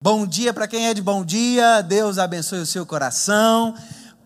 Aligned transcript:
Bom 0.00 0.28
dia 0.28 0.54
para 0.54 0.68
quem 0.68 0.86
é 0.86 0.94
de 0.94 1.02
bom 1.02 1.24
dia, 1.24 1.80
Deus 1.80 2.18
abençoe 2.18 2.60
o 2.60 2.66
seu 2.66 2.86
coração, 2.86 3.74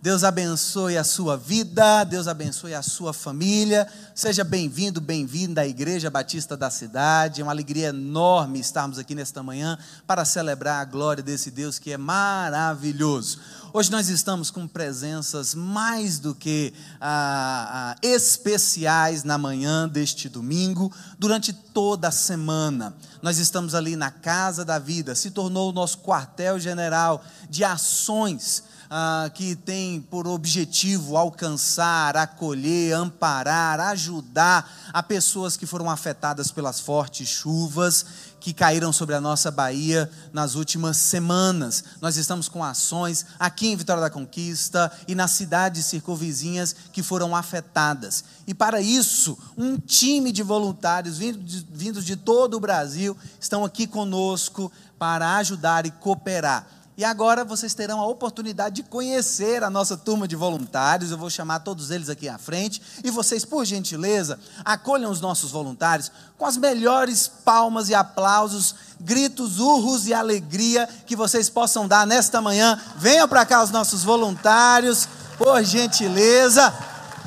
Deus 0.02 0.22
abençoe 0.22 0.98
a 0.98 1.02
sua 1.02 1.34
vida, 1.34 2.04
Deus 2.04 2.28
abençoe 2.28 2.74
a 2.74 2.82
sua 2.82 3.14
família. 3.14 3.88
Seja 4.14 4.44
bem-vindo, 4.44 5.00
bem-vinda 5.00 5.62
à 5.62 5.66
Igreja 5.66 6.10
Batista 6.10 6.58
da 6.58 6.68
cidade. 6.68 7.40
É 7.40 7.44
uma 7.44 7.52
alegria 7.52 7.88
enorme 7.88 8.60
estarmos 8.60 8.98
aqui 8.98 9.14
nesta 9.14 9.42
manhã 9.42 9.78
para 10.06 10.26
celebrar 10.26 10.82
a 10.82 10.84
glória 10.84 11.22
desse 11.22 11.50
Deus 11.50 11.78
que 11.78 11.90
é 11.90 11.96
maravilhoso. 11.96 13.40
Hoje 13.74 13.90
nós 13.90 14.10
estamos 14.10 14.50
com 14.50 14.68
presenças 14.68 15.54
mais 15.54 16.18
do 16.18 16.34
que 16.34 16.74
ah, 17.00 17.94
ah, 17.94 18.06
especiais 18.06 19.24
na 19.24 19.38
manhã 19.38 19.88
deste 19.88 20.28
domingo, 20.28 20.92
durante 21.18 21.54
toda 21.54 22.08
a 22.08 22.10
semana. 22.10 22.94
Nós 23.22 23.38
estamos 23.38 23.74
ali 23.74 23.96
na 23.96 24.10
Casa 24.10 24.62
da 24.62 24.78
Vida, 24.78 25.14
se 25.14 25.30
tornou 25.30 25.70
o 25.70 25.72
nosso 25.72 26.00
quartel-general 26.00 27.24
de 27.48 27.64
ações 27.64 28.62
ah, 28.90 29.30
que 29.32 29.56
tem 29.56 30.02
por 30.02 30.26
objetivo 30.26 31.16
alcançar, 31.16 32.14
acolher, 32.14 32.94
amparar, 32.94 33.80
ajudar 33.80 34.70
a 34.92 35.02
pessoas 35.02 35.56
que 35.56 35.64
foram 35.64 35.88
afetadas 35.88 36.50
pelas 36.50 36.78
fortes 36.78 37.26
chuvas 37.26 38.04
que 38.42 38.52
caíram 38.52 38.92
sobre 38.92 39.14
a 39.14 39.20
nossa 39.20 39.52
Bahia 39.52 40.10
nas 40.32 40.56
últimas 40.56 40.96
semanas. 40.96 41.84
Nós 42.00 42.16
estamos 42.16 42.48
com 42.48 42.64
ações 42.64 43.24
aqui 43.38 43.68
em 43.68 43.76
Vitória 43.76 44.02
da 44.02 44.10
Conquista 44.10 44.90
e 45.06 45.14
nas 45.14 45.30
cidades 45.30 45.86
circunvizinhas 45.86 46.74
que 46.92 47.04
foram 47.04 47.36
afetadas. 47.36 48.24
E 48.44 48.52
para 48.52 48.80
isso, 48.80 49.38
um 49.56 49.78
time 49.78 50.32
de 50.32 50.42
voluntários 50.42 51.18
vindos 51.18 52.04
de 52.04 52.16
todo 52.16 52.56
o 52.56 52.60
Brasil 52.60 53.16
estão 53.40 53.64
aqui 53.64 53.86
conosco 53.86 54.72
para 54.98 55.36
ajudar 55.36 55.86
e 55.86 55.92
cooperar. 55.92 56.66
E 56.94 57.04
agora 57.04 57.42
vocês 57.42 57.72
terão 57.72 58.00
a 58.00 58.06
oportunidade 58.06 58.76
de 58.76 58.82
conhecer 58.82 59.64
a 59.64 59.70
nossa 59.70 59.96
turma 59.96 60.28
de 60.28 60.36
voluntários. 60.36 61.10
Eu 61.10 61.16
vou 61.16 61.30
chamar 61.30 61.60
todos 61.60 61.90
eles 61.90 62.10
aqui 62.10 62.28
à 62.28 62.36
frente. 62.36 62.82
E 63.02 63.10
vocês, 63.10 63.46
por 63.46 63.64
gentileza, 63.64 64.38
acolham 64.62 65.10
os 65.10 65.20
nossos 65.20 65.50
voluntários 65.50 66.12
com 66.36 66.44
as 66.44 66.58
melhores 66.58 67.28
palmas 67.28 67.88
e 67.88 67.94
aplausos, 67.94 68.74
gritos, 69.00 69.58
urros 69.58 70.06
e 70.06 70.12
alegria 70.12 70.86
que 71.06 71.16
vocês 71.16 71.48
possam 71.48 71.88
dar 71.88 72.06
nesta 72.06 72.42
manhã. 72.42 72.78
Venham 72.96 73.26
para 73.26 73.46
cá 73.46 73.62
os 73.62 73.70
nossos 73.70 74.04
voluntários, 74.04 75.08
por 75.38 75.64
gentileza. 75.64 76.72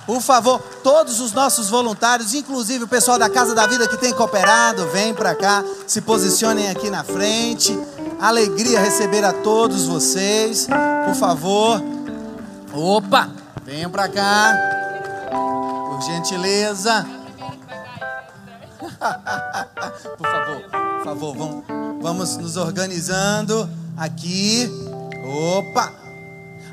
Por 0.05 0.21
favor, 0.21 0.59
todos 0.83 1.19
os 1.19 1.31
nossos 1.31 1.71
voluntários, 1.71 2.35
inclusive 2.35 2.83
o 2.83 2.87
pessoal 2.87 3.17
da 3.17 3.27
Casa 3.27 3.55
da 3.55 3.65
Vida 3.65 3.87
que 3.87 3.97
tem 3.97 4.13
cooperado, 4.13 4.87
vem 4.89 5.15
para 5.15 5.33
cá, 5.33 5.63
se 5.87 6.01
posicionem 6.01 6.69
aqui 6.69 6.91
na 6.91 7.03
frente. 7.03 7.75
Alegria 8.19 8.79
receber 8.79 9.23
a 9.23 9.33
todos 9.33 9.85
vocês. 9.85 10.67
Por 11.05 11.15
favor. 11.15 11.81
Opa, 12.73 13.29
venham 13.63 13.89
para 13.89 14.09
cá. 14.09 14.53
Por 15.29 16.01
gentileza. 16.01 17.05
por 20.17 20.27
favor, 20.27 20.61
por 20.69 21.03
favor, 21.03 21.37
vamos, 21.37 21.63
vamos 22.01 22.37
nos 22.37 22.57
organizando 22.57 23.69
aqui. 23.97 24.69
Opa! 25.57 25.93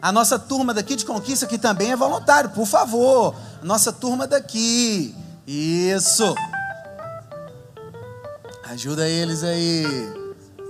A 0.00 0.10
nossa 0.10 0.38
turma 0.38 0.74
daqui 0.74 0.96
de 0.96 1.04
conquista 1.04 1.46
que 1.46 1.56
também 1.56 1.92
é 1.92 1.96
voluntário, 1.96 2.50
por 2.50 2.66
favor. 2.66 3.34
Nossa 3.62 3.92
turma 3.92 4.27
daqui. 4.27 5.14
Isso. 5.46 6.34
Ajuda 8.64 9.08
eles 9.08 9.44
aí. 9.44 10.21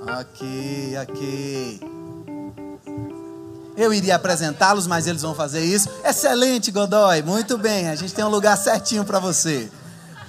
Ok, 0.07 0.99
ok. 1.01 1.81
Eu 3.77 3.95
iria 3.95 4.17
apresentá-los, 4.17 4.87
mas 4.89 5.07
eles 5.07 5.23
vão 5.23 5.35
fazer 5.35 5.65
isso. 5.65 5.89
Excelente, 6.05 6.73
Godoy. 6.73 7.23
Muito 7.23 7.57
bem. 7.57 7.89
A 7.89 7.95
gente 7.95 8.13
tem 8.13 8.25
um 8.25 8.29
lugar 8.29 8.57
certinho 8.59 9.05
para 9.05 9.21
você. 9.21 9.71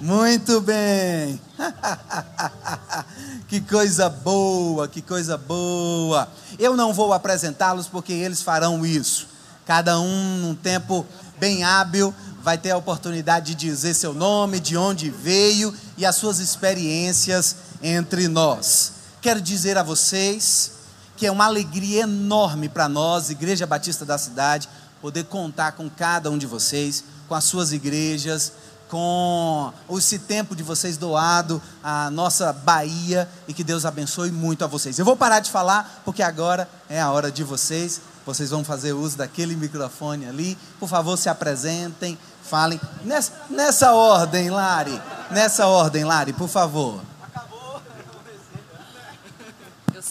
Muito 0.00 0.60
bem. 0.60 1.40
que 3.48 3.60
coisa 3.60 4.08
boa, 4.08 4.86
que 4.86 5.02
coisa 5.02 5.36
boa. 5.36 6.28
Eu 6.56 6.76
não 6.76 6.94
vou 6.94 7.12
apresentá-los 7.12 7.88
porque 7.88 8.12
eles 8.12 8.42
farão 8.42 8.86
isso. 8.86 9.26
Cada 9.66 9.98
um 9.98 10.38
num 10.38 10.54
tempo 10.54 11.04
bem 11.38 11.64
hábil 11.64 12.14
vai 12.42 12.56
ter 12.56 12.70
a 12.70 12.76
oportunidade 12.76 13.54
de 13.54 13.66
dizer 13.66 13.94
seu 13.94 14.14
nome, 14.14 14.60
de 14.60 14.76
onde 14.76 15.10
veio 15.10 15.74
e 15.96 16.06
as 16.06 16.14
suas 16.14 16.38
experiências 16.38 17.56
entre 17.82 18.28
nós 18.28 18.93
quero 19.24 19.40
dizer 19.40 19.78
a 19.78 19.82
vocês 19.82 20.72
que 21.16 21.26
é 21.26 21.32
uma 21.32 21.46
alegria 21.46 22.02
enorme 22.02 22.68
para 22.68 22.90
nós, 22.90 23.30
Igreja 23.30 23.66
Batista 23.66 24.04
da 24.04 24.18
cidade, 24.18 24.68
poder 25.00 25.24
contar 25.24 25.72
com 25.72 25.88
cada 25.88 26.30
um 26.30 26.36
de 26.36 26.44
vocês, 26.44 27.02
com 27.26 27.34
as 27.34 27.44
suas 27.44 27.72
igrejas, 27.72 28.52
com 28.86 29.72
esse 29.92 30.18
tempo 30.18 30.54
de 30.54 30.62
vocês 30.62 30.98
doado 30.98 31.62
à 31.82 32.10
nossa 32.10 32.52
Bahia 32.52 33.26
e 33.48 33.54
que 33.54 33.64
Deus 33.64 33.86
abençoe 33.86 34.30
muito 34.30 34.62
a 34.62 34.66
vocês. 34.66 34.98
Eu 34.98 35.06
vou 35.06 35.16
parar 35.16 35.40
de 35.40 35.50
falar 35.50 36.02
porque 36.04 36.22
agora 36.22 36.68
é 36.86 37.00
a 37.00 37.10
hora 37.10 37.32
de 37.32 37.42
vocês. 37.42 38.02
Vocês 38.26 38.50
vão 38.50 38.62
fazer 38.62 38.92
uso 38.92 39.16
daquele 39.16 39.56
microfone 39.56 40.26
ali. 40.26 40.58
Por 40.78 40.86
favor, 40.86 41.16
se 41.16 41.30
apresentem, 41.30 42.18
falem 42.42 42.78
nessa, 43.02 43.32
nessa 43.48 43.94
ordem, 43.94 44.50
Lari. 44.50 45.00
Nessa 45.30 45.66
ordem, 45.66 46.04
Lari, 46.04 46.34
por 46.34 46.48
favor 46.48 47.13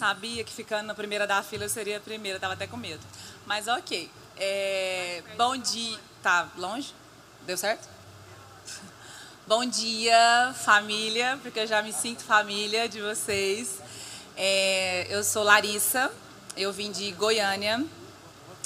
sabia 0.04 0.44
que 0.44 0.52
ficando 0.52 0.86
na 0.88 0.94
primeira 0.94 1.26
da 1.26 1.42
fila 1.42 1.64
eu 1.64 1.70
seria 1.70 1.96
a 1.96 2.02
primeira, 2.02 2.38
tava 2.38 2.56
até 2.56 2.68
com 2.68 2.76
medo. 2.76 3.00
Mas 3.46 3.70
ok. 3.70 4.12
É, 4.36 5.24
bom 5.38 5.56
dia. 5.56 5.98
Tá 6.22 6.50
longe? 6.58 6.94
Deu 7.46 7.58
certo? 7.58 7.88
Bom 9.48 9.66
dia, 9.66 10.54
família, 10.66 11.38
porque 11.42 11.60
eu 11.60 11.68
já 11.68 11.82
me 11.82 11.92
sinto 11.92 12.24
família 12.24 12.88
de 12.88 13.02
vocês. 13.02 13.80
É, 14.38 15.06
eu 15.10 15.22
sou 15.22 15.44
Larissa, 15.44 16.12
eu 16.56 16.72
vim 16.72 16.92
de 16.92 17.12
Goiânia, 17.12 17.86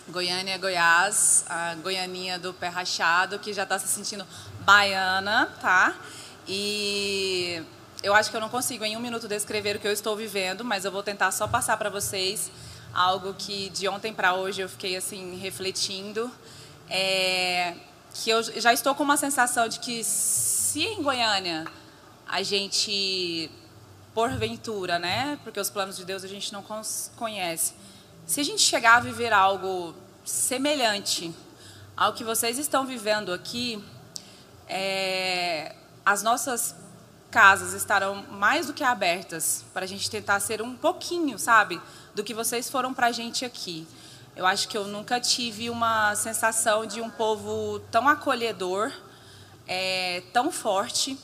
Goiânia, 0.07 0.57
Goiás, 0.59 1.45
a 1.49 1.75
goianinha 1.75 2.37
do 2.37 2.53
pé 2.53 2.67
rachado, 2.67 3.39
que 3.39 3.53
já 3.53 3.63
está 3.63 3.79
se 3.79 3.87
sentindo 3.87 4.25
baiana, 4.61 5.51
tá? 5.59 5.95
E 6.47 7.63
eu 8.03 8.13
acho 8.13 8.29
que 8.29 8.35
eu 8.37 8.41
não 8.41 8.49
consigo 8.49 8.83
em 8.83 8.95
um 8.95 8.99
minuto 8.99 9.27
descrever 9.27 9.75
o 9.75 9.79
que 9.79 9.87
eu 9.87 9.91
estou 9.91 10.15
vivendo, 10.15 10.63
mas 10.63 10.85
eu 10.85 10.91
vou 10.91 11.01
tentar 11.01 11.31
só 11.31 11.47
passar 11.47 11.77
para 11.77 11.89
vocês 11.89 12.51
algo 12.93 13.33
que 13.33 13.69
de 13.69 13.87
ontem 13.87 14.13
para 14.13 14.33
hoje 14.33 14.61
eu 14.61 14.69
fiquei 14.69 14.95
assim 14.95 15.37
refletindo, 15.37 16.31
é, 16.89 17.75
que 18.13 18.29
eu 18.29 18.41
já 18.59 18.71
estou 18.73 18.95
com 18.95 19.03
uma 19.03 19.17
sensação 19.17 19.67
de 19.67 19.79
que 19.79 20.03
se 20.03 20.83
em 20.83 21.01
Goiânia 21.01 21.65
a 22.27 22.41
gente 22.43 23.49
porventura, 24.13 24.97
né, 24.97 25.37
porque 25.43 25.59
os 25.59 25.69
planos 25.69 25.95
de 25.95 26.03
Deus 26.03 26.23
a 26.23 26.27
gente 26.27 26.51
não 26.51 26.63
conhece, 27.15 27.73
se 28.25 28.41
a 28.41 28.43
gente 28.43 28.61
chegar 28.61 28.97
a 28.97 28.99
viver 28.99 29.31
algo 29.31 29.95
semelhante 30.25 31.33
ao 31.95 32.13
que 32.13 32.23
vocês 32.23 32.57
estão 32.57 32.85
vivendo 32.85 33.31
aqui, 33.31 33.83
é, 34.67 35.75
as 36.05 36.23
nossas 36.23 36.75
casas 37.31 37.73
estarão 37.73 38.23
mais 38.31 38.67
do 38.67 38.73
que 38.73 38.83
abertas 38.83 39.65
para 39.73 39.83
a 39.85 39.87
gente 39.87 40.09
tentar 40.09 40.39
ser 40.39 40.61
um 40.61 40.75
pouquinho, 40.75 41.37
sabe, 41.37 41.81
do 42.15 42.23
que 42.23 42.33
vocês 42.33 42.69
foram 42.69 42.93
para 42.93 43.07
a 43.07 43.11
gente 43.11 43.45
aqui. 43.45 43.87
Eu 44.35 44.45
acho 44.45 44.67
que 44.67 44.77
eu 44.77 44.85
nunca 44.85 45.19
tive 45.19 45.69
uma 45.69 46.15
sensação 46.15 46.85
de 46.85 47.01
um 47.01 47.09
povo 47.09 47.79
tão 47.91 48.07
acolhedor, 48.07 48.91
é, 49.67 50.21
tão 50.31 50.51
forte 50.51 51.17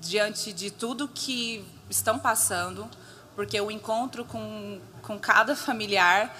diante 0.00 0.52
de 0.52 0.70
tudo 0.70 1.08
que 1.08 1.64
estão 1.88 2.18
passando, 2.18 2.88
porque 3.34 3.58
o 3.60 3.70
encontro 3.70 4.24
com, 4.24 4.80
com 5.00 5.18
cada 5.18 5.56
familiar 5.56 6.36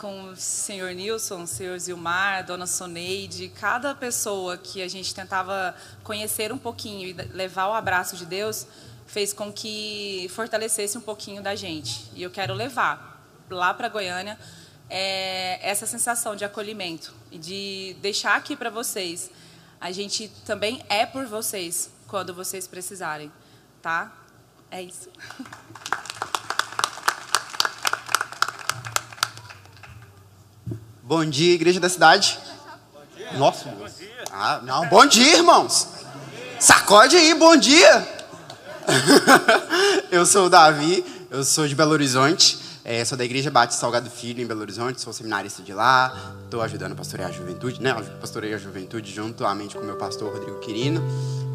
com 0.00 0.30
o 0.30 0.36
senhor 0.36 0.94
Nilson, 0.94 1.42
o 1.42 1.46
senhor 1.46 1.78
Zilmar, 1.78 2.46
dona 2.46 2.66
Soneide, 2.66 3.50
cada 3.50 3.94
pessoa 3.94 4.56
que 4.56 4.80
a 4.80 4.88
gente 4.88 5.14
tentava 5.14 5.76
conhecer 6.02 6.50
um 6.50 6.56
pouquinho 6.56 7.06
e 7.06 7.12
levar 7.12 7.68
o 7.68 7.74
abraço 7.74 8.16
de 8.16 8.24
Deus, 8.24 8.66
fez 9.06 9.34
com 9.34 9.52
que 9.52 10.26
fortalecesse 10.34 10.96
um 10.96 11.02
pouquinho 11.02 11.42
da 11.42 11.54
gente. 11.54 12.10
E 12.14 12.22
eu 12.22 12.30
quero 12.30 12.54
levar 12.54 13.22
lá 13.50 13.74
para 13.74 13.90
Goiânia 13.90 14.38
é, 14.88 15.60
essa 15.68 15.86
sensação 15.86 16.34
de 16.34 16.46
acolhimento 16.46 17.14
e 17.30 17.36
de 17.36 17.94
deixar 18.00 18.36
aqui 18.36 18.56
para 18.56 18.70
vocês. 18.70 19.30
A 19.78 19.92
gente 19.92 20.28
também 20.46 20.82
é 20.88 21.04
por 21.04 21.26
vocês 21.26 21.90
quando 22.08 22.32
vocês 22.32 22.66
precisarem, 22.66 23.30
tá? 23.82 24.10
É 24.70 24.80
isso. 24.80 25.10
Bom 31.10 31.24
dia, 31.24 31.54
igreja 31.54 31.80
da 31.80 31.88
cidade. 31.88 32.38
Nossa, 33.36 33.68
bom 33.68 33.84
dia. 33.84 34.24
Ah, 34.30 34.60
não, 34.62 34.88
bom 34.88 35.04
dia, 35.04 35.38
irmãos. 35.38 35.88
Sacode 36.60 37.16
aí, 37.16 37.34
bom 37.34 37.56
dia. 37.56 38.08
eu 40.08 40.24
sou 40.24 40.46
o 40.46 40.48
Davi, 40.48 41.04
eu 41.28 41.42
sou 41.42 41.66
de 41.66 41.74
Belo 41.74 41.90
Horizonte. 41.90 42.60
É, 42.84 43.04
sou 43.04 43.18
da 43.18 43.24
Igreja 43.24 43.50
Batista 43.50 43.80
Salgado 43.80 44.08
Filho, 44.08 44.40
em 44.40 44.46
Belo 44.46 44.60
Horizonte, 44.60 45.00
sou 45.00 45.12
seminarista 45.12 45.64
de 45.64 45.74
lá, 45.74 46.32
estou 46.44 46.62
ajudando 46.62 46.92
a 46.92 46.94
pastorear 46.94 47.30
a 47.30 47.32
juventude, 47.32 47.82
né? 47.82 47.92
Pastoreio 48.20 48.54
a 48.54 48.58
juventude 48.58 49.12
juntamente 49.12 49.74
com 49.74 49.82
meu 49.82 49.96
pastor 49.96 50.32
Rodrigo 50.32 50.60
Quirino, 50.60 51.02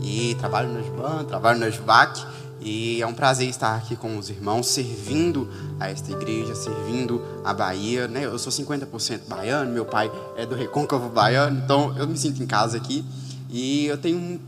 e 0.01 0.35
trabalho 0.35 0.67
no 0.67 0.83
Juban, 0.85 1.23
trabalho 1.23 1.59
na 1.59 1.69
Jubac, 1.69 2.21
e 2.61 3.01
é 3.01 3.07
um 3.07 3.13
prazer 3.13 3.49
estar 3.49 3.75
aqui 3.75 3.95
com 3.95 4.17
os 4.17 4.29
irmãos, 4.29 4.67
servindo 4.67 5.49
a 5.79 5.89
esta 5.89 6.11
igreja, 6.11 6.55
servindo 6.55 7.21
a 7.43 7.53
Bahia, 7.53 8.07
né? 8.07 8.25
Eu 8.25 8.39
sou 8.39 8.51
50% 8.51 9.21
baiano, 9.27 9.71
meu 9.71 9.85
pai 9.85 10.11
é 10.37 10.45
do 10.45 10.55
Recôncavo 10.55 11.09
Baiano, 11.09 11.61
então 11.63 11.95
eu 11.97 12.07
me 12.07 12.17
sinto 12.17 12.41
em 12.41 12.47
casa 12.47 12.77
aqui, 12.77 13.03
e 13.49 13.85
eu 13.85 13.97
tenho, 13.97 14.39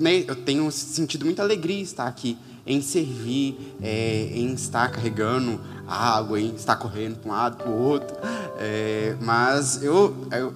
né, 0.00 0.24
eu 0.26 0.36
tenho 0.36 0.70
sentido 0.70 1.24
muita 1.24 1.42
alegria 1.42 1.82
estar 1.82 2.06
aqui 2.06 2.38
em 2.66 2.80
servir, 2.82 3.76
é, 3.80 4.30
em 4.32 4.52
estar 4.52 4.90
carregando 4.90 5.60
água, 5.86 6.40
em 6.40 6.54
estar 6.54 6.76
correndo 6.76 7.16
para 7.16 7.30
um 7.30 7.34
lado, 7.34 7.56
para 7.58 7.70
o 7.70 7.78
outro. 7.78 8.16
É, 8.58 9.14
mas 9.20 9.82
eu, 9.82 10.16
eu, 10.32 10.52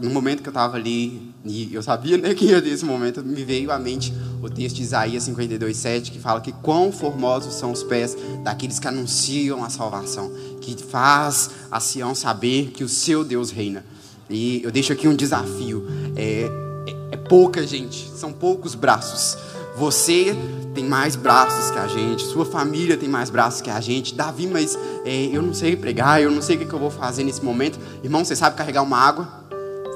no 0.00 0.10
momento 0.10 0.42
que 0.42 0.48
eu 0.48 0.52
estava 0.52 0.76
ali, 0.76 1.34
e 1.44 1.74
eu 1.74 1.82
sabia 1.82 2.16
né, 2.16 2.32
que 2.34 2.46
ia 2.46 2.62
ter 2.62 2.84
momento, 2.84 3.22
me 3.24 3.44
veio 3.44 3.72
à 3.72 3.78
mente 3.78 4.14
o 4.42 4.48
texto 4.48 4.76
de 4.76 4.82
Isaías 4.82 5.28
52,7, 5.28 6.10
que 6.10 6.18
fala 6.18 6.40
que 6.40 6.52
quão 6.52 6.92
formosos 6.92 7.54
são 7.54 7.72
os 7.72 7.82
pés 7.82 8.16
daqueles 8.44 8.78
que 8.78 8.88
anunciam 8.88 9.64
a 9.64 9.68
salvação, 9.68 10.30
que 10.60 10.76
faz 10.82 11.50
a 11.70 11.80
Sião 11.80 12.14
saber 12.14 12.70
que 12.70 12.84
o 12.84 12.88
seu 12.88 13.24
Deus 13.24 13.50
reina. 13.50 13.84
E 14.28 14.62
eu 14.62 14.70
deixo 14.70 14.92
aqui 14.92 15.08
um 15.08 15.16
desafio. 15.16 15.86
É, 16.14 16.48
é, 16.86 17.14
é 17.14 17.16
pouca 17.16 17.66
gente, 17.66 18.08
são 18.16 18.32
poucos 18.32 18.74
braços. 18.74 19.36
Você 19.80 20.36
tem 20.74 20.84
mais 20.84 21.16
braços 21.16 21.70
que 21.70 21.78
a 21.78 21.86
gente, 21.86 22.22
sua 22.24 22.44
família 22.44 22.98
tem 22.98 23.08
mais 23.08 23.30
braços 23.30 23.62
que 23.62 23.70
a 23.70 23.80
gente. 23.80 24.14
Davi, 24.14 24.46
mas 24.46 24.78
é, 25.06 25.30
eu 25.32 25.40
não 25.40 25.54
sei 25.54 25.74
pregar, 25.74 26.20
eu 26.20 26.30
não 26.30 26.42
sei 26.42 26.56
o 26.56 26.58
que, 26.58 26.70
eu 26.70 26.78
vou 26.78 26.90
fazer 26.90 27.24
nesse 27.24 27.42
momento. 27.42 27.80
Irmão, 28.04 28.22
você 28.22 28.36
sabe 28.36 28.56
carregar 28.56 28.82
uma 28.82 28.98
água? 28.98 29.26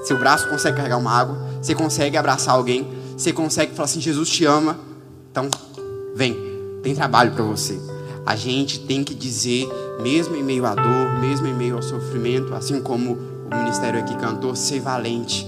Seu 0.04 0.18
braço 0.18 0.48
consegue 0.48 0.78
carregar 0.78 0.96
uma 0.96 1.10
água? 1.10 1.36
Você 1.60 1.74
consegue 1.74 2.16
abraçar 2.16 2.54
alguém? 2.54 2.90
Você 3.14 3.30
consegue 3.30 3.74
falar 3.74 3.84
assim: 3.84 4.00
Jesus 4.00 4.30
te 4.30 4.46
ama? 4.46 4.78
Então, 5.30 5.50
vem, 6.16 6.34
tem 6.82 6.94
trabalho 6.94 7.32
para 7.32 7.44
você. 7.44 7.78
A 8.24 8.34
gente 8.34 8.80
tem 8.80 9.04
que 9.04 9.14
dizer, 9.14 9.68
mesmo 10.00 10.34
em 10.34 10.42
meio 10.42 10.64
à 10.64 10.74
dor, 10.74 11.20
mesmo 11.20 11.46
em 11.46 11.52
meio 11.52 11.76
ao 11.76 11.82
sofrimento, 11.82 12.54
assim 12.54 12.80
como 12.80 13.18
o 13.52 13.54
ministério 13.54 14.00
aqui 14.00 14.16
cantou, 14.16 14.56
ser 14.56 14.80
valente. 14.80 15.46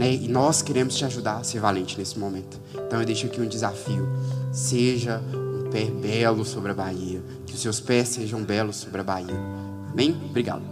Né? 0.00 0.14
E 0.14 0.28
nós 0.28 0.62
queremos 0.62 0.96
te 0.96 1.04
ajudar 1.04 1.36
a 1.36 1.44
ser 1.44 1.60
valente 1.60 1.98
nesse 1.98 2.18
momento. 2.18 2.58
Então 2.72 3.00
eu 3.00 3.04
deixo 3.04 3.26
aqui 3.26 3.38
um 3.38 3.46
desafio. 3.46 4.08
Seja 4.50 5.20
um 5.34 5.68
pé 5.70 5.84
belo 5.84 6.42
sobre 6.42 6.70
a 6.70 6.74
Bahia. 6.74 7.22
Que 7.44 7.52
os 7.52 7.60
seus 7.60 7.80
pés 7.80 8.08
sejam 8.08 8.42
belos 8.42 8.76
sobre 8.76 9.02
a 9.02 9.04
Bahia. 9.04 9.36
Amém? 9.92 10.18
Obrigado. 10.30 10.62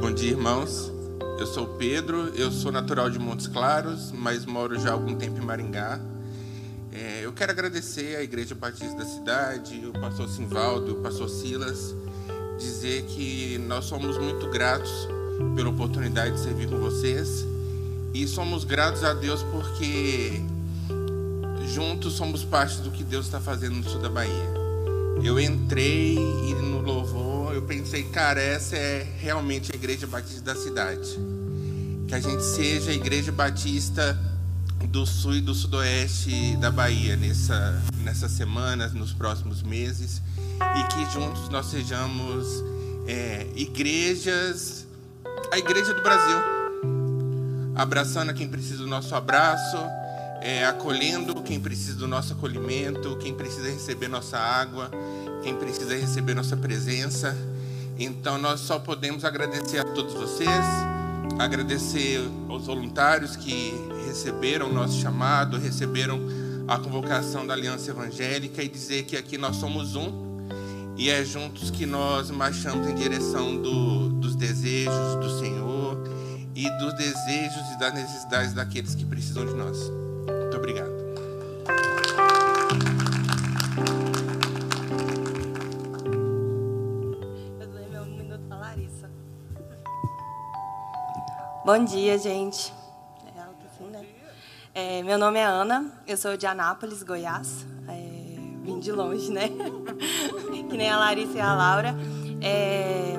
Bom 0.00 0.12
dia, 0.12 0.30
irmãos. 0.32 0.90
Eu 1.38 1.46
sou 1.46 1.64
Pedro, 1.78 2.32
eu 2.34 2.50
sou 2.50 2.72
natural 2.72 3.08
de 3.08 3.20
Montes 3.20 3.46
Claros, 3.46 4.10
mas 4.10 4.44
moro 4.44 4.76
já 4.80 4.90
há 4.90 4.92
algum 4.94 5.14
tempo 5.14 5.38
em 5.38 5.44
Maringá. 5.44 6.00
É, 6.92 7.24
eu 7.24 7.32
quero 7.32 7.50
agradecer 7.50 8.16
à 8.16 8.22
Igreja 8.22 8.54
Batista 8.54 8.94
da 8.98 9.06
cidade, 9.06 9.82
o 9.86 9.92
pastor 9.98 10.28
Simvaldo, 10.28 10.92
o 10.92 10.96
pastor 10.96 11.26
Silas, 11.30 11.94
dizer 12.58 13.04
que 13.04 13.56
nós 13.66 13.86
somos 13.86 14.18
muito 14.18 14.50
gratos 14.50 14.92
pela 15.56 15.70
oportunidade 15.70 16.34
de 16.34 16.40
servir 16.40 16.68
com 16.68 16.78
vocês 16.78 17.46
e 18.12 18.28
somos 18.28 18.64
gratos 18.64 19.02
a 19.04 19.14
Deus 19.14 19.42
porque 19.44 20.42
juntos 21.74 22.12
somos 22.12 22.44
parte 22.44 22.82
do 22.82 22.90
que 22.90 23.02
Deus 23.02 23.24
está 23.24 23.40
fazendo 23.40 23.76
no 23.76 23.84
sul 23.84 24.02
da 24.02 24.10
Bahia. 24.10 24.52
Eu 25.24 25.40
entrei 25.40 26.14
e 26.18 26.54
no 26.54 26.82
louvor 26.82 27.54
eu 27.54 27.62
pensei, 27.62 28.02
cara, 28.04 28.40
essa 28.42 28.76
é 28.76 29.06
realmente 29.18 29.72
a 29.72 29.74
igreja 29.74 30.06
batista 30.06 30.42
da 30.42 30.54
cidade. 30.54 31.18
Que 32.06 32.14
a 32.14 32.20
gente 32.20 32.42
seja 32.42 32.90
a 32.90 32.94
igreja 32.94 33.32
batista 33.32 34.18
do 34.88 35.06
sul 35.06 35.34
e 35.36 35.40
do 35.40 35.54
sudoeste 35.54 36.56
da 36.56 36.70
Bahia 36.70 37.16
nessa, 37.16 37.82
nessas 37.98 38.32
semanas, 38.32 38.92
nos 38.92 39.12
próximos 39.12 39.62
meses 39.62 40.22
e 40.78 40.84
que 40.84 41.10
juntos 41.12 41.48
nós 41.48 41.66
sejamos 41.66 42.62
é, 43.06 43.46
igrejas, 43.54 44.86
a 45.50 45.58
igreja 45.58 45.92
do 45.92 46.02
Brasil, 46.02 46.38
abraçando 47.74 48.32
quem 48.34 48.48
precisa 48.48 48.78
do 48.78 48.86
nosso 48.86 49.14
abraço, 49.14 49.78
é, 50.40 50.64
acolhendo 50.64 51.40
quem 51.42 51.60
precisa 51.60 51.96
do 51.96 52.08
nosso 52.08 52.32
acolhimento, 52.32 53.16
quem 53.18 53.34
precisa 53.34 53.70
receber 53.70 54.08
nossa 54.08 54.38
água, 54.38 54.90
quem 55.42 55.54
precisa 55.54 55.94
receber 55.94 56.34
nossa 56.34 56.56
presença. 56.56 57.36
Então 57.98 58.38
nós 58.38 58.60
só 58.60 58.78
podemos 58.78 59.24
agradecer 59.24 59.78
a 59.78 59.84
todos 59.84 60.14
vocês, 60.14 60.64
agradecer 61.38 62.20
aos 62.48 62.66
voluntários 62.66 63.36
que 63.36 63.74
receberam 64.06 64.70
o 64.70 64.72
nosso 64.72 65.00
chamado, 65.00 65.58
receberam 65.58 66.20
a 66.68 66.78
convocação 66.78 67.46
da 67.46 67.54
Aliança 67.54 67.90
Evangélica 67.90 68.62
e 68.62 68.68
dizer 68.68 69.04
que 69.04 69.16
aqui 69.16 69.36
nós 69.36 69.56
somos 69.56 69.96
um 69.96 70.32
e 70.96 71.10
é 71.10 71.24
juntos 71.24 71.70
que 71.70 71.86
nós 71.86 72.30
marchamos 72.30 72.86
em 72.86 72.94
direção 72.94 73.56
do, 73.56 74.10
dos 74.10 74.36
desejos 74.36 75.16
do 75.16 75.38
Senhor 75.38 75.96
e 76.54 76.68
dos 76.78 76.94
desejos 76.94 77.70
e 77.74 77.78
das 77.78 77.94
necessidades 77.94 78.52
daqueles 78.52 78.94
que 78.94 79.04
precisam 79.04 79.46
de 79.46 79.54
nós. 79.54 79.78
Muito 80.26 80.56
obrigado. 80.56 81.01
Bom 91.64 91.84
dia, 91.84 92.18
gente. 92.18 92.72
É 93.36 93.40
alto 93.40 93.64
assim, 93.72 93.88
né? 93.88 94.04
É, 94.74 95.00
meu 95.04 95.16
nome 95.16 95.38
é 95.38 95.44
Ana, 95.44 95.92
eu 96.08 96.16
sou 96.16 96.36
de 96.36 96.44
Anápolis, 96.44 97.04
Goiás. 97.04 97.64
É, 97.86 98.36
vim 98.64 98.80
de 98.80 98.90
longe, 98.90 99.30
né? 99.30 99.48
que 100.68 100.76
nem 100.76 100.90
a 100.90 100.98
Larissa 100.98 101.38
e 101.38 101.40
a 101.40 101.54
Laura. 101.54 101.94
É, 102.40 103.14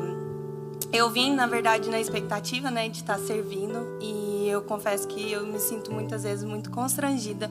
eu 0.92 1.10
vim, 1.10 1.34
na 1.34 1.48
verdade, 1.48 1.90
na 1.90 2.02
expectativa 2.02 2.70
né, 2.70 2.90
de 2.90 2.98
estar 2.98 3.18
servindo 3.18 3.98
e 4.02 4.50
eu 4.50 4.62
confesso 4.64 5.08
que 5.08 5.32
eu 5.32 5.48
me 5.48 5.58
sinto 5.58 5.90
muitas 5.94 6.24
vezes 6.24 6.44
muito 6.44 6.70
constrangida 6.70 7.50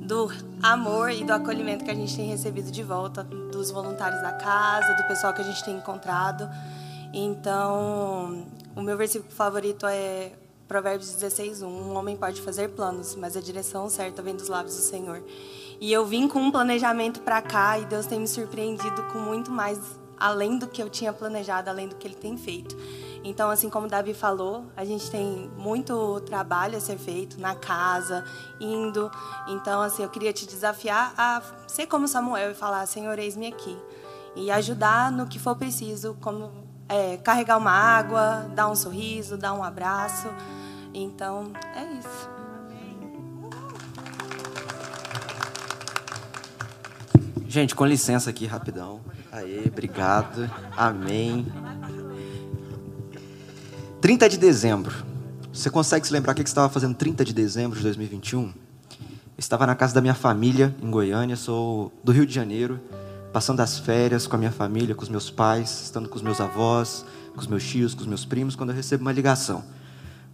do 0.00 0.28
amor 0.60 1.12
e 1.12 1.22
do 1.22 1.32
acolhimento 1.32 1.84
que 1.84 1.90
a 1.92 1.94
gente 1.94 2.16
tem 2.16 2.26
recebido 2.26 2.72
de 2.72 2.82
volta 2.82 3.22
dos 3.22 3.70
voluntários 3.70 4.20
da 4.22 4.32
casa, 4.32 4.92
do 4.92 5.06
pessoal 5.06 5.32
que 5.32 5.42
a 5.42 5.44
gente 5.44 5.64
tem 5.64 5.76
encontrado. 5.76 6.50
Então, 7.14 8.44
o 8.76 8.82
meu 8.82 8.96
versículo 8.96 9.32
favorito 9.32 9.86
é 9.86 10.32
Provérbios 10.68 11.10
16, 11.14 11.62
1. 11.62 11.66
Um 11.66 11.96
homem 11.96 12.14
pode 12.14 12.42
fazer 12.42 12.68
planos, 12.68 13.14
mas 13.14 13.34
a 13.34 13.40
direção 13.40 13.88
certa 13.88 14.20
vem 14.20 14.36
dos 14.36 14.48
lábios 14.48 14.76
do 14.76 14.82
Senhor. 14.82 15.24
E 15.80 15.90
eu 15.90 16.04
vim 16.04 16.28
com 16.28 16.38
um 16.38 16.50
planejamento 16.50 17.20
para 17.20 17.40
cá 17.40 17.78
e 17.78 17.86
Deus 17.86 18.04
tem 18.04 18.20
me 18.20 18.28
surpreendido 18.28 19.02
com 19.04 19.18
muito 19.18 19.50
mais 19.50 19.80
além 20.18 20.58
do 20.58 20.66
que 20.66 20.82
eu 20.82 20.90
tinha 20.90 21.12
planejado, 21.12 21.70
além 21.70 21.88
do 21.88 21.96
que 21.96 22.06
ele 22.06 22.14
tem 22.14 22.36
feito. 22.36 22.76
Então, 23.24 23.50
assim 23.50 23.70
como 23.70 23.86
o 23.86 23.88
Davi 23.88 24.12
falou, 24.12 24.66
a 24.76 24.84
gente 24.84 25.10
tem 25.10 25.50
muito 25.56 26.20
trabalho 26.20 26.76
a 26.76 26.80
ser 26.80 26.98
feito 26.98 27.40
na 27.40 27.54
casa, 27.54 28.24
indo. 28.60 29.10
Então, 29.48 29.80
assim, 29.80 30.02
eu 30.02 30.10
queria 30.10 30.32
te 30.32 30.46
desafiar 30.46 31.14
a 31.16 31.42
ser 31.66 31.86
como 31.86 32.06
Samuel 32.06 32.50
e 32.50 32.54
falar: 32.54 32.84
Senhor, 32.86 33.18
eis-me 33.18 33.46
aqui. 33.46 33.76
E 34.34 34.50
ajudar 34.50 35.10
no 35.10 35.26
que 35.26 35.38
for 35.38 35.56
preciso, 35.56 36.14
como 36.20 36.65
é, 36.88 37.16
carregar 37.18 37.58
uma 37.58 37.72
água, 37.72 38.50
dar 38.54 38.68
um 38.68 38.74
sorriso, 38.74 39.36
dar 39.36 39.52
um 39.52 39.62
abraço. 39.62 40.28
Então, 40.94 41.52
é 41.74 41.84
isso. 41.98 42.36
Gente, 47.48 47.74
com 47.74 47.86
licença 47.86 48.30
aqui, 48.30 48.46
rapidão. 48.46 49.00
Aê, 49.32 49.64
obrigado. 49.66 50.50
Amém. 50.76 51.46
30 54.00 54.28
de 54.28 54.38
dezembro. 54.38 54.94
Você 55.52 55.70
consegue 55.70 56.06
se 56.06 56.12
lembrar 56.12 56.32
o 56.32 56.34
que 56.34 56.42
você 56.42 56.48
estava 56.48 56.68
fazendo 56.68 56.94
30 56.94 57.24
de 57.24 57.32
dezembro 57.32 57.78
de 57.78 57.82
2021? 57.82 58.42
Eu 58.42 58.54
estava 59.38 59.66
na 59.66 59.74
casa 59.74 59.94
da 59.94 60.00
minha 60.00 60.14
família, 60.14 60.74
em 60.82 60.90
Goiânia. 60.90 61.34
Sou 61.34 61.92
do 62.04 62.12
Rio 62.12 62.26
de 62.26 62.34
Janeiro, 62.34 62.78
passando 63.36 63.60
as 63.60 63.78
férias 63.78 64.26
com 64.26 64.34
a 64.34 64.38
minha 64.38 64.50
família, 64.50 64.94
com 64.94 65.02
os 65.02 65.10
meus 65.10 65.28
pais, 65.28 65.82
estando 65.84 66.08
com 66.08 66.16
os 66.16 66.22
meus 66.22 66.40
avós, 66.40 67.04
com 67.34 67.40
os 67.42 67.46
meus 67.46 67.62
tios, 67.62 67.92
com 67.92 68.00
os 68.00 68.06
meus 68.06 68.24
primos, 68.24 68.56
quando 68.56 68.70
eu 68.70 68.74
recebo 68.74 69.02
uma 69.02 69.12
ligação. 69.12 69.62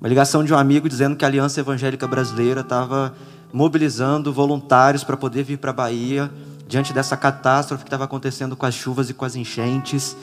Uma 0.01 0.09
ligação 0.09 0.45
de 0.45 0.55
um 0.55 0.57
amigo 0.57 0.89
dizendo 0.89 1.17
que 1.17 1.25
a 1.25 1.29
Aliança 1.29 1.59
Evangélica 1.59 2.07
Brasileira 2.07 2.61
estava 2.61 3.13
mobilizando 3.53 4.33
voluntários 4.33 5.03
para 5.03 5.17
poder 5.17 5.43
vir 5.43 5.59
para 5.59 5.71
a 5.71 5.75
Bahia 5.75 6.31
diante 6.69 6.93
dessa 6.93 7.17
catástrofe 7.17 7.83
que 7.83 7.89
estava 7.89 8.05
acontecendo 8.05 8.55
com 8.55 8.67
as 8.67 8.75
chuvas 8.77 9.11
e 9.11 9.15
com 9.15 9.25
as 9.25 9.35
enchentes. 9.35 10.17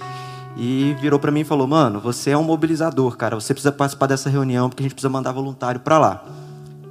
E 0.55 0.95
virou 1.01 1.19
para 1.19 1.33
mim 1.33 1.41
e 1.41 1.43
falou: 1.43 1.67
Mano, 1.67 1.99
você 1.99 2.29
é 2.29 2.37
um 2.37 2.43
mobilizador, 2.43 3.17
cara. 3.17 3.35
Você 3.35 3.53
precisa 3.53 3.73
participar 3.73 4.07
dessa 4.07 4.29
reunião 4.29 4.69
porque 4.69 4.83
a 4.83 4.85
gente 4.85 4.95
precisa 4.95 5.09
mandar 5.09 5.33
voluntário 5.33 5.81
para 5.81 5.99
lá. 5.99 6.23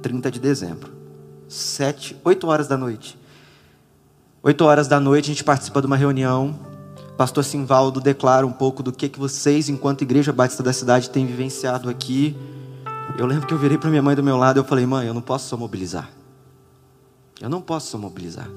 30 0.03 0.29
de 0.29 0.39
dezembro. 0.39 0.91
Sete, 1.47 2.15
oito 2.23 2.45
horas 2.45 2.67
da 2.67 2.77
noite. 2.77 3.18
Oito 4.41 4.63
horas 4.63 4.87
da 4.87 5.01
noite 5.01 5.25
a 5.25 5.33
gente 5.33 5.43
participa 5.43 5.81
de 5.81 5.87
uma 5.87 5.97
reunião. 5.97 6.57
Pastor 7.17 7.43
Simvaldo 7.43 7.99
declara 7.99 8.47
um 8.47 8.53
pouco 8.53 8.81
do 8.81 8.89
que, 8.89 9.09
que 9.09 9.19
vocês, 9.19 9.67
enquanto 9.67 10.03
Igreja 10.03 10.31
Batista 10.31 10.63
da 10.63 10.71
cidade, 10.71 11.09
têm 11.09 11.25
vivenciado 11.25 11.89
aqui. 11.89 12.37
Eu 13.17 13.25
lembro 13.25 13.45
que 13.45 13.53
eu 13.53 13.57
virei 13.57 13.77
para 13.77 13.89
minha 13.89 14.01
mãe 14.01 14.15
do 14.15 14.23
meu 14.23 14.37
lado 14.37 14.55
e 14.55 14.59
eu 14.61 14.63
falei, 14.63 14.85
mãe, 14.85 15.07
eu 15.07 15.13
não 15.13 15.21
posso 15.21 15.49
só 15.49 15.57
mobilizar. 15.57 16.09
Eu 17.41 17.49
não 17.49 17.59
posso 17.59 17.91
só 17.91 17.97
mobilizar. 17.97 18.47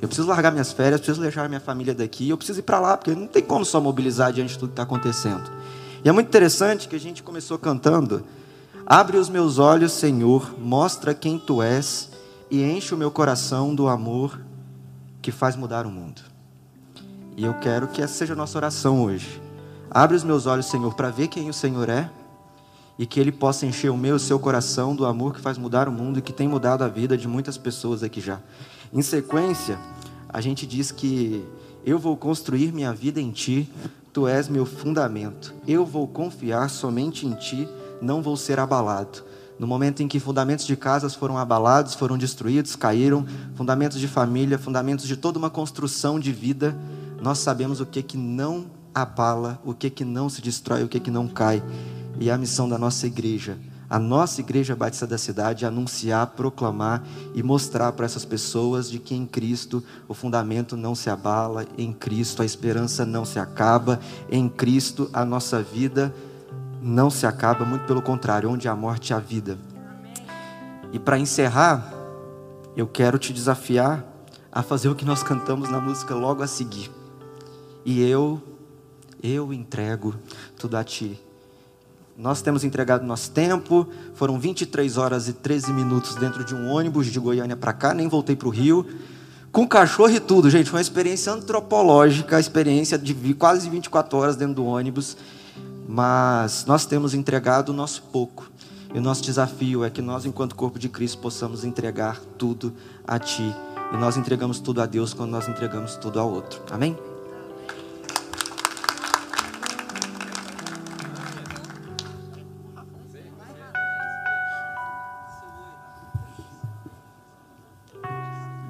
Eu 0.00 0.06
preciso 0.06 0.28
largar 0.28 0.52
minhas 0.52 0.70
férias, 0.70 1.00
preciso 1.00 1.20
deixar 1.20 1.48
minha 1.48 1.60
família 1.60 1.92
daqui, 1.92 2.28
eu 2.28 2.36
preciso 2.36 2.60
ir 2.60 2.62
para 2.62 2.78
lá, 2.78 2.96
porque 2.96 3.12
não 3.12 3.26
tem 3.26 3.42
como 3.42 3.64
só 3.64 3.80
mobilizar 3.80 4.32
diante 4.32 4.52
de 4.52 4.58
tudo 4.60 4.68
que 4.68 4.74
está 4.74 4.84
acontecendo. 4.84 5.50
E 6.04 6.08
é 6.08 6.12
muito 6.12 6.28
interessante 6.28 6.86
que 6.86 6.94
a 6.94 7.00
gente 7.00 7.24
começou 7.24 7.58
cantando: 7.58 8.22
Abre 8.86 9.16
os 9.16 9.28
meus 9.28 9.58
olhos, 9.58 9.90
Senhor, 9.90 10.54
mostra 10.56 11.12
quem 11.12 11.40
tu 11.40 11.60
és 11.60 12.08
e 12.48 12.62
enche 12.62 12.94
o 12.94 12.98
meu 12.98 13.10
coração 13.10 13.74
do 13.74 13.88
amor 13.88 14.46
que 15.20 15.32
faz 15.32 15.56
mudar 15.56 15.86
o 15.86 15.90
mundo. 15.90 16.22
E 17.36 17.44
eu 17.44 17.54
quero 17.54 17.88
que 17.88 18.02
essa 18.02 18.14
seja 18.14 18.32
a 18.32 18.36
nossa 18.36 18.58
oração 18.58 19.02
hoje. 19.02 19.40
Abre 19.90 20.16
os 20.16 20.24
meus 20.24 20.46
olhos, 20.46 20.66
Senhor, 20.66 20.94
para 20.94 21.10
ver 21.10 21.28
quem 21.28 21.48
o 21.48 21.54
Senhor 21.54 21.88
é 21.88 22.10
e 22.98 23.06
que 23.06 23.20
Ele 23.20 23.30
possa 23.30 23.64
encher 23.64 23.90
o 23.90 23.96
meu 23.96 24.14
e 24.14 24.16
o 24.16 24.18
seu 24.18 24.38
coração 24.38 24.94
do 24.94 25.06
amor 25.06 25.34
que 25.34 25.40
faz 25.40 25.56
mudar 25.56 25.88
o 25.88 25.92
mundo 25.92 26.18
e 26.18 26.22
que 26.22 26.32
tem 26.32 26.48
mudado 26.48 26.82
a 26.82 26.88
vida 26.88 27.16
de 27.16 27.28
muitas 27.28 27.56
pessoas 27.56 28.02
aqui 28.02 28.20
já. 28.20 28.40
Em 28.92 29.02
sequência, 29.02 29.78
a 30.28 30.40
gente 30.40 30.66
diz 30.66 30.90
que 30.90 31.46
eu 31.86 31.98
vou 31.98 32.16
construir 32.16 32.72
minha 32.72 32.92
vida 32.92 33.20
em 33.20 33.30
ti, 33.30 33.70
tu 34.12 34.26
és 34.26 34.48
meu 34.48 34.66
fundamento. 34.66 35.54
Eu 35.66 35.86
vou 35.86 36.08
confiar 36.08 36.68
somente 36.68 37.24
em 37.24 37.34
ti, 37.34 37.68
não 38.02 38.20
vou 38.20 38.36
ser 38.36 38.58
abalado. 38.58 39.22
No 39.58 39.66
momento 39.66 40.02
em 40.02 40.08
que 40.08 40.20
fundamentos 40.20 40.64
de 40.64 40.76
casas 40.76 41.14
foram 41.14 41.36
abalados, 41.36 41.94
foram 41.94 42.16
destruídos, 42.16 42.76
caíram, 42.76 43.26
fundamentos 43.54 43.98
de 43.98 44.06
família, 44.06 44.58
fundamentos 44.58 45.06
de 45.06 45.16
toda 45.16 45.38
uma 45.38 45.50
construção 45.50 46.20
de 46.20 46.32
vida, 46.32 46.76
nós 47.20 47.38
sabemos 47.38 47.80
o 47.80 47.86
que 47.86 48.02
que 48.02 48.16
não 48.16 48.66
abala, 48.94 49.60
o 49.64 49.74
que 49.74 49.90
que 49.90 50.04
não 50.04 50.28
se 50.28 50.40
destrói, 50.40 50.84
o 50.84 50.88
que 50.88 51.00
que 51.00 51.10
não 51.10 51.26
cai. 51.26 51.62
E 52.20 52.30
é 52.30 52.32
a 52.32 52.38
missão 52.38 52.68
da 52.68 52.78
nossa 52.78 53.06
igreja 53.06 53.58
a 53.90 53.98
nossa 53.98 54.40
igreja 54.40 54.76
batista 54.76 55.06
da 55.06 55.16
cidade 55.16 55.64
anunciar, 55.64 56.26
proclamar 56.28 57.02
e 57.34 57.42
mostrar 57.42 57.92
para 57.92 58.04
essas 58.04 58.24
pessoas 58.24 58.90
de 58.90 58.98
que 58.98 59.14
em 59.14 59.24
Cristo 59.24 59.82
o 60.06 60.12
fundamento 60.12 60.76
não 60.76 60.94
se 60.94 61.08
abala, 61.08 61.64
em 61.76 61.92
Cristo 61.92 62.42
a 62.42 62.44
esperança 62.44 63.06
não 63.06 63.24
se 63.24 63.38
acaba, 63.38 63.98
em 64.30 64.48
Cristo 64.48 65.08
a 65.12 65.24
nossa 65.24 65.62
vida 65.62 66.14
não 66.80 67.10
se 67.10 67.26
acaba, 67.26 67.64
muito 67.64 67.86
pelo 67.86 68.02
contrário, 68.02 68.50
onde 68.50 68.68
há 68.68 68.76
morte 68.76 69.12
há 69.12 69.18
vida. 69.18 69.58
E 70.92 70.98
para 70.98 71.18
encerrar, 71.18 71.92
eu 72.76 72.86
quero 72.86 73.18
te 73.18 73.32
desafiar 73.32 74.04
a 74.50 74.62
fazer 74.62 74.88
o 74.88 74.94
que 74.94 75.04
nós 75.04 75.22
cantamos 75.22 75.68
na 75.68 75.80
música 75.80 76.14
logo 76.14 76.42
a 76.42 76.46
seguir. 76.46 76.90
E 77.84 78.02
eu, 78.02 78.40
eu 79.22 79.52
entrego 79.52 80.14
tudo 80.56 80.76
a 80.76 80.84
ti. 80.84 81.20
Nós 82.16 82.42
temos 82.42 82.64
entregado 82.64 83.06
nosso 83.06 83.30
tempo, 83.30 83.86
foram 84.14 84.40
23 84.40 84.96
horas 84.96 85.28
e 85.28 85.32
13 85.32 85.72
minutos 85.72 86.16
dentro 86.16 86.44
de 86.44 86.54
um 86.54 86.68
ônibus 86.68 87.06
de 87.06 87.20
Goiânia 87.20 87.56
para 87.56 87.72
cá, 87.72 87.94
nem 87.94 88.08
voltei 88.08 88.34
para 88.34 88.48
o 88.48 88.50
Rio, 88.50 88.84
com 89.52 89.66
cachorro 89.66 90.10
e 90.10 90.18
tudo, 90.18 90.50
gente. 90.50 90.68
Foi 90.68 90.78
uma 90.78 90.82
experiência 90.82 91.32
antropológica, 91.32 92.36
a 92.36 92.40
experiência 92.40 92.98
de 92.98 93.14
quase 93.34 93.70
24 93.70 94.18
horas 94.18 94.36
dentro 94.36 94.54
do 94.54 94.64
ônibus, 94.64 95.16
mas 95.90 96.66
nós 96.66 96.84
temos 96.84 97.14
entregado 97.14 97.70
o 97.70 97.72
nosso 97.72 98.02
pouco. 98.02 98.52
E 98.94 98.98
o 98.98 99.00
nosso 99.00 99.22
desafio 99.22 99.82
é 99.82 99.88
que 99.88 100.02
nós, 100.02 100.26
enquanto 100.26 100.54
corpo 100.54 100.78
de 100.78 100.86
Cristo, 100.86 101.16
possamos 101.18 101.64
entregar 101.64 102.20
tudo 102.36 102.74
a 103.06 103.18
Ti. 103.18 103.54
E 103.90 103.96
nós 103.96 104.18
entregamos 104.18 104.60
tudo 104.60 104.82
a 104.82 104.86
Deus 104.86 105.14
quando 105.14 105.30
nós 105.30 105.48
entregamos 105.48 105.96
tudo 105.96 106.20
ao 106.20 106.30
outro. 106.30 106.62
Amém? 106.70 106.94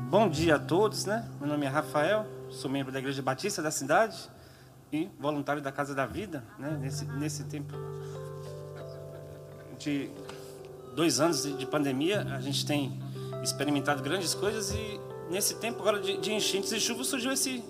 Bom 0.08 0.28
dia 0.28 0.54
a 0.54 0.58
todos, 0.58 1.04
né? 1.04 1.28
Meu 1.40 1.48
nome 1.48 1.66
é 1.66 1.68
Rafael, 1.68 2.26
sou 2.48 2.70
membro 2.70 2.92
da 2.92 3.00
Igreja 3.00 3.22
Batista 3.22 3.60
da 3.60 3.72
cidade 3.72 4.37
e 4.92 5.08
voluntário 5.18 5.60
da 5.60 5.70
Casa 5.70 5.94
da 5.94 6.06
Vida, 6.06 6.42
né? 6.58 6.78
Nesse, 6.80 7.04
nesse 7.04 7.44
tempo 7.44 7.74
de 9.78 10.10
dois 10.94 11.20
anos 11.20 11.42
de 11.56 11.66
pandemia, 11.66 12.22
a 12.34 12.40
gente 12.40 12.66
tem 12.66 12.98
experimentado 13.42 14.02
grandes 14.02 14.34
coisas 14.34 14.72
e 14.72 15.00
nesse 15.30 15.54
tempo 15.56 15.80
agora 15.80 16.00
de, 16.00 16.16
de 16.18 16.32
enchentes 16.32 16.72
e 16.72 16.80
chuvas 16.80 17.06
surgiu 17.06 17.32
esse, 17.32 17.62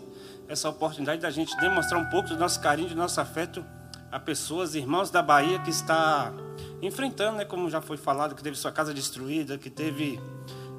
essa 0.49 0.69
oportunidade 0.69 1.21
da 1.21 1.31
gente 1.31 1.55
demonstrar 1.59 2.01
um 2.01 2.09
pouco 2.09 2.29
do 2.29 2.37
nosso 2.37 2.61
carinho, 2.61 2.89
do 2.89 2.97
nosso 2.97 3.21
afeto 3.21 3.65
a 4.11 4.19
pessoas, 4.19 4.75
irmãos 4.75 5.11
da 5.11 5.21
Bahia 5.21 5.59
que 5.59 5.71
está 5.71 6.33
enfrentando, 6.81 7.39
né? 7.39 7.45
Como 7.45 7.69
já 7.69 7.81
foi 7.81 7.97
falado, 7.97 8.35
que 8.35 8.43
teve 8.43 8.57
sua 8.57 8.73
casa 8.73 8.95
destruída, 8.95 9.59
que 9.59 9.69
teve 9.69 10.19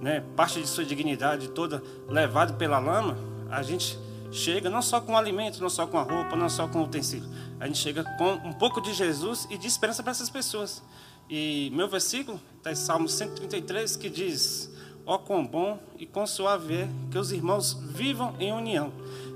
né, 0.02 0.24
parte 0.36 0.60
de 0.62 0.68
sua 0.68 0.84
dignidade 0.84 1.50
toda 1.50 1.84
levado 2.08 2.56
pela 2.56 2.80
lama, 2.80 3.18
a 3.52 3.62
gente 3.62 4.00
chega 4.32 4.70
não 4.70 4.82
só 4.82 5.02
com 5.02 5.18
alimento, 5.18 5.62
não 5.62 5.70
só 5.70 5.88
com 5.88 5.98
a 5.98 6.04
roupa, 6.04 6.36
não 6.36 6.50
só 6.50 6.68
com 6.68 6.80
o 6.80 6.84
utensílio. 6.84 7.30
A 7.60 7.68
gente 7.68 7.80
chega 7.80 8.04
com 8.18 8.34
um 8.48 8.54
pouco 8.54 8.82
de 8.82 8.94
Jesus 8.94 9.48
e 9.50 9.58
de 9.58 9.68
esperança 9.68 10.04
para 10.04 10.12
essas 10.12 10.30
pessoas. 10.30 10.84
E 11.30 11.72
meu 11.74 11.88
versículo 11.88 12.40
está 12.58 12.72
em 12.72 12.76
Salmo 12.76 13.08
133 13.08 13.96
que 13.96 14.10
diz: 14.10 14.72
Ó 15.06 15.16
oh, 15.16 15.20
quão 15.20 15.46
bom 15.46 15.80
e 15.98 16.06
quão 16.06 16.26
suave 16.26 16.74
é 16.74 16.90
que 17.12 17.18
os 17.18 17.32
irmãos 17.32 17.74
vivam 17.74 18.36
em 18.40 18.52
união. 18.52 18.92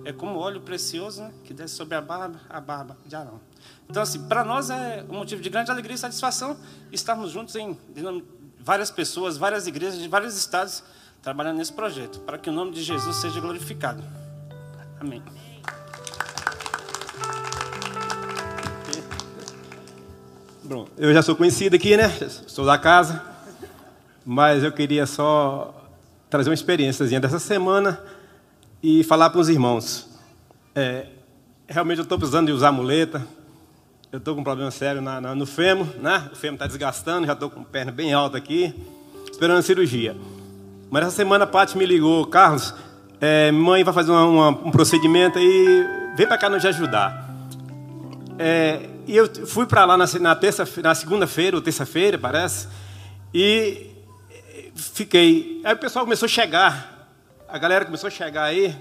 É 0.06 0.12
como 0.12 0.38
óleo 0.40 0.62
precioso 0.62 1.22
né, 1.22 1.34
que 1.44 1.54
desce 1.54 1.76
sobre 1.76 1.96
a 1.96 2.02
barba, 2.02 2.40
a 2.50 2.60
barba 2.60 2.98
de 3.06 3.16
Arão. 3.16 3.40
Então, 3.90 4.04
assim, 4.04 4.22
para 4.28 4.44
nós 4.44 4.70
é 4.70 5.06
um 5.10 5.18
motivo 5.18 5.42
de 5.42 5.50
grande 5.50 5.72
alegria 5.72 5.96
e 5.96 5.98
satisfação 5.98 6.58
estarmos 6.92 7.32
juntos 7.32 7.56
em 7.56 7.78
várias 8.60 8.92
pessoas, 8.92 9.38
várias 9.38 9.68
igrejas 9.68 10.00
de 10.00 10.08
vários 10.08 10.38
estados 10.38 10.84
trabalhando 11.22 11.58
nesse 11.58 11.72
projeto, 11.72 12.20
para 12.22 12.38
que 12.38 12.50
o 12.50 12.54
nome 12.54 12.72
de 12.72 12.84
Jesus 12.84 13.16
seja 13.18 13.40
glorificado. 13.40 14.04
Amém. 15.00 15.22
Bom, 20.64 20.88
eu 20.98 21.14
já 21.14 21.22
sou 21.22 21.36
conhecido 21.36 21.76
aqui, 21.76 21.98
né? 21.98 22.10
Sou 22.48 22.66
da 22.66 22.78
casa, 22.78 23.22
mas 24.26 24.64
eu 24.64 24.72
queria 24.72 25.06
só 25.06 25.76
trazer 26.30 26.50
uma 26.50 26.54
experiência 26.54 27.20
dessa 27.20 27.38
semana 27.38 28.02
e 28.82 29.04
falar 29.04 29.30
para 29.30 29.42
os 29.42 29.50
irmãos. 29.50 30.08
É, 30.74 31.08
realmente 31.68 32.00
eu 32.00 32.04
estou 32.04 32.18
precisando 32.18 32.48
de 32.48 32.54
usar 32.54 32.72
muleta, 32.72 33.28
eu 34.12 34.20
estou 34.20 34.36
com 34.36 34.42
um 34.42 34.44
problema 34.44 34.72
sério 34.72 35.02
na, 35.02 35.20
na, 35.20 35.36
no 35.36 35.46
fêmur, 35.46 35.88
né? 36.00 36.30
O 36.32 36.36
fêmur 36.36 36.56
está 36.56 36.66
desgastando, 36.66 37.28
já 37.28 37.34
estou 37.34 37.50
com 37.50 37.62
a 37.62 37.66
perna 37.66 37.92
bem 37.92 38.14
alta 38.14 38.38
aqui, 38.38 38.74
esperando 39.32 39.60
a 39.60 39.62
cirurgia. 39.62 40.16
Mas 40.90 41.04
essa 41.08 41.16
semana 41.16 41.44
a 41.44 41.48
Paty 41.48 41.78
me 41.78 41.86
ligou, 41.86 42.26
Carlos, 42.28 42.74
é, 43.26 43.54
mãe 43.54 43.86
vai 43.86 43.94
fazer 43.94 44.12
uma, 44.12 44.26
uma, 44.26 44.50
um 44.50 44.70
procedimento 44.70 45.40
aí, 45.40 45.88
vem 46.14 46.28
para 46.28 46.38
cá 46.38 46.50
nos 46.50 46.66
ajudar. 46.66 47.26
É, 48.38 48.90
e 49.08 49.16
eu 49.16 49.34
fui 49.48 49.66
para 49.66 49.86
lá 49.86 49.96
na, 49.96 50.06
na, 50.20 50.36
terça, 50.36 50.68
na 50.82 50.94
segunda-feira, 50.94 51.56
ou 51.56 51.62
terça-feira, 51.62 52.18
parece, 52.18 52.68
e 53.34 53.92
fiquei. 54.76 55.62
Aí 55.64 55.74
o 55.74 55.78
pessoal 55.78 56.04
começou 56.04 56.26
a 56.26 56.30
chegar, 56.30 57.08
a 57.48 57.58
galera 57.58 57.86
começou 57.86 58.10
a 58.10 58.12
chegar 58.12 58.44
aí, 58.44 58.76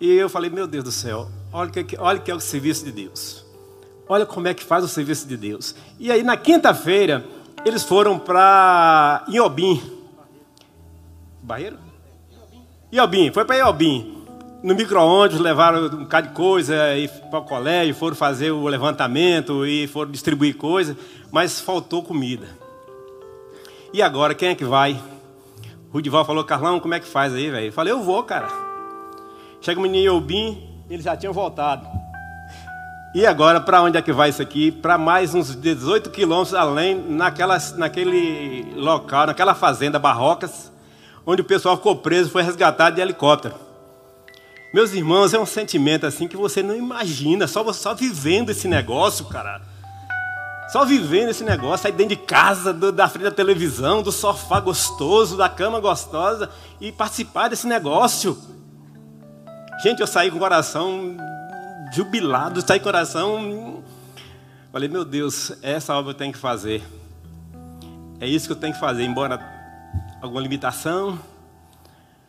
e 0.00 0.10
eu 0.10 0.30
falei, 0.30 0.48
meu 0.48 0.66
Deus 0.66 0.84
do 0.84 0.92
céu, 0.92 1.28
olha 1.52 1.70
que, 1.70 1.98
olha 1.98 2.20
que 2.20 2.30
é 2.30 2.34
o 2.34 2.40
serviço 2.40 2.82
de 2.86 2.92
Deus. 2.92 3.44
Olha 4.08 4.24
como 4.24 4.48
é 4.48 4.54
que 4.54 4.64
faz 4.64 4.82
o 4.82 4.88
serviço 4.88 5.28
de 5.28 5.36
Deus. 5.36 5.74
E 5.98 6.10
aí, 6.10 6.22
na 6.22 6.34
quinta-feira, 6.34 7.26
eles 7.62 7.82
foram 7.82 8.18
para 8.18 9.22
Iobim. 9.28 9.82
Barreiro? 11.42 11.87
Iobim, 12.90 13.30
foi 13.30 13.44
para 13.44 13.56
Iobim. 13.56 14.24
No 14.62 14.74
micro-ônibus 14.74 15.38
levaram 15.38 15.86
um 15.86 16.04
bocado 16.04 16.28
de 16.28 16.34
coisa 16.34 16.74
para 17.30 17.38
o 17.38 17.44
colégio, 17.44 17.94
foram 17.94 18.16
fazer 18.16 18.50
o 18.50 18.66
levantamento 18.66 19.66
e 19.66 19.86
foram 19.86 20.10
distribuir 20.10 20.56
coisa, 20.56 20.96
mas 21.30 21.60
faltou 21.60 22.02
comida. 22.02 22.48
E 23.92 24.02
agora, 24.02 24.34
quem 24.34 24.48
é 24.48 24.54
que 24.54 24.64
vai? 24.64 24.98
O 25.90 25.94
Rudival 25.94 26.24
falou, 26.24 26.44
Carlão, 26.44 26.80
como 26.80 26.94
é 26.94 27.00
que 27.00 27.06
faz 27.06 27.34
aí, 27.34 27.50
velho? 27.50 27.66
Eu 27.66 27.72
falei, 27.72 27.92
eu 27.92 28.02
vou, 28.02 28.22
cara. 28.22 28.48
Chega 29.60 29.78
o 29.78 29.82
menino 29.82 30.14
Iobim, 30.14 30.82
eles 30.88 31.04
já 31.04 31.16
tinham 31.16 31.32
voltado. 31.32 31.86
E 33.14 33.26
agora, 33.26 33.60
para 33.60 33.82
onde 33.82 33.98
é 33.98 34.02
que 34.02 34.12
vai 34.12 34.30
isso 34.30 34.42
aqui? 34.42 34.70
Para 34.70 34.96
mais 34.96 35.34
uns 35.34 35.54
18 35.54 36.10
quilômetros 36.10 36.54
além, 36.54 36.94
naquela, 36.94 37.58
naquele 37.76 38.72
local, 38.74 39.26
naquela 39.26 39.54
fazenda 39.54 39.98
Barrocas, 39.98 40.70
onde 41.30 41.42
o 41.42 41.44
pessoal 41.44 41.76
ficou 41.76 41.94
preso, 41.94 42.30
foi 42.30 42.42
resgatado 42.42 42.96
de 42.96 43.02
helicóptero. 43.02 43.54
Meus 44.72 44.94
irmãos, 44.94 45.34
é 45.34 45.38
um 45.38 45.44
sentimento 45.44 46.06
assim 46.06 46.26
que 46.26 46.38
você 46.38 46.62
não 46.62 46.74
imagina, 46.74 47.46
só, 47.46 47.70
só 47.70 47.92
vivendo 47.94 48.48
esse 48.48 48.66
negócio, 48.66 49.26
cara. 49.26 49.60
Só 50.72 50.86
vivendo 50.86 51.28
esse 51.28 51.44
negócio, 51.44 51.82
sair 51.82 51.92
dentro 51.92 52.16
de 52.16 52.22
casa, 52.22 52.72
do, 52.72 52.90
da 52.90 53.10
frente 53.10 53.24
da 53.24 53.30
televisão, 53.30 54.02
do 54.02 54.10
sofá 54.10 54.58
gostoso, 54.58 55.36
da 55.36 55.50
cama 55.50 55.80
gostosa 55.80 56.48
e 56.80 56.90
participar 56.90 57.48
desse 57.48 57.66
negócio. 57.66 58.38
Gente, 59.82 60.00
eu 60.00 60.06
saí 60.06 60.30
com 60.30 60.38
o 60.38 60.40
coração 60.40 61.14
jubilado, 61.92 62.62
saí 62.62 62.78
com 62.78 62.88
o 62.88 62.92
coração. 62.92 63.84
Falei, 64.72 64.88
meu 64.88 65.04
Deus, 65.04 65.52
essa 65.60 65.94
obra 65.94 66.12
eu 66.12 66.16
tenho 66.16 66.32
que 66.32 66.38
fazer. 66.38 66.82
É 68.18 68.26
isso 68.26 68.46
que 68.46 68.52
eu 68.52 68.56
tenho 68.56 68.72
que 68.72 68.80
fazer, 68.80 69.04
embora 69.04 69.57
alguma 70.20 70.40
limitação. 70.40 71.18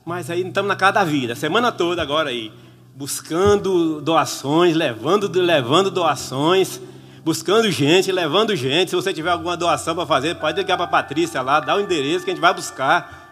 Mas 0.05 0.29
aí 0.29 0.41
estamos 0.41 0.67
na 0.67 0.75
casa 0.75 0.93
da 0.93 1.03
vida, 1.03 1.35
semana 1.35 1.71
toda 1.71 2.01
agora 2.01 2.29
aí, 2.29 2.51
buscando 2.95 4.01
doações, 4.01 4.75
levando, 4.75 5.29
levando 5.39 5.91
doações 5.91 6.81
buscando 7.23 7.69
gente, 7.69 8.11
levando 8.11 8.55
gente. 8.55 8.89
Se 8.89 8.95
você 8.95 9.13
tiver 9.13 9.29
alguma 9.29 9.55
doação 9.55 9.95
para 9.95 10.05
fazer, 10.05 10.35
pode 10.35 10.57
ligar 10.57 10.77
para 10.77 10.85
a 10.85 10.89
Patrícia 10.89 11.41
lá, 11.41 11.59
dá 11.59 11.75
o 11.75 11.79
endereço 11.79 12.25
que 12.25 12.31
a 12.31 12.33
gente 12.33 12.41
vai 12.41 12.53
buscar. 12.53 13.27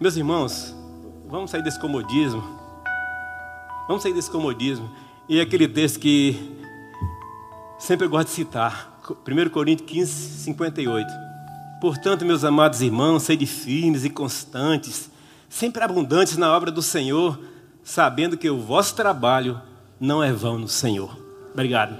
Meus 0.00 0.16
irmãos, 0.16 0.74
vamos 1.28 1.50
sair 1.50 1.62
desse 1.62 1.78
comodismo. 1.78 2.42
Vamos 3.86 4.02
sair 4.02 4.12
desse 4.12 4.30
comodismo. 4.30 4.90
E 5.28 5.40
aquele 5.40 5.68
texto 5.68 5.98
que 5.98 6.36
sempre 7.78 8.06
eu 8.06 8.10
gosto 8.10 8.28
de 8.28 8.34
citar, 8.34 8.98
1 9.26 9.50
Coríntios 9.50 9.88
15, 9.88 10.12
58. 10.44 11.27
Portanto, 11.80 12.24
meus 12.24 12.42
amados 12.42 12.82
irmãos, 12.82 13.22
sede 13.22 13.46
firmes 13.46 14.04
e 14.04 14.10
constantes, 14.10 15.08
sempre 15.48 15.80
abundantes 15.84 16.36
na 16.36 16.52
obra 16.52 16.72
do 16.72 16.82
Senhor, 16.82 17.38
sabendo 17.84 18.36
que 18.36 18.50
o 18.50 18.60
vosso 18.60 18.96
trabalho 18.96 19.62
não 20.00 20.20
é 20.20 20.32
vão 20.32 20.58
no 20.58 20.66
Senhor. 20.66 21.16
Obrigado. 21.52 21.96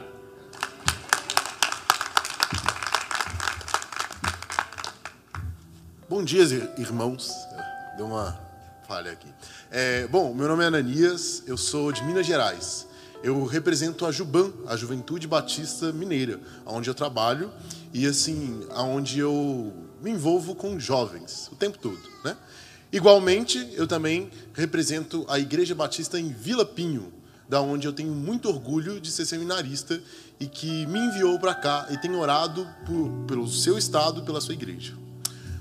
Bom 6.08 6.24
dia, 6.24 6.42
irmãos. 6.76 7.30
Deu 7.96 8.06
uma 8.06 8.36
falha 8.88 9.12
aqui. 9.12 9.28
É, 9.70 10.08
bom, 10.08 10.34
meu 10.34 10.48
nome 10.48 10.64
é 10.64 10.66
Ananias, 10.66 11.44
eu 11.46 11.56
sou 11.56 11.92
de 11.92 12.02
Minas 12.02 12.26
Gerais. 12.26 12.88
Eu 13.22 13.44
represento 13.44 14.06
a 14.06 14.10
Juban, 14.10 14.50
a 14.66 14.76
Juventude 14.76 15.28
Batista 15.28 15.92
Mineira, 15.92 16.40
onde 16.66 16.90
eu 16.90 16.94
trabalho 16.94 17.52
e 17.92 18.06
assim, 18.06 18.66
aonde 18.70 19.18
eu 19.18 19.72
me 20.00 20.10
envolvo 20.10 20.54
com 20.54 20.78
jovens 20.78 21.48
o 21.52 21.56
tempo 21.56 21.78
todo, 21.78 22.00
né? 22.24 22.36
Igualmente, 22.90 23.68
eu 23.74 23.86
também 23.86 24.30
represento 24.54 25.26
a 25.28 25.38
Igreja 25.38 25.74
Batista 25.74 26.18
em 26.18 26.32
Vila 26.32 26.64
Pinho, 26.64 27.12
da 27.46 27.60
onde 27.60 27.86
eu 27.86 27.92
tenho 27.92 28.14
muito 28.14 28.48
orgulho 28.48 29.00
de 29.00 29.10
ser 29.10 29.26
seminarista 29.26 30.00
e 30.40 30.46
que 30.46 30.86
me 30.86 30.98
enviou 30.98 31.38
para 31.38 31.54
cá 31.54 31.86
e 31.90 31.98
tem 31.98 32.14
orado 32.14 32.66
por, 32.86 33.10
pelo 33.26 33.46
seu 33.46 33.76
estado, 33.76 34.22
pela 34.22 34.40
sua 34.40 34.54
igreja. 34.54 34.94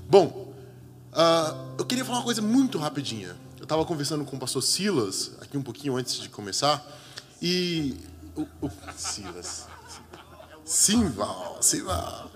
Bom, 0.09 0.53
uh, 1.11 1.75
eu 1.77 1.85
queria 1.85 2.05
falar 2.05 2.19
uma 2.19 2.23
coisa 2.23 2.41
muito 2.41 2.77
rapidinha. 2.77 3.35
Eu 3.57 3.63
estava 3.63 3.83
conversando 3.83 4.23
com 4.23 4.37
o 4.37 4.39
pastor 4.39 4.63
Silas, 4.63 5.31
aqui 5.41 5.57
um 5.57 5.61
pouquinho 5.61 5.97
antes 5.97 6.19
de 6.19 6.29
começar, 6.29 6.85
e. 7.41 7.95
O, 8.35 8.47
o 8.61 8.71
Silas. 8.95 9.66
Simval, 10.67 11.59
Simval. 11.61 12.29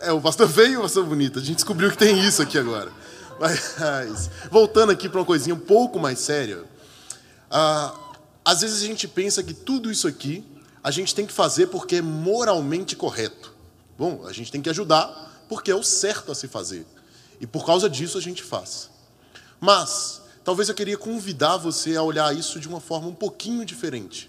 É, 0.00 0.10
o 0.10 0.20
pastor 0.20 0.48
feio 0.48 0.72
e 0.72 0.76
o 0.76 0.82
pastor 0.82 1.04
bonito. 1.06 1.38
A 1.38 1.42
gente 1.42 1.54
descobriu 1.54 1.88
que 1.88 1.96
tem 1.96 2.18
isso 2.26 2.42
aqui 2.42 2.58
agora. 2.58 2.90
Mas, 3.38 4.28
voltando 4.50 4.90
aqui 4.90 5.08
para 5.08 5.20
uma 5.20 5.24
coisinha 5.24 5.54
um 5.54 5.60
pouco 5.60 6.00
mais 6.00 6.18
séria. 6.18 6.58
Uh, 6.58 7.98
às 8.44 8.62
vezes 8.62 8.82
a 8.82 8.86
gente 8.86 9.06
pensa 9.06 9.40
que 9.40 9.54
tudo 9.54 9.88
isso 9.88 10.08
aqui 10.08 10.44
a 10.82 10.90
gente 10.90 11.14
tem 11.14 11.24
que 11.24 11.32
fazer 11.32 11.68
porque 11.68 11.96
é 11.96 12.02
moralmente 12.02 12.96
correto. 12.96 13.54
Bom, 13.96 14.26
a 14.26 14.32
gente 14.32 14.50
tem 14.50 14.60
que 14.60 14.70
ajudar 14.70 15.44
porque 15.48 15.70
é 15.70 15.74
o 15.76 15.82
certo 15.84 16.32
a 16.32 16.34
se 16.34 16.48
fazer. 16.48 16.84
E 17.40 17.46
por 17.46 17.64
causa 17.64 17.88
disso 17.88 18.18
a 18.18 18.20
gente 18.20 18.42
faz. 18.42 18.90
Mas, 19.60 20.20
talvez 20.42 20.68
eu 20.68 20.74
queria 20.74 20.98
convidar 20.98 21.56
você 21.56 21.94
a 21.94 22.02
olhar 22.02 22.34
isso 22.36 22.58
de 22.58 22.66
uma 22.66 22.80
forma 22.80 23.06
um 23.06 23.14
pouquinho 23.14 23.64
diferente. 23.64 24.28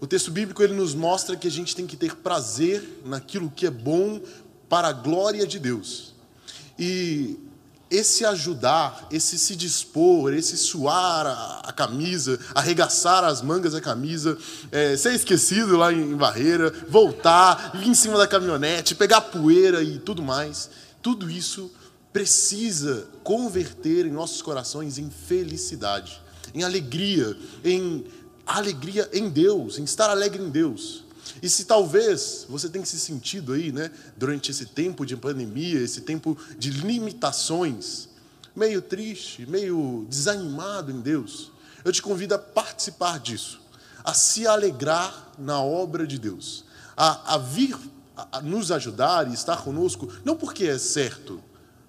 O 0.00 0.06
texto 0.06 0.30
bíblico 0.30 0.62
ele 0.62 0.72
nos 0.72 0.94
mostra 0.94 1.36
que 1.36 1.46
a 1.46 1.50
gente 1.50 1.76
tem 1.76 1.86
que 1.86 1.96
ter 1.96 2.16
prazer 2.16 3.02
naquilo 3.04 3.52
que 3.54 3.66
é 3.66 3.70
bom 3.70 4.20
para 4.68 4.88
a 4.88 4.92
glória 4.92 5.46
de 5.46 5.58
Deus. 5.58 6.14
E 6.78 7.38
esse 7.90 8.24
ajudar, 8.24 9.08
esse 9.10 9.36
se 9.36 9.56
dispor, 9.56 10.32
esse 10.32 10.56
suar 10.56 11.26
a, 11.26 11.60
a 11.64 11.72
camisa, 11.72 12.38
arregaçar 12.54 13.24
as 13.24 13.42
mangas 13.42 13.72
da 13.72 13.80
camisa, 13.80 14.38
é, 14.70 14.96
ser 14.96 15.12
esquecido 15.12 15.76
lá 15.76 15.92
em, 15.92 16.12
em 16.12 16.16
Barreira, 16.16 16.72
voltar, 16.88 17.72
ir 17.74 17.88
em 17.88 17.94
cima 17.94 18.16
da 18.16 18.28
caminhonete, 18.28 18.94
pegar 18.94 19.20
poeira 19.22 19.82
e 19.82 19.98
tudo 19.98 20.22
mais, 20.22 20.70
tudo 21.02 21.28
isso 21.28 21.70
precisa 22.12 23.08
converter 23.24 24.06
em 24.06 24.10
nossos 24.10 24.40
corações 24.40 24.96
em 24.96 25.10
felicidade, 25.10 26.22
em 26.54 26.62
alegria, 26.62 27.36
em 27.64 28.04
alegria 28.56 29.08
em 29.12 29.28
Deus, 29.28 29.78
em 29.78 29.84
estar 29.84 30.10
alegre 30.10 30.42
em 30.42 30.50
Deus. 30.50 31.04
E 31.42 31.48
se 31.48 31.64
talvez 31.64 32.46
você 32.48 32.68
tenha 32.68 32.84
se 32.84 32.98
sentido 32.98 33.52
aí, 33.52 33.72
né, 33.72 33.90
durante 34.16 34.50
esse 34.50 34.66
tempo 34.66 35.06
de 35.06 35.16
pandemia, 35.16 35.80
esse 35.80 36.02
tempo 36.02 36.36
de 36.58 36.70
limitações, 36.70 38.08
meio 38.54 38.82
triste, 38.82 39.46
meio 39.46 40.06
desanimado 40.08 40.90
em 40.90 41.00
Deus, 41.00 41.52
eu 41.84 41.92
te 41.92 42.02
convido 42.02 42.34
a 42.34 42.38
participar 42.38 43.18
disso, 43.18 43.60
a 44.04 44.12
se 44.12 44.46
alegrar 44.46 45.32
na 45.38 45.62
obra 45.62 46.06
de 46.06 46.18
Deus, 46.18 46.64
a, 46.96 47.34
a 47.34 47.38
vir 47.38 47.76
a 48.32 48.40
nos 48.42 48.70
ajudar 48.70 49.28
e 49.28 49.32
estar 49.32 49.62
conosco, 49.62 50.12
não 50.24 50.36
porque 50.36 50.64
é 50.64 50.78
certo, 50.78 51.42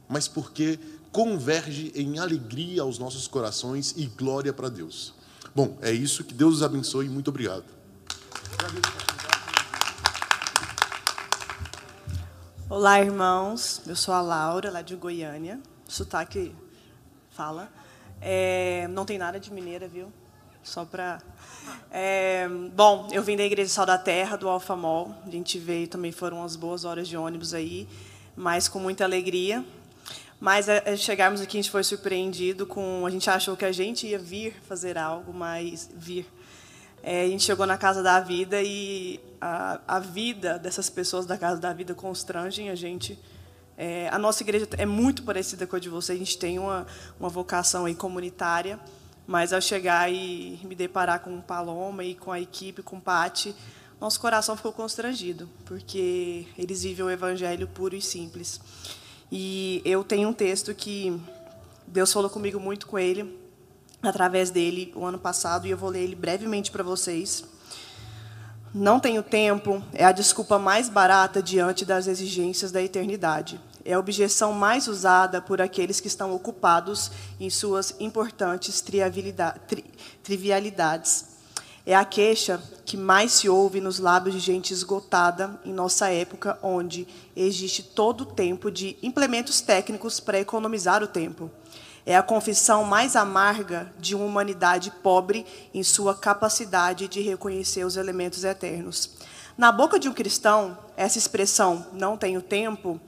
mas 0.08 0.28
porque 0.28 0.80
converge 1.12 1.92
em 1.94 2.20
alegria 2.20 2.84
aos 2.84 2.98
nossos 2.98 3.28
corações 3.28 3.94
e 3.98 4.06
glória 4.06 4.54
para 4.54 4.70
Deus. 4.70 5.14
Bom, 5.54 5.78
é 5.82 5.92
isso, 5.92 6.24
que 6.24 6.34
Deus 6.34 6.56
os 6.56 6.64
abençoe 6.64 7.10
muito 7.10 7.28
obrigado. 7.28 7.66
Olá, 12.70 13.02
irmãos. 13.02 13.82
Eu 13.86 13.98
sou 13.98 14.14
a 14.14 14.22
Laura, 14.22 14.72
lá 14.72 14.82
de 14.82 14.96
Goiânia. 14.96 15.60
Sotaque 15.86 16.56
fala. 17.32 17.70
É, 18.22 18.88
não 18.92 19.04
tem 19.04 19.18
nada 19.18 19.42
de 19.42 19.52
mineira, 19.52 19.90
viu? 19.90 20.10
Só 20.64 20.86
para. 20.86 21.22
É, 21.92 22.48
bom, 22.74 23.10
eu 23.12 23.22
vim 23.22 23.36
da 23.36 23.44
Igreja 23.44 23.70
Sal 23.70 23.86
da 23.86 23.98
Terra, 23.98 24.38
do 24.38 24.48
Alfamol. 24.48 25.14
A 25.28 25.30
gente 25.30 25.60
veio 25.60 25.86
também, 25.86 26.14
foram 26.14 26.38
umas 26.38 26.56
boas 26.56 26.86
horas 26.86 27.10
de 27.10 27.18
ônibus 27.18 27.54
aí, 27.54 27.90
mas 28.38 28.70
com 28.70 28.80
muita 28.80 29.04
alegria. 29.04 29.66
Mas 30.42 30.68
é, 30.68 30.84
é 30.86 30.98
chegarmos 30.98 31.40
aqui, 31.40 31.58
a 31.58 31.62
gente 31.62 31.72
foi 31.72 31.84
surpreendido 31.84 32.66
com. 32.66 33.06
A 33.06 33.10
gente 33.10 33.30
achou 33.30 33.56
que 33.56 33.64
a 33.64 33.72
gente 33.72 34.08
ia 34.08 34.20
vir 34.20 34.56
fazer 34.68 34.98
algo, 34.98 35.32
mas 35.32 35.90
vir 35.96 36.28
é, 37.04 37.24
a 37.24 37.28
gente 37.28 37.44
chegou 37.44 37.66
na 37.66 37.78
Casa 37.78 38.04
da 38.04 38.20
Vida 38.20 38.62
e 38.62 39.20
a, 39.40 39.80
a 39.88 40.00
vida 40.00 40.60
dessas 40.60 40.90
pessoas 40.90 41.26
da 41.26 41.38
Casa 41.38 41.60
da 41.60 41.74
Vida 41.74 41.96
constrangem 41.96 42.70
a 42.70 42.76
gente. 42.76 43.18
É, 43.76 44.08
a 44.10 44.20
nossa 44.20 44.44
igreja 44.44 44.68
é 44.78 44.86
muito 44.86 45.24
parecida 45.24 45.66
com 45.66 45.76
a 45.76 45.80
de 45.80 45.90
vocês, 45.90 46.16
a 46.16 46.24
gente 46.24 46.38
tem 46.38 46.60
uma, 46.60 46.86
uma 47.20 47.30
vocação 47.30 47.86
aí 47.86 47.96
comunitária, 47.96 48.80
mas 49.26 49.52
ao 49.52 49.62
chegar 49.62 50.12
e 50.12 50.60
me 50.64 50.76
deparar 50.76 51.22
com 51.22 51.36
o 51.36 51.42
Paloma 51.42 52.04
e 52.04 52.14
com 52.14 52.32
a 52.32 52.40
equipe, 52.40 52.84
com 52.84 52.98
o 52.98 53.02
Pati, 53.02 53.56
nosso 54.00 54.20
coração 54.20 54.56
ficou 54.56 54.72
constrangido, 54.72 55.50
porque 55.66 56.46
eles 56.56 56.84
vivem 56.84 57.06
o 57.06 57.10
evangelho 57.10 57.68
puro 57.68 57.96
e 57.96 58.02
simples. 58.02 58.62
E 59.32 59.82
eu 59.86 60.04
tenho 60.04 60.28
um 60.28 60.34
texto 60.34 60.76
que 60.76 61.18
Deus 61.88 62.12
falou 62.12 62.30
comigo 62.30 62.60
muito 62.60 62.86
com 62.86 63.00
ele, 63.00 63.40
através 64.04 64.50
dele 64.50 64.92
o 64.94 65.06
ano 65.06 65.18
passado 65.18 65.66
e 65.66 65.70
eu 65.70 65.78
vou 65.78 65.90
ler 65.90 66.04
ele 66.04 66.16
brevemente 66.16 66.70
para 66.70 66.84
vocês. 66.84 67.46
Não 68.74 69.00
tenho 69.00 69.24
tempo 69.24 69.82
é 69.94 70.04
a 70.04 70.12
desculpa 70.12 70.60
mais 70.60 70.90
barata 70.90 71.42
diante 71.42 71.86
das 71.86 72.08
exigências 72.08 72.72
da 72.72 72.82
eternidade. 72.82 73.60
É 73.86 73.94
a 73.94 74.00
objeção 74.00 74.52
mais 74.54 74.88
usada 74.88 75.42
por 75.42 75.62
aqueles 75.62 76.00
que 76.00 76.08
estão 76.08 76.34
ocupados 76.36 77.12
em 77.40 77.50
suas 77.50 77.96
importantes 78.00 78.84
trivialidades. 80.24 81.31
É 81.86 81.96
a 81.96 82.06
queixa 82.06 82.62
que 82.86 82.96
mais 82.96 83.32
se 83.32 83.50
ouve 83.50 83.82
nos 83.82 83.98
lábios 83.98 84.36
de 84.36 84.40
gente 84.40 84.72
esgotada 84.72 85.60
em 85.66 85.74
nossa 85.74 86.10
época, 86.10 86.60
onde 86.62 87.08
existe 87.36 87.82
todo 87.82 88.22
o 88.22 88.26
tempo 88.26 88.70
de 88.70 88.98
implementos 89.02 89.62
técnicos 89.62 90.20
para 90.20 90.40
economizar 90.40 91.02
o 91.02 91.08
tempo. 91.08 91.50
É 92.06 92.16
a 92.16 92.22
confissão 92.24 92.84
mais 92.84 93.16
amarga 93.16 93.92
de 94.00 94.16
uma 94.16 94.26
humanidade 94.26 94.92
pobre 95.04 95.46
em 95.74 95.82
sua 95.82 96.14
capacidade 96.14 97.08
de 97.08 97.22
reconhecer 97.22 97.84
os 97.84 97.96
elementos 97.96 98.44
eternos. 98.44 99.12
Na 99.58 99.72
boca 99.72 100.00
de 100.00 100.08
um 100.08 100.14
cristão, 100.14 100.78
essa 100.96 101.18
expressão, 101.18 101.86
não 101.94 102.16
tenho 102.16 102.42
tempo, 102.42 103.00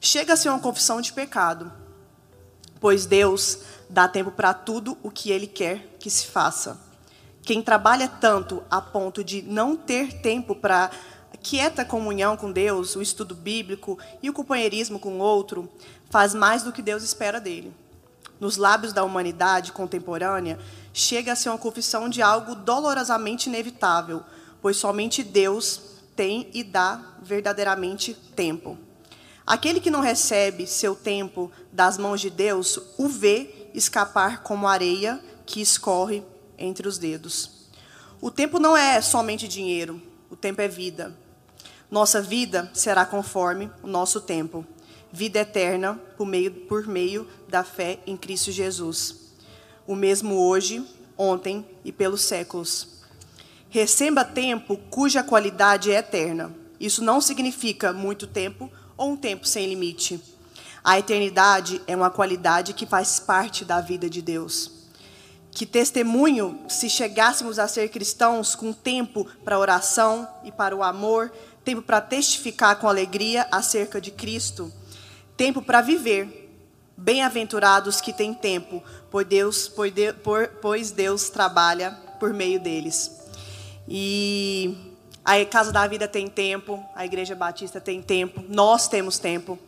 chega 0.00 0.34
a 0.34 0.36
ser 0.36 0.50
uma 0.50 0.60
confissão 0.60 1.00
de 1.00 1.12
pecado, 1.12 1.72
pois 2.80 3.06
Deus 3.06 3.58
dá 3.88 4.06
tempo 4.06 4.30
para 4.30 4.52
tudo 4.52 4.96
o 5.02 5.10
que 5.10 5.30
Ele 5.30 5.46
quer 5.46 5.96
que 5.98 6.10
se 6.10 6.26
faça. 6.26 6.87
Quem 7.48 7.62
trabalha 7.62 8.06
tanto 8.06 8.62
a 8.70 8.78
ponto 8.78 9.24
de 9.24 9.40
não 9.40 9.74
ter 9.74 10.20
tempo 10.20 10.54
para 10.54 10.90
quieta 11.42 11.82
comunhão 11.82 12.36
com 12.36 12.52
Deus, 12.52 12.94
o 12.94 13.00
estudo 13.00 13.34
bíblico 13.34 13.98
e 14.22 14.28
o 14.28 14.34
companheirismo 14.34 14.98
com 14.98 15.14
o 15.14 15.22
outro 15.22 15.66
faz 16.10 16.34
mais 16.34 16.62
do 16.62 16.74
que 16.74 16.82
Deus 16.82 17.02
espera 17.02 17.40
dele. 17.40 17.72
Nos 18.38 18.58
lábios 18.58 18.92
da 18.92 19.02
humanidade 19.02 19.72
contemporânea, 19.72 20.58
chega 20.92 21.32
a 21.32 21.34
ser 21.34 21.48
uma 21.48 21.56
confissão 21.56 22.06
de 22.06 22.20
algo 22.20 22.54
dolorosamente 22.54 23.48
inevitável, 23.48 24.22
pois 24.60 24.76
somente 24.76 25.24
Deus 25.24 25.80
tem 26.14 26.50
e 26.52 26.62
dá 26.62 27.00
verdadeiramente 27.22 28.12
tempo. 28.12 28.76
Aquele 29.46 29.80
que 29.80 29.90
não 29.90 30.02
recebe 30.02 30.66
seu 30.66 30.94
tempo 30.94 31.50
das 31.72 31.96
mãos 31.96 32.20
de 32.20 32.28
Deus 32.28 32.78
o 32.98 33.08
vê 33.08 33.70
escapar 33.72 34.42
como 34.42 34.68
areia 34.68 35.18
que 35.46 35.62
escorre 35.62 36.22
entre 36.58 36.88
os 36.88 36.98
dedos. 36.98 37.68
O 38.20 38.30
tempo 38.30 38.58
não 38.58 38.76
é 38.76 39.00
somente 39.00 39.46
dinheiro, 39.46 40.02
o 40.30 40.36
tempo 40.36 40.60
é 40.60 40.68
vida. 40.68 41.16
Nossa 41.90 42.20
vida 42.20 42.70
será 42.74 43.06
conforme 43.06 43.70
o 43.82 43.86
nosso 43.86 44.20
tempo. 44.20 44.66
Vida 45.10 45.38
eterna 45.38 45.98
por 46.16 46.26
meio, 46.26 46.50
por 46.50 46.86
meio 46.86 47.26
da 47.48 47.64
fé 47.64 48.00
em 48.06 48.16
Cristo 48.16 48.52
Jesus. 48.52 49.32
O 49.86 49.94
mesmo 49.94 50.34
hoje, 50.34 50.84
ontem 51.16 51.64
e 51.84 51.90
pelos 51.90 52.22
séculos. 52.22 52.98
Receba 53.70 54.24
tempo 54.24 54.76
cuja 54.90 55.22
qualidade 55.22 55.90
é 55.90 55.98
eterna. 55.98 56.54
Isso 56.78 57.02
não 57.02 57.20
significa 57.20 57.92
muito 57.92 58.26
tempo 58.26 58.70
ou 58.96 59.12
um 59.12 59.16
tempo 59.16 59.46
sem 59.46 59.66
limite. 59.66 60.20
A 60.84 60.98
eternidade 60.98 61.80
é 61.86 61.96
uma 61.96 62.10
qualidade 62.10 62.72
que 62.72 62.86
faz 62.86 63.18
parte 63.18 63.64
da 63.64 63.80
vida 63.80 64.08
de 64.08 64.20
Deus. 64.22 64.77
Que 65.58 65.66
testemunho 65.66 66.56
se 66.68 66.88
chegássemos 66.88 67.58
a 67.58 67.66
ser 67.66 67.88
cristãos 67.88 68.54
com 68.54 68.72
tempo 68.72 69.26
para 69.44 69.58
oração 69.58 70.28
e 70.44 70.52
para 70.52 70.76
o 70.76 70.84
amor, 70.84 71.32
tempo 71.64 71.82
para 71.82 72.00
testificar 72.00 72.78
com 72.78 72.86
alegria 72.86 73.44
acerca 73.50 74.00
de 74.00 74.12
Cristo, 74.12 74.72
tempo 75.36 75.60
para 75.60 75.80
viver. 75.80 76.48
Bem-aventurados 76.96 78.00
que 78.00 78.12
têm 78.12 78.32
tempo, 78.32 78.80
pois 79.10 79.26
Deus, 79.26 79.72
pois 80.62 80.92
Deus 80.92 81.28
trabalha 81.28 81.90
por 82.20 82.32
meio 82.32 82.60
deles. 82.60 83.10
E 83.88 84.94
a 85.24 85.44
Casa 85.44 85.72
da 85.72 85.88
Vida 85.88 86.06
tem 86.06 86.28
tempo, 86.28 86.80
a 86.94 87.04
Igreja 87.04 87.34
Batista 87.34 87.80
tem 87.80 88.00
tempo, 88.00 88.44
nós 88.48 88.86
temos 88.86 89.18
tempo. 89.18 89.58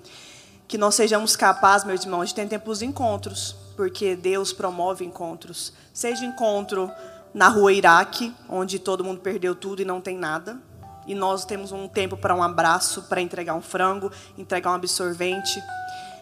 Que 0.68 0.79
nós 0.79 0.94
sejamos 0.94 1.35
capazes, 1.35 1.85
meus 1.85 2.05
irmãos, 2.05 2.29
de 2.29 2.37
ter 2.37 2.46
tempo 2.46 2.70
os 2.70 2.81
encontros, 2.81 3.57
porque 3.81 4.14
Deus 4.14 4.53
promove 4.53 5.07
encontros. 5.07 5.73
Seja 5.90 6.23
encontro 6.23 6.93
na 7.33 7.49
rua 7.49 7.73
Iraque, 7.73 8.31
onde 8.47 8.79
todo 8.79 9.03
mundo 9.03 9.23
perdeu 9.23 9.55
tudo 9.55 9.81
e 9.81 9.87
não 9.87 10.03
tem 10.03 10.19
nada. 10.19 10.59
E 11.07 11.14
nós 11.14 11.47
temos 11.47 11.73
um 11.73 11.88
tempo 11.88 12.14
para 12.14 12.35
um 12.35 12.43
abraço, 12.43 13.05
para 13.05 13.23
entregar 13.23 13.55
um 13.55 13.62
frango, 13.62 14.12
entregar 14.37 14.73
um 14.73 14.75
absorvente. 14.75 15.62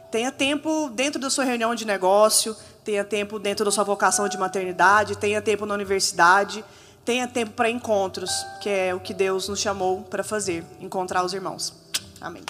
Tenha 0.09 0.31
tempo 0.31 0.88
dentro 0.90 1.21
da 1.21 1.29
sua 1.29 1.42
reunião 1.42 1.75
de 1.75 1.85
negócio, 1.85 2.57
tenha 2.85 3.03
tempo 3.03 3.40
dentro 3.40 3.64
da 3.64 3.73
sua 3.73 3.83
vocação 3.83 4.29
de 4.29 4.38
maternidade, 4.38 5.18
tenha 5.18 5.42
tempo 5.42 5.66
na 5.66 5.75
universidade 5.75 6.64
tenha 7.05 7.27
tempo 7.27 7.53
para 7.53 7.71
encontros, 7.71 8.31
que 8.61 8.68
é 8.68 8.94
o 8.94 9.01
que 9.01 9.14
Deus 9.14 9.49
nos 9.49 9.59
chamou 9.61 10.03
para 10.03 10.23
fazer, 10.23 10.62
encontrar 10.79 11.25
os 11.25 11.33
irmãos. 11.33 11.73
Amém. 12.21 12.42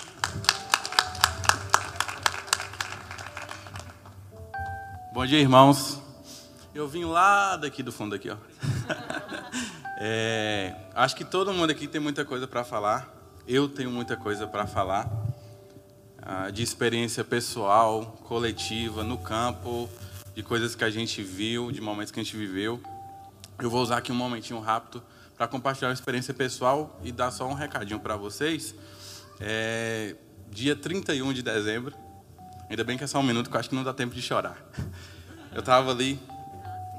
Bom 5.19 5.27
dia, 5.27 5.41
irmãos. 5.41 6.01
Eu 6.73 6.87
vim 6.87 7.05
lá 7.05 7.57
daqui 7.57 7.83
do 7.83 7.91
fundo 7.91 8.15
aqui, 8.15 8.31
ó. 8.31 8.37
É, 10.01 10.77
acho 10.95 11.17
que 11.17 11.25
todo 11.25 11.53
mundo 11.53 11.73
aqui 11.73 11.89
tem 11.89 12.01
muita 12.01 12.25
coisa 12.25 12.47
para 12.47 12.63
falar. 12.63 13.13
Eu 13.49 13.69
tenho 13.69 13.91
muita 13.91 14.17
coisa 14.17 14.47
para 14.47 14.65
falar 14.65 15.11
ah, 16.23 16.51
de 16.51 16.63
experiência 16.63 17.25
pessoal, 17.25 18.17
coletiva, 18.29 19.03
no 19.03 19.19
campo, 19.19 19.91
de 20.37 20.43
coisas 20.45 20.77
que 20.77 20.85
a 20.85 20.91
gente 20.91 21.21
viu, 21.21 21.73
de 21.73 21.81
momentos 21.81 22.13
que 22.13 22.21
a 22.21 22.23
gente 22.23 22.37
viveu. 22.37 22.81
Eu 23.59 23.69
vou 23.69 23.83
usar 23.83 23.97
aqui 23.97 24.13
um 24.13 24.15
momentinho 24.15 24.61
rápido 24.61 25.03
para 25.37 25.49
compartilhar 25.49 25.89
uma 25.89 25.95
experiência 25.95 26.33
pessoal 26.33 26.97
e 27.03 27.11
dar 27.11 27.33
só 27.33 27.45
um 27.49 27.55
recadinho 27.55 27.99
para 27.99 28.17
vocês. 28.17 28.73
É, 29.41 30.15
dia 30.49 30.77
31 30.77 31.33
de 31.33 31.43
dezembro, 31.43 31.93
ainda 32.71 32.85
bem 32.85 32.99
que 32.99 33.05
é 33.05 33.07
só 33.07 33.19
um 33.19 33.23
minuto, 33.23 33.49
que 33.49 33.57
eu 33.57 33.61
acho 33.61 33.69
que 33.69 33.75
não 33.75 33.83
dá 33.83 33.95
tempo 33.95 34.15
de 34.15 34.21
chorar. 34.21 34.59
Eu 35.53 35.61
estava 35.61 35.91
ali, 35.91 36.21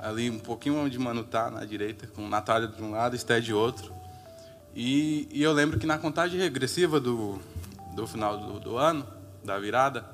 ali 0.02 0.30
um 0.30 0.40
pouquinho 0.40 0.78
onde 0.78 0.98
Manu 0.98 1.24
tá, 1.24 1.52
na 1.52 1.64
direita, 1.64 2.08
com 2.08 2.28
Natália 2.28 2.68
de 2.68 2.82
um 2.82 2.92
lado, 2.92 3.16
Esté 3.16 3.40
de 3.40 3.54
outro. 3.54 3.94
E, 4.76 5.28
e, 5.32 5.44
eu 5.44 5.52
lembro 5.52 5.80
que 5.80 5.86
na 5.86 5.98
contagem 5.98 6.40
regressiva 6.40 7.00
do, 7.00 7.40
do 7.96 8.08
final 8.08 8.38
do, 8.38 8.60
do 8.60 8.78
ano, 8.78 9.06
da 9.44 9.60
virada, 9.60 10.06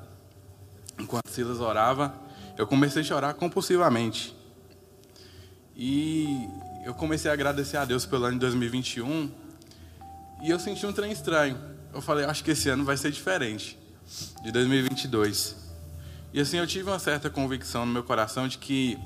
enquanto 1.00 1.30
Silas 1.30 1.60
orava, 1.60 2.14
eu 2.58 2.66
comecei 2.68 3.02
a 3.02 3.06
chorar 3.06 3.34
compulsivamente. 3.34 4.36
E 5.76 6.48
eu 6.86 6.94
comecei 6.94 7.30
a 7.30 7.34
agradecer 7.34 7.78
a 7.78 7.86
Deus 7.86 8.06
pelo 8.06 8.26
ano 8.26 8.34
de 8.34 8.40
2021 8.40 9.30
e 10.44 10.50
eu 10.50 10.60
senti 10.60 10.86
um 10.86 10.94
trem 10.94 11.12
estranho. 11.12 11.58
Eu 11.94 12.02
falei, 12.02 12.26
acho 12.26 12.44
que 12.44 12.52
esse 12.52 12.70
ano 12.70 12.84
vai 12.84 12.98
ser 12.98 13.12
diferente 13.12 13.85
de 14.44 14.52
2022. 14.52 15.56
E 16.34 16.40
assim 16.40 16.58
eu 16.58 16.68
tive 16.68 16.90
uma 16.90 17.00
certa 17.00 17.30
convicção 17.30 17.86
no 17.86 17.94
meu 17.94 18.04
coração 18.04 18.48
de 18.48 18.58
que 18.58 18.98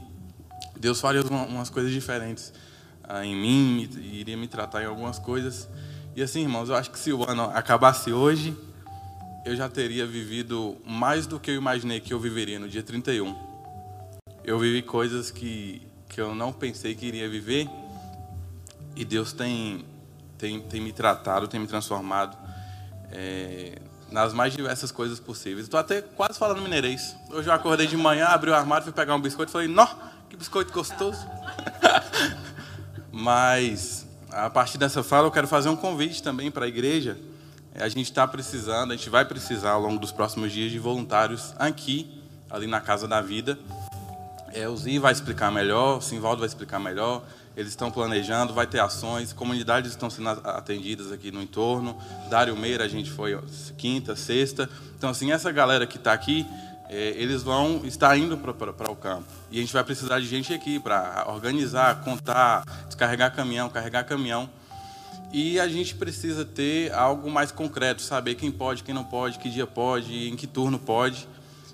Deus 0.79 0.99
faria 0.99 1.21
umas 1.21 1.69
coisas 1.69 1.91
diferentes 1.91 2.53
ah, 3.03 3.25
em 3.25 3.35
mim, 3.35 3.89
e 3.97 4.19
iria 4.19 4.37
me 4.37 4.47
tratar 4.47 4.83
em 4.83 4.85
algumas 4.85 5.19
coisas. 5.19 5.67
E 6.15 6.21
assim, 6.21 6.41
irmãos, 6.41 6.69
eu 6.69 6.75
acho 6.75 6.91
que 6.91 6.99
se 6.99 7.13
o 7.13 7.29
ano 7.29 7.43
acabasse 7.43 8.11
hoje, 8.11 8.55
eu 9.45 9.55
já 9.55 9.69
teria 9.69 10.05
vivido 10.05 10.77
mais 10.85 11.25
do 11.25 11.39
que 11.39 11.51
eu 11.51 11.55
imaginei 11.55 11.99
que 11.99 12.13
eu 12.13 12.19
viveria 12.19 12.59
no 12.59 12.67
dia 12.67 12.83
31. 12.83 13.35
Eu 14.43 14.57
vivi 14.59 14.81
coisas 14.81 15.31
que 15.31 15.89
que 16.09 16.19
eu 16.19 16.33
não 16.33 16.51
pensei 16.51 16.95
que 16.95 17.05
iria 17.05 17.29
viver. 17.29 17.69
E 18.95 19.05
Deus 19.05 19.31
tem, 19.31 19.85
tem, 20.37 20.59
tem 20.59 20.81
me 20.81 20.91
tratado, 20.91 21.47
tem 21.47 21.59
me 21.59 21.67
transformado 21.67 22.35
é, 23.11 23.79
nas 24.11 24.33
mais 24.33 24.53
diversas 24.53 24.91
coisas 24.91 25.19
possíveis. 25.19 25.65
Estou 25.65 25.79
até 25.79 26.01
quase 26.01 26.37
falando 26.37 26.61
mineirês. 26.61 27.15
Hoje 27.29 27.49
eu 27.49 27.53
acordei 27.53 27.87
de 27.87 27.97
manhã, 27.97 28.25
abri 28.27 28.49
o 28.49 28.55
armário, 28.55 28.83
fui 28.83 28.93
pegar 28.93 29.15
um 29.15 29.21
biscoito 29.21 29.51
e 29.51 29.53
falei, 29.53 29.67
nó, 29.67 29.87
que 30.29 30.35
biscoito 30.35 30.73
gostoso. 30.73 31.19
Mas, 33.11 34.07
a 34.31 34.49
partir 34.49 34.77
dessa 34.77 35.03
fala, 35.03 35.27
eu 35.27 35.31
quero 35.31 35.47
fazer 35.47 35.69
um 35.69 35.75
convite 35.75 36.23
também 36.23 36.49
para 36.49 36.65
a 36.65 36.67
igreja. 36.67 37.17
É, 37.73 37.83
a 37.83 37.89
gente 37.89 38.03
está 38.03 38.27
precisando, 38.27 38.91
a 38.91 38.95
gente 38.95 39.09
vai 39.09 39.25
precisar 39.25 39.71
ao 39.71 39.81
longo 39.81 39.99
dos 39.99 40.11
próximos 40.11 40.51
dias 40.51 40.71
de 40.71 40.79
voluntários 40.79 41.53
aqui, 41.57 42.21
ali 42.49 42.67
na 42.67 42.81
Casa 42.81 43.07
da 43.07 43.21
Vida. 43.21 43.59
É, 44.51 44.67
o 44.67 44.75
Zi 44.75 44.97
vai 44.97 45.11
explicar 45.11 45.51
melhor, 45.51 45.97
o 45.97 46.01
Simvaldo 46.01 46.39
vai 46.39 46.47
explicar 46.47 46.79
melhor. 46.79 47.23
Eles 47.57 47.71
estão 47.71 47.91
planejando, 47.91 48.53
vai 48.53 48.65
ter 48.65 48.79
ações, 48.79 49.33
comunidades 49.33 49.91
estão 49.91 50.09
sendo 50.09 50.29
atendidas 50.29 51.11
aqui 51.11 51.31
no 51.31 51.41
entorno. 51.41 51.97
Dário 52.29 52.55
Meira, 52.55 52.85
a 52.85 52.87
gente 52.87 53.11
foi 53.11 53.37
quinta, 53.77 54.15
sexta. 54.15 54.69
Então, 54.97 55.09
assim, 55.09 55.31
essa 55.31 55.51
galera 55.51 55.85
que 55.85 55.97
está 55.97 56.13
aqui, 56.13 56.45
é, 56.89 57.13
eles 57.17 57.43
vão 57.43 57.81
estar 57.83 58.17
indo 58.17 58.37
para 58.37 58.91
o 58.91 58.95
campo. 58.95 59.27
E 59.51 59.57
a 59.57 59.61
gente 59.61 59.73
vai 59.73 59.83
precisar 59.83 60.19
de 60.19 60.25
gente 60.25 60.53
aqui 60.53 60.79
para 60.79 61.25
organizar, 61.27 62.01
contar, 62.01 62.63
descarregar 62.87 63.35
caminhão, 63.35 63.69
carregar 63.69 64.03
caminhão. 64.05 64.49
E 65.31 65.59
a 65.59 65.67
gente 65.67 65.95
precisa 65.95 66.43
ter 66.43 66.91
algo 66.93 67.29
mais 67.29 67.51
concreto, 67.51 68.01
saber 68.01 68.35
quem 68.35 68.51
pode, 68.51 68.83
quem 68.83 68.95
não 68.95 69.03
pode, 69.03 69.37
que 69.37 69.49
dia 69.49 69.67
pode, 69.67 70.29
em 70.29 70.35
que 70.35 70.47
turno 70.47 70.79
pode. 70.79 71.27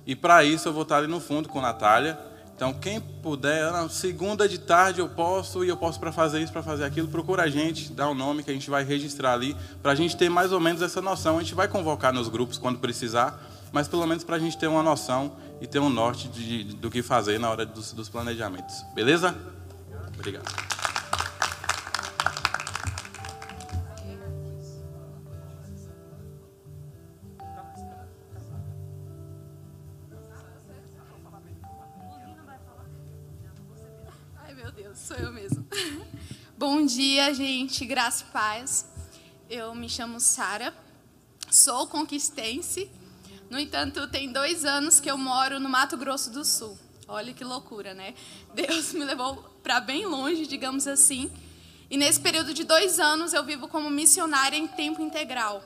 E 0.05 0.15
para 0.15 0.43
isso 0.43 0.67
eu 0.67 0.73
vou 0.73 0.83
estar 0.83 0.97
ali 0.97 1.07
no 1.07 1.19
fundo 1.19 1.47
com 1.47 1.59
a 1.59 1.61
Natália 1.61 2.34
então, 2.55 2.73
quem 2.73 3.01
puder, 3.01 3.69
segunda 3.89 4.47
de 4.47 4.57
tarde 4.57 5.01
eu 5.01 5.09
posso 5.09 5.65
e 5.65 5.67
eu 5.67 5.75
posso 5.75 5.99
para 5.99 6.11
fazer 6.13 6.41
isso, 6.41 6.53
para 6.53 6.63
fazer 6.63 6.85
aquilo, 6.85 7.09
procura 7.09 7.43
a 7.43 7.49
gente, 7.49 7.91
dá 7.91 8.07
o 8.07 8.11
um 8.11 8.15
nome 8.15 8.43
que 8.43 8.49
a 8.49 8.53
gente 8.53 8.69
vai 8.69 8.81
registrar 8.81 9.33
ali, 9.33 9.55
para 9.83 9.91
a 9.91 9.95
gente 9.95 10.15
ter 10.15 10.29
mais 10.29 10.53
ou 10.53 10.59
menos 10.59 10.81
essa 10.81 11.01
noção. 11.01 11.37
A 11.37 11.41
gente 11.41 11.53
vai 11.53 11.67
convocar 11.67 12.13
nos 12.13 12.29
grupos 12.29 12.57
quando 12.57 12.79
precisar, 12.79 13.37
mas 13.73 13.89
pelo 13.89 14.07
menos 14.07 14.23
para 14.23 14.37
a 14.37 14.39
gente 14.39 14.57
ter 14.57 14.67
uma 14.67 14.81
noção 14.81 15.33
e 15.59 15.67
ter 15.67 15.79
um 15.79 15.89
norte 15.89 16.29
de, 16.29 16.63
de, 16.63 16.75
do 16.77 16.89
que 16.89 17.01
fazer 17.01 17.37
na 17.37 17.49
hora 17.49 17.65
dos, 17.65 17.91
dos 17.91 18.07
planejamentos. 18.07 18.85
Beleza? 18.93 19.35
Obrigado. 20.17 20.74
Bom 36.57 36.85
dia, 36.85 37.33
gente. 37.33 37.85
Graça 37.85 38.25
e 38.27 38.31
paz. 38.31 38.85
Eu 39.49 39.73
me 39.73 39.89
chamo 39.89 40.19
Sara, 40.19 40.73
sou 41.49 41.87
conquistense. 41.87 42.89
No 43.49 43.57
entanto, 43.57 44.07
tem 44.07 44.31
dois 44.31 44.65
anos 44.65 44.99
que 44.99 45.09
eu 45.09 45.17
moro 45.17 45.59
no 45.59 45.69
Mato 45.69 45.95
Grosso 45.95 46.29
do 46.31 46.43
Sul. 46.43 46.77
Olha 47.07 47.33
que 47.33 47.43
loucura, 47.43 47.93
né? 47.93 48.13
Deus 48.53 48.91
me 48.91 49.05
levou 49.05 49.37
para 49.63 49.79
bem 49.79 50.05
longe, 50.05 50.47
digamos 50.47 50.85
assim. 50.85 51.31
E 51.89 51.95
nesse 51.95 52.19
período 52.19 52.53
de 52.53 52.63
dois 52.63 52.99
anos 52.99 53.31
eu 53.31 53.43
vivo 53.43 53.67
como 53.67 53.89
missionária 53.89 54.57
em 54.57 54.67
tempo 54.67 55.01
integral. 55.01 55.63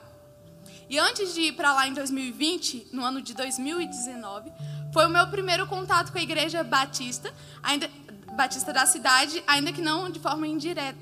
E 0.88 0.98
antes 0.98 1.34
de 1.34 1.42
ir 1.42 1.52
para 1.52 1.72
lá 1.72 1.88
em 1.88 1.94
2020, 1.94 2.88
no 2.92 3.04
ano 3.04 3.22
de 3.22 3.32
2019, 3.34 4.52
foi 4.92 5.06
o 5.06 5.10
meu 5.10 5.26
primeiro 5.28 5.66
contato 5.66 6.10
com 6.10 6.18
a 6.18 6.22
igreja 6.22 6.64
batista, 6.64 7.32
ainda 7.62 7.88
batista 8.36 8.72
da 8.72 8.86
cidade, 8.86 9.42
ainda 9.46 9.72
que 9.72 9.80
não 9.80 10.10
de 10.10 10.18
forma 10.18 10.46
indireta. 10.46 10.98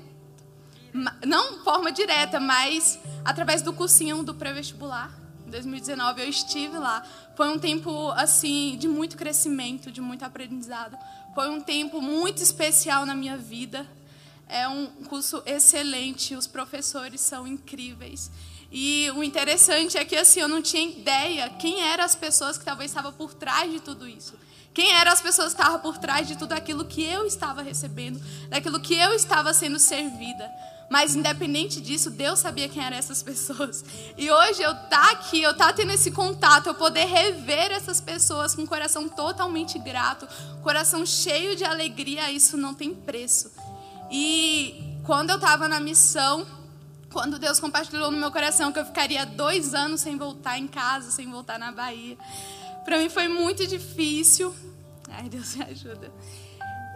Não 1.25 1.63
forma 1.63 1.91
direta, 1.91 2.39
mas 2.39 2.99
através 3.23 3.61
do 3.61 3.71
cursinho 3.73 4.23
do 4.23 4.33
pré-vestibular. 4.33 5.11
Em 5.45 5.49
2019 5.49 6.21
eu 6.21 6.29
estive 6.29 6.77
lá. 6.77 7.03
Foi 7.35 7.49
um 7.49 7.57
tempo 7.57 8.09
assim 8.11 8.75
de 8.77 8.87
muito 8.87 9.17
crescimento, 9.17 9.91
de 9.91 10.01
muito 10.01 10.23
aprendizado. 10.23 10.97
Foi 11.33 11.49
um 11.49 11.61
tempo 11.61 12.01
muito 12.01 12.41
especial 12.41 13.05
na 13.05 13.15
minha 13.15 13.37
vida. 13.37 13.85
É 14.47 14.67
um 14.67 14.87
curso 15.07 15.43
excelente, 15.45 16.35
os 16.35 16.47
professores 16.47 17.21
são 17.21 17.47
incríveis. 17.47 18.31
E 18.71 19.09
o 19.15 19.23
interessante 19.23 19.97
é 19.97 20.05
que 20.05 20.15
assim, 20.15 20.39
eu 20.39 20.47
não 20.47 20.61
tinha 20.61 20.83
ideia 20.83 21.49
quem 21.49 21.81
eram 21.81 22.03
as 22.03 22.15
pessoas 22.15 22.57
que 22.57 22.65
talvez 22.65 22.91
estavam 22.91 23.11
por 23.13 23.33
trás 23.33 23.71
de 23.71 23.79
tudo 23.79 24.07
isso. 24.07 24.33
Quem 24.79 24.93
eram 24.93 25.11
as 25.11 25.19
pessoas 25.19 25.53
que 25.53 25.59
estavam 25.59 25.81
por 25.81 25.97
trás 25.97 26.25
de 26.25 26.37
tudo 26.37 26.53
aquilo 26.53 26.85
que 26.85 27.03
eu 27.03 27.25
estava 27.25 27.61
recebendo, 27.61 28.17
daquilo 28.47 28.79
que 28.79 28.95
eu 28.95 29.13
estava 29.13 29.53
sendo 29.53 29.77
servida. 29.77 30.49
Mas 30.89 31.17
independente 31.17 31.81
disso, 31.81 32.09
Deus 32.09 32.39
sabia 32.39 32.69
quem 32.69 32.81
eram 32.81 32.95
essas 32.95 33.21
pessoas. 33.21 33.83
E 34.17 34.31
hoje 34.31 34.61
eu 34.61 34.73
tá 34.87 35.11
aqui, 35.11 35.41
eu 35.41 35.53
tá 35.53 35.73
tendo 35.73 35.91
esse 35.91 36.11
contato, 36.11 36.67
eu 36.67 36.75
poder 36.75 37.03
rever 37.03 37.73
essas 37.73 37.99
pessoas 37.99 38.55
com 38.55 38.61
o 38.61 38.67
coração 38.67 39.09
totalmente 39.09 39.77
grato, 39.77 40.25
coração 40.63 41.05
cheio 41.05 41.57
de 41.57 41.65
alegria, 41.65 42.31
isso 42.31 42.55
não 42.55 42.73
tem 42.73 42.95
preço. 42.95 43.51
E 44.09 44.97
quando 45.05 45.31
eu 45.31 45.35
estava 45.35 45.67
na 45.67 45.81
missão, 45.81 46.47
quando 47.11 47.37
Deus 47.37 47.59
compartilhou 47.59 48.11
no 48.11 48.17
meu 48.17 48.31
coração 48.31 48.71
que 48.71 48.79
eu 48.79 48.85
ficaria 48.85 49.25
dois 49.25 49.73
anos 49.73 49.99
sem 49.99 50.17
voltar 50.17 50.57
em 50.57 50.69
casa, 50.69 51.11
sem 51.11 51.29
voltar 51.29 51.59
na 51.59 51.69
Bahia. 51.69 52.17
Para 52.85 52.97
mim 52.97 53.09
foi 53.09 53.27
muito 53.27 53.67
difícil. 53.67 54.55
Ai, 55.11 55.29
Deus 55.29 55.55
me 55.57 55.63
ajuda. 55.63 56.11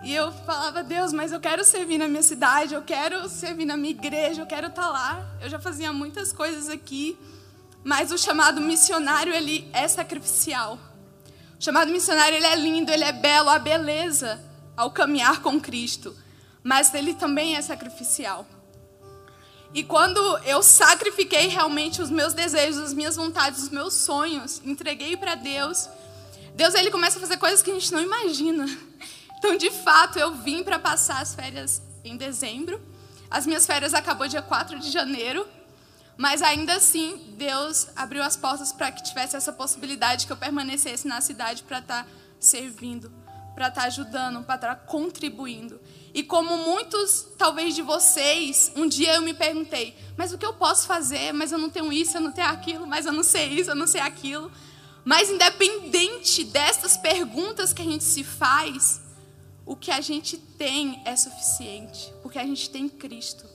E 0.03 0.13
eu 0.13 0.31
falava, 0.31 0.83
Deus, 0.83 1.13
mas 1.13 1.31
eu 1.31 1.39
quero 1.39 1.63
servir 1.63 1.97
na 1.97 2.07
minha 2.07 2.23
cidade, 2.23 2.73
eu 2.73 2.81
quero 2.81 3.29
servir 3.29 3.65
na 3.65 3.77
minha 3.77 3.91
igreja, 3.91 4.41
eu 4.41 4.45
quero 4.45 4.67
estar 4.67 4.81
tá 4.81 4.89
lá. 4.89 5.25
Eu 5.41 5.49
já 5.49 5.59
fazia 5.59 5.93
muitas 5.93 6.33
coisas 6.33 6.67
aqui, 6.67 7.17
mas 7.83 8.11
o 8.11 8.17
chamado 8.17 8.59
missionário, 8.59 9.33
ele 9.33 9.69
é 9.71 9.87
sacrificial. 9.87 10.77
O 11.57 11.63
chamado 11.63 11.89
missionário, 11.89 12.35
ele 12.35 12.45
é 12.45 12.55
lindo, 12.55 12.91
ele 12.91 13.05
é 13.05 13.13
belo, 13.13 13.49
a 13.49 13.57
beleza 13.57 14.43
ao 14.75 14.91
caminhar 14.91 15.41
com 15.41 15.59
Cristo. 15.59 16.13
Mas 16.61 16.93
ele 16.93 17.13
também 17.13 17.55
é 17.55 17.61
sacrificial. 17.61 18.45
E 19.73 19.83
quando 19.83 20.19
eu 20.39 20.61
sacrifiquei 20.61 21.47
realmente 21.47 22.01
os 22.01 22.09
meus 22.09 22.33
desejos, 22.33 22.79
as 22.79 22.93
minhas 22.93 23.15
vontades, 23.15 23.63
os 23.63 23.69
meus 23.69 23.93
sonhos, 23.93 24.61
entreguei 24.63 25.17
para 25.17 25.35
Deus, 25.35 25.89
Deus 26.55 26.73
ele 26.75 26.91
começa 26.91 27.17
a 27.17 27.21
fazer 27.21 27.37
coisas 27.37 27.61
que 27.61 27.71
a 27.71 27.73
gente 27.73 27.91
não 27.91 28.01
imagina. 28.01 28.65
Então, 29.37 29.57
de 29.57 29.71
fato, 29.71 30.17
eu 30.17 30.35
vim 30.35 30.63
para 30.63 30.79
passar 30.79 31.21
as 31.21 31.35
férias 31.35 31.81
em 32.03 32.15
dezembro. 32.15 32.81
As 33.29 33.45
minhas 33.45 33.65
férias 33.65 33.93
acabou 33.93 34.27
dia 34.27 34.41
4 34.41 34.79
de 34.79 34.91
janeiro, 34.91 35.47
mas 36.15 36.41
ainda 36.41 36.75
assim, 36.75 37.33
Deus 37.37 37.87
abriu 37.95 38.21
as 38.21 38.37
portas 38.37 38.71
para 38.71 38.91
que 38.91 39.03
tivesse 39.03 39.35
essa 39.35 39.51
possibilidade 39.51 40.27
que 40.27 40.31
eu 40.31 40.37
permanecesse 40.37 41.07
na 41.07 41.19
cidade 41.19 41.63
para 41.63 41.79
estar 41.79 42.03
tá 42.03 42.09
servindo, 42.39 43.11
para 43.55 43.69
estar 43.69 43.81
tá 43.81 43.87
ajudando, 43.87 44.43
para 44.43 44.55
estar 44.55 44.75
tá 44.75 44.75
contribuindo. 44.75 45.81
E 46.13 46.21
como 46.21 46.55
muitos, 46.57 47.25
talvez 47.37 47.73
de 47.73 47.81
vocês, 47.81 48.71
um 48.75 48.87
dia 48.87 49.15
eu 49.15 49.21
me 49.23 49.33
perguntei: 49.33 49.97
mas 50.15 50.31
o 50.31 50.37
que 50.37 50.45
eu 50.45 50.53
posso 50.53 50.85
fazer? 50.85 51.33
Mas 51.33 51.51
eu 51.51 51.57
não 51.57 51.69
tenho 51.69 51.91
isso, 51.91 52.15
eu 52.15 52.21
não 52.21 52.31
tenho 52.31 52.47
aquilo, 52.47 52.85
mas 52.85 53.07
eu 53.07 53.11
não 53.11 53.23
sei 53.23 53.47
isso, 53.47 53.71
eu 53.71 53.75
não 53.75 53.87
sei 53.87 54.01
aquilo. 54.01 54.51
Mas 55.05 55.29
independente 55.29 56.43
dessas 56.43 56.95
perguntas 56.97 57.73
que 57.73 57.81
a 57.81 57.85
gente 57.85 58.03
se 58.03 58.23
faz, 58.23 59.01
o 59.65 59.75
que 59.75 59.91
a 59.91 60.01
gente 60.01 60.37
tem 60.37 61.01
é 61.05 61.15
suficiente, 61.15 62.13
porque 62.21 62.39
a 62.39 62.45
gente 62.45 62.69
tem 62.69 62.87
Cristo. 62.87 63.45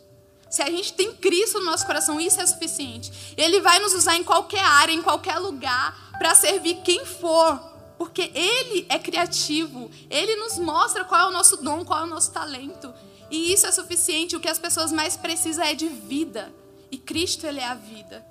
Se 0.50 0.62
a 0.62 0.70
gente 0.70 0.94
tem 0.94 1.12
Cristo 1.14 1.58
no 1.58 1.66
nosso 1.66 1.84
coração, 1.84 2.18
isso 2.18 2.40
é 2.40 2.46
suficiente. 2.46 3.34
Ele 3.36 3.60
vai 3.60 3.78
nos 3.78 3.92
usar 3.92 4.16
em 4.16 4.24
qualquer 4.24 4.64
área, 4.64 4.92
em 4.92 5.02
qualquer 5.02 5.38
lugar, 5.38 6.16
para 6.18 6.34
servir 6.34 6.76
quem 6.82 7.04
for. 7.04 7.58
Porque 7.98 8.30
Ele 8.34 8.86
é 8.88 8.98
criativo, 8.98 9.90
Ele 10.08 10.36
nos 10.36 10.56
mostra 10.58 11.04
qual 11.04 11.22
é 11.22 11.26
o 11.26 11.32
nosso 11.32 11.58
dom, 11.58 11.84
qual 11.84 12.00
é 12.00 12.02
o 12.04 12.06
nosso 12.06 12.32
talento. 12.32 12.94
E 13.30 13.52
isso 13.52 13.66
é 13.66 13.72
suficiente. 13.72 14.36
O 14.36 14.40
que 14.40 14.48
as 14.48 14.58
pessoas 14.58 14.90
mais 14.90 15.16
precisam 15.16 15.64
é 15.64 15.74
de 15.74 15.88
vida. 15.88 16.52
E 16.90 16.96
Cristo, 16.96 17.46
Ele 17.46 17.60
é 17.60 17.66
a 17.66 17.74
vida. 17.74 18.24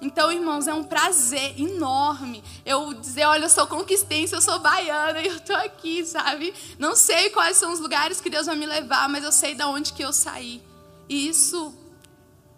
Então, 0.00 0.30
irmãos, 0.30 0.66
é 0.66 0.74
um 0.74 0.84
prazer 0.84 1.58
enorme 1.58 2.42
eu 2.64 2.92
dizer: 2.94 3.24
olha, 3.24 3.44
eu 3.44 3.50
sou 3.50 3.66
conquistense, 3.66 4.34
eu 4.34 4.42
sou 4.42 4.58
baiana 4.58 5.20
e 5.20 5.26
eu 5.28 5.36
estou 5.36 5.56
aqui, 5.56 6.04
sabe? 6.04 6.52
Não 6.78 6.94
sei 6.94 7.30
quais 7.30 7.56
são 7.56 7.72
os 7.72 7.80
lugares 7.80 8.20
que 8.20 8.28
Deus 8.28 8.46
vai 8.46 8.56
me 8.56 8.66
levar, 8.66 9.08
mas 9.08 9.24
eu 9.24 9.32
sei 9.32 9.54
de 9.54 9.64
onde 9.64 9.92
que 9.92 10.04
eu 10.04 10.12
saí. 10.12 10.62
E 11.08 11.28
isso 11.28 11.74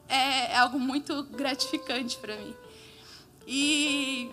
é, 0.09 0.53
é 0.53 0.59
algo 0.59 0.79
muito 0.81 1.23
gratificante 1.25 2.17
para 2.19 2.37
mim. 2.37 2.55
E 3.47 4.31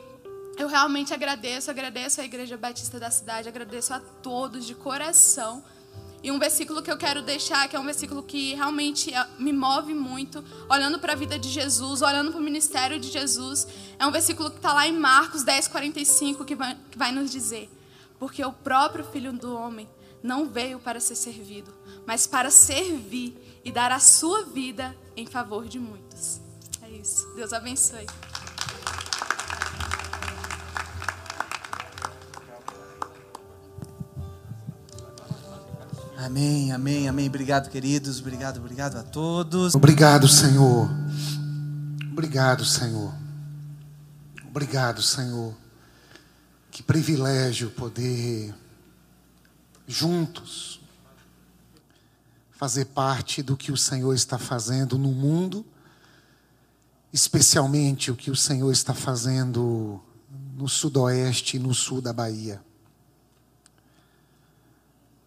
eu 0.57 0.67
realmente 0.67 1.13
agradeço, 1.13 1.69
agradeço 1.69 2.21
a 2.21 2.25
Igreja 2.25 2.57
Batista 2.57 2.99
da 2.99 3.11
cidade, 3.11 3.47
agradeço 3.47 3.93
a 3.93 3.99
todos 3.99 4.65
de 4.65 4.73
coração. 4.73 5.63
E 6.25 6.31
um 6.31 6.39
versículo 6.39 6.81
que 6.81 6.89
eu 6.89 6.97
quero 6.97 7.21
deixar, 7.21 7.69
que 7.69 7.75
é 7.75 7.79
um 7.79 7.85
versículo 7.85 8.23
que 8.23 8.55
realmente 8.55 9.13
eh, 9.13 9.27
me 9.37 9.53
move 9.53 9.93
muito, 9.93 10.43
olhando 10.67 10.97
para 10.97 11.13
a 11.13 11.15
vida 11.15 11.37
de 11.37 11.47
Jesus, 11.47 12.01
olhando 12.01 12.31
para 12.31 12.39
o 12.39 12.43
ministério 12.43 12.99
de 12.99 13.11
Jesus, 13.11 13.67
é 13.99 14.07
um 14.07 14.11
versículo 14.11 14.49
que 14.49 14.55
está 14.55 14.73
lá 14.73 14.87
em 14.87 14.91
Marcos 14.91 15.43
10, 15.43 15.67
45, 15.67 16.43
que 16.43 16.55
vai, 16.55 16.75
que 16.89 16.97
vai 16.97 17.11
nos 17.11 17.29
dizer: 17.29 17.69
Porque 18.17 18.43
o 18.43 18.51
próprio 18.51 19.05
Filho 19.05 19.31
do 19.33 19.55
Homem 19.55 19.87
não 20.23 20.49
veio 20.49 20.79
para 20.79 20.99
ser 20.99 21.15
servido, 21.15 21.71
mas 22.07 22.25
para 22.25 22.49
servir 22.49 23.61
e 23.63 23.71
dar 23.71 23.91
a 23.91 23.99
sua 23.99 24.45
vida 24.45 24.97
em 25.15 25.27
favor 25.27 25.67
de 25.67 25.77
muitos. 25.77 26.41
É 26.81 26.89
isso. 26.89 27.35
Deus 27.35 27.53
abençoe. 27.53 28.07
Amém, 36.17 36.71
amém, 36.71 37.09
amém. 37.09 37.27
Obrigado, 37.27 37.69
queridos. 37.69 38.19
Obrigado, 38.19 38.57
obrigado 38.57 38.95
a 38.95 39.03
todos. 39.03 39.75
Obrigado, 39.75 40.27
Senhor. 40.29 40.89
Obrigado, 42.11 42.63
Senhor. 42.63 43.13
Obrigado, 44.47 45.01
Senhor. 45.01 45.53
Que 46.71 46.81
privilégio 46.81 47.69
poder 47.71 48.55
juntos 49.85 50.79
fazer 52.51 52.85
parte 52.85 53.43
do 53.43 53.57
que 53.57 53.71
o 53.71 53.77
Senhor 53.77 54.13
está 54.13 54.39
fazendo 54.39 54.97
no 54.97 55.11
mundo, 55.11 55.65
especialmente 57.11 58.09
o 58.09 58.15
que 58.15 58.31
o 58.31 58.35
Senhor 58.35 58.71
está 58.71 58.93
fazendo 58.93 60.01
no 60.55 60.69
sudoeste 60.69 61.57
e 61.57 61.59
no 61.59 61.73
sul 61.73 61.99
da 61.99 62.13
Bahia. 62.13 62.61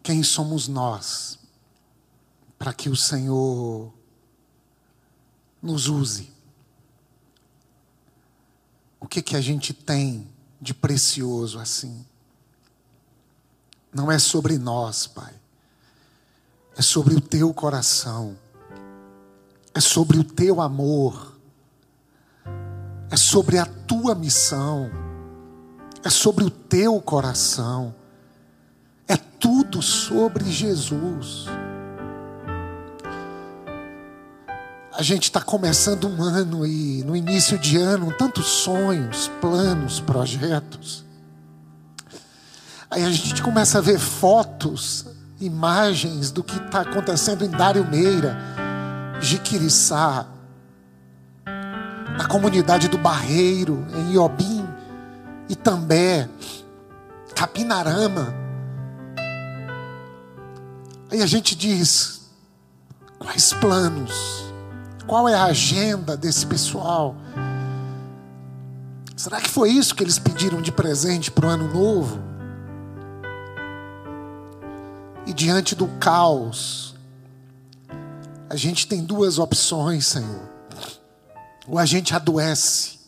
Quem 0.08 0.22
somos 0.22 0.68
nós 0.68 1.38
para 2.58 2.72
que 2.72 2.88
o 2.88 2.96
Senhor 2.96 3.92
nos 5.60 5.86
use? 5.86 6.32
O 8.98 9.06
que 9.06 9.20
que 9.20 9.36
a 9.36 9.40
gente 9.42 9.74
tem 9.74 10.26
de 10.58 10.72
precioso 10.72 11.58
assim? 11.58 12.06
Não 13.92 14.10
é 14.10 14.18
sobre 14.18 14.56
nós, 14.56 15.06
Pai. 15.06 15.34
É 16.74 16.80
sobre 16.80 17.14
o 17.14 17.20
teu 17.20 17.52
coração. 17.52 18.34
É 19.74 19.80
sobre 19.80 20.18
o 20.18 20.24
teu 20.24 20.62
amor. 20.62 21.36
É 23.10 23.16
sobre 23.18 23.58
a 23.58 23.66
tua 23.66 24.14
missão. 24.14 24.90
É 26.02 26.08
sobre 26.08 26.44
o 26.44 26.50
teu 26.50 26.98
coração 26.98 27.94
é 29.08 29.16
tudo 29.16 29.80
sobre 29.80 30.44
Jesus. 30.50 31.46
A 34.92 35.02
gente 35.02 35.24
está 35.24 35.40
começando 35.40 36.08
um 36.08 36.22
ano 36.22 36.66
e 36.66 37.04
no 37.04 37.14
início 37.14 37.56
de 37.56 37.76
ano, 37.76 38.12
tantos 38.12 38.46
sonhos, 38.46 39.30
planos, 39.40 40.00
projetos. 40.00 41.04
Aí 42.90 43.04
a 43.04 43.10
gente 43.10 43.40
começa 43.42 43.78
a 43.78 43.80
ver 43.80 43.98
fotos, 43.98 45.06
imagens 45.40 46.32
do 46.32 46.42
que 46.42 46.56
está 46.56 46.80
acontecendo 46.80 47.44
em 47.44 47.48
Dário 47.48 47.86
Meira, 47.88 48.36
Jiquiriçá, 49.20 50.26
na 52.16 52.26
comunidade 52.26 52.88
do 52.88 52.98
Barreiro, 52.98 53.86
em 53.94 54.14
Iobim, 54.14 54.66
Itambé, 55.48 56.28
Capinarama. 57.36 58.47
Aí 61.10 61.22
a 61.22 61.26
gente 61.26 61.54
diz: 61.54 62.30
Quais 63.18 63.52
planos? 63.54 64.12
Qual 65.06 65.28
é 65.28 65.34
a 65.34 65.44
agenda 65.44 66.16
desse 66.16 66.46
pessoal? 66.46 67.16
Será 69.16 69.40
que 69.40 69.48
foi 69.48 69.70
isso 69.70 69.94
que 69.94 70.04
eles 70.04 70.18
pediram 70.18 70.60
de 70.60 70.70
presente 70.70 71.30
para 71.30 71.46
o 71.46 71.48
ano 71.48 71.72
novo? 71.72 72.20
E 75.26 75.32
diante 75.32 75.74
do 75.74 75.88
caos, 75.98 76.94
a 78.48 78.56
gente 78.56 78.86
tem 78.86 79.02
duas 79.02 79.38
opções, 79.38 80.06
Senhor. 80.06 80.48
Ou 81.66 81.78
a 81.78 81.84
gente 81.84 82.14
adoece, 82.14 82.98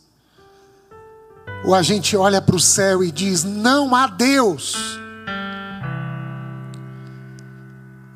ou 1.63 1.73
a 1.73 1.81
gente 1.81 2.15
olha 2.17 2.41
para 2.41 2.55
o 2.55 2.59
céu 2.59 3.03
e 3.03 3.11
diz: 3.11 3.43
não 3.43 3.95
há 3.95 4.07
Deus. 4.07 5.00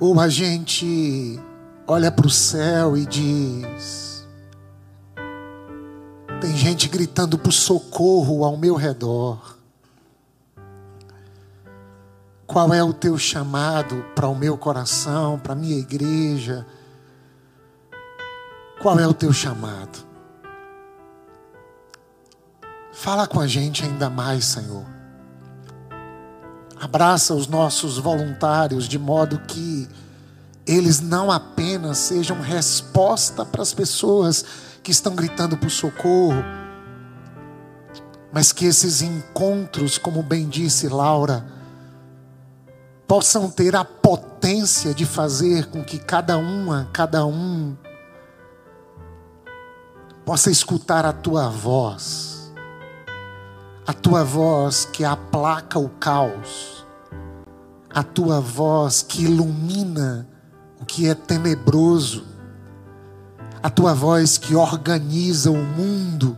Ou 0.06 0.20
a 0.20 0.30
gente 0.30 1.40
olha 1.88 2.12
para 2.12 2.28
o 2.28 2.30
céu 2.30 2.96
e 2.96 3.08
diz: 3.08 4.24
tem 6.40 6.56
gente 6.56 6.88
gritando 6.88 7.40
por 7.40 7.52
socorro 7.52 8.46
ao 8.46 8.56
meu 8.56 8.76
redor. 8.76 9.58
Qual 12.46 12.72
é 12.72 12.84
o 12.84 12.94
teu 12.94 13.18
chamado 13.18 14.06
para 14.14 14.28
o 14.28 14.36
meu 14.36 14.56
coração, 14.60 15.40
para 15.40 15.54
a 15.54 15.56
minha 15.56 15.80
igreja? 15.80 16.68
Qual 18.80 19.00
é 19.00 19.08
o 19.08 19.14
teu 19.14 19.34
chamado? 19.34 20.06
Fala 22.94 23.26
com 23.26 23.40
a 23.40 23.48
gente 23.48 23.84
ainda 23.84 24.08
mais, 24.08 24.46
Senhor. 24.46 24.95
Abraça 26.80 27.34
os 27.34 27.48
nossos 27.48 27.98
voluntários 27.98 28.88
de 28.88 29.00
modo 29.00 29.40
que 29.48 29.88
eles 30.66 31.00
não 31.00 31.32
apenas 31.32 31.98
sejam 32.00 32.42
resposta 32.42 33.46
para 33.46 33.62
as 33.62 33.74
pessoas 33.74 34.44
que 34.84 34.92
estão 34.92 35.16
gritando 35.16 35.58
por 35.58 35.70
socorro, 35.70 36.44
mas 38.32 38.52
que 38.52 38.66
esses 38.66 39.02
encontros, 39.02 39.98
como 39.98 40.22
bem 40.22 40.48
disse 40.50 40.88
Laura, 40.88 41.46
possam 43.08 43.50
ter 43.50 43.76
a 43.76 43.86
potência 43.86 44.94
de 44.94 45.06
fazer 45.06 45.68
com 45.68 45.84
que 45.84 46.00
cada 46.00 46.38
uma, 46.38 46.90
cada 46.92 47.26
um, 47.26 47.76
possa 50.26 50.50
escutar 50.50 51.06
a 51.06 51.14
tua 51.14 51.50
voz, 51.50 52.35
a 53.86 53.94
tua 53.94 54.24
voz 54.24 54.86
que 54.86 55.04
aplaca 55.04 55.80
o 55.80 55.90
caos, 55.90 56.86
a 57.90 58.04
tua 58.04 58.40
voz 58.40 59.02
que 59.02 59.24
ilumina 59.24 60.28
o 60.82 60.86
que 60.86 61.08
é 61.08 61.16
tenebroso, 61.16 62.26
a 63.62 63.70
tua 63.70 63.94
voz 63.94 64.38
que 64.38 64.56
organiza 64.56 65.52
o 65.52 65.58
mundo, 65.58 66.38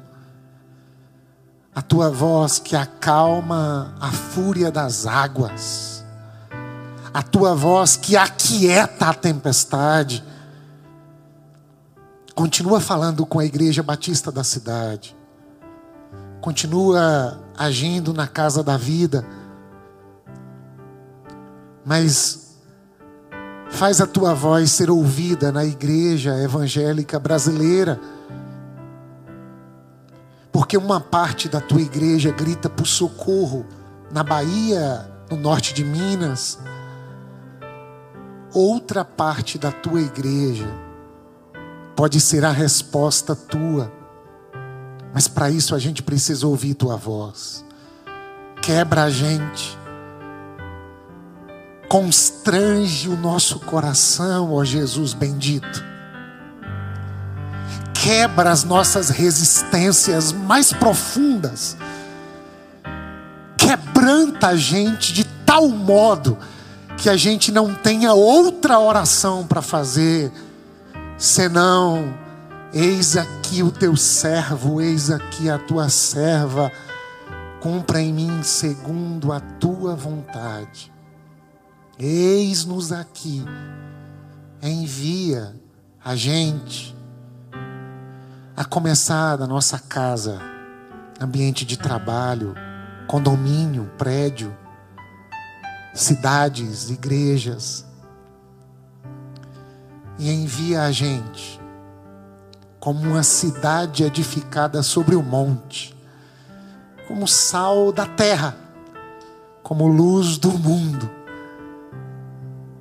a 1.73 1.81
tua 1.81 2.09
voz 2.09 2.59
que 2.59 2.75
acalma 2.75 3.95
a 3.99 4.11
fúria 4.11 4.71
das 4.71 5.05
águas 5.05 5.97
a 7.17 7.23
tua 7.23 7.55
voz 7.55 7.95
que 7.95 8.15
aquieta 8.15 9.07
a 9.07 9.13
tempestade. 9.15 10.23
Continua 12.35 12.79
falando 12.79 13.25
com 13.25 13.39
a 13.39 13.45
igreja 13.45 13.81
batista 13.81 14.31
da 14.31 14.43
cidade. 14.43 15.16
Continua 16.47 17.43
agindo 17.57 18.13
na 18.13 18.25
casa 18.25 18.63
da 18.63 18.77
vida. 18.77 19.25
Mas 21.85 22.57
faz 23.69 23.99
a 23.99 24.07
tua 24.07 24.33
voz 24.33 24.71
ser 24.71 24.89
ouvida 24.89 25.51
na 25.51 25.65
igreja 25.65 26.41
evangélica 26.41 27.19
brasileira. 27.19 27.99
Porque 30.49 30.77
uma 30.77 31.01
parte 31.01 31.49
da 31.49 31.59
tua 31.59 31.81
igreja 31.81 32.31
grita 32.31 32.69
por 32.69 32.87
socorro 32.87 33.65
na 34.09 34.23
Bahia, 34.23 35.05
no 35.29 35.35
norte 35.35 35.73
de 35.73 35.83
Minas, 35.83 36.57
outra 38.53 39.03
parte 39.03 39.57
da 39.57 39.73
tua 39.73 39.99
igreja 39.99 40.73
pode 41.93 42.21
ser 42.21 42.45
a 42.45 42.51
resposta 42.51 43.35
tua. 43.35 43.96
Mas 45.13 45.27
para 45.27 45.49
isso 45.49 45.73
a 45.73 45.79
gente 45.79 46.03
precisa 46.03 46.47
ouvir 46.47 46.73
tua 46.73 46.95
voz. 46.95 47.63
Quebra 48.61 49.03
a 49.03 49.09
gente. 49.09 49.77
Constrange 51.87 53.07
o 53.07 53.15
nosso 53.15 53.59
coração, 53.61 54.53
ó 54.53 54.63
Jesus 54.63 55.13
bendito. 55.13 55.83
Quebra 57.93 58.51
as 58.51 58.63
nossas 58.63 59.09
resistências 59.09 60.31
mais 60.31 60.73
profundas. 60.73 61.77
Quebranta 63.57 64.47
a 64.47 64.55
gente 64.55 65.13
de 65.13 65.23
tal 65.45 65.69
modo 65.69 66.37
que 66.97 67.09
a 67.09 67.15
gente 67.15 67.51
não 67.51 67.73
tenha 67.73 68.13
outra 68.13 68.79
oração 68.79 69.45
para 69.45 69.61
fazer, 69.61 70.31
senão, 71.17 72.13
eis 72.77 73.17
aqui 73.17 73.63
o 73.63 73.71
teu 73.71 73.97
servo, 73.97 74.79
eis 74.79 75.09
aqui 75.09 75.49
a 75.49 75.57
tua 75.57 75.89
serva, 75.89 76.71
cumpra 77.59 77.99
em 77.99 78.13
mim 78.13 78.43
segundo 78.43 79.33
a 79.33 79.39
tua 79.39 79.95
vontade. 79.95 80.93
Eis-nos 81.97 82.91
aqui, 82.91 83.43
envia 84.61 85.55
a 86.05 86.15
gente, 86.15 86.95
a 88.55 88.63
começar 88.63 89.37
da 89.37 89.47
nossa 89.47 89.79
casa, 89.79 90.39
ambiente 91.19 91.65
de 91.65 91.77
trabalho, 91.77 92.53
condomínio, 93.07 93.89
prédio, 93.97 94.55
cidades, 95.95 96.91
igrejas, 96.91 97.83
e 100.19 100.31
envia 100.31 100.83
a 100.83 100.91
gente 100.91 101.59
como 102.87 103.01
uma 103.01 103.21
cidade 103.21 104.05
edificada 104.05 104.81
sobre 104.81 105.13
o 105.13 105.21
monte, 105.21 105.93
como 107.05 107.27
sal 107.27 107.91
da 107.91 108.05
terra, 108.05 108.55
como 109.61 109.89
luz 109.89 110.37
do 110.37 110.51
mundo, 110.57 111.09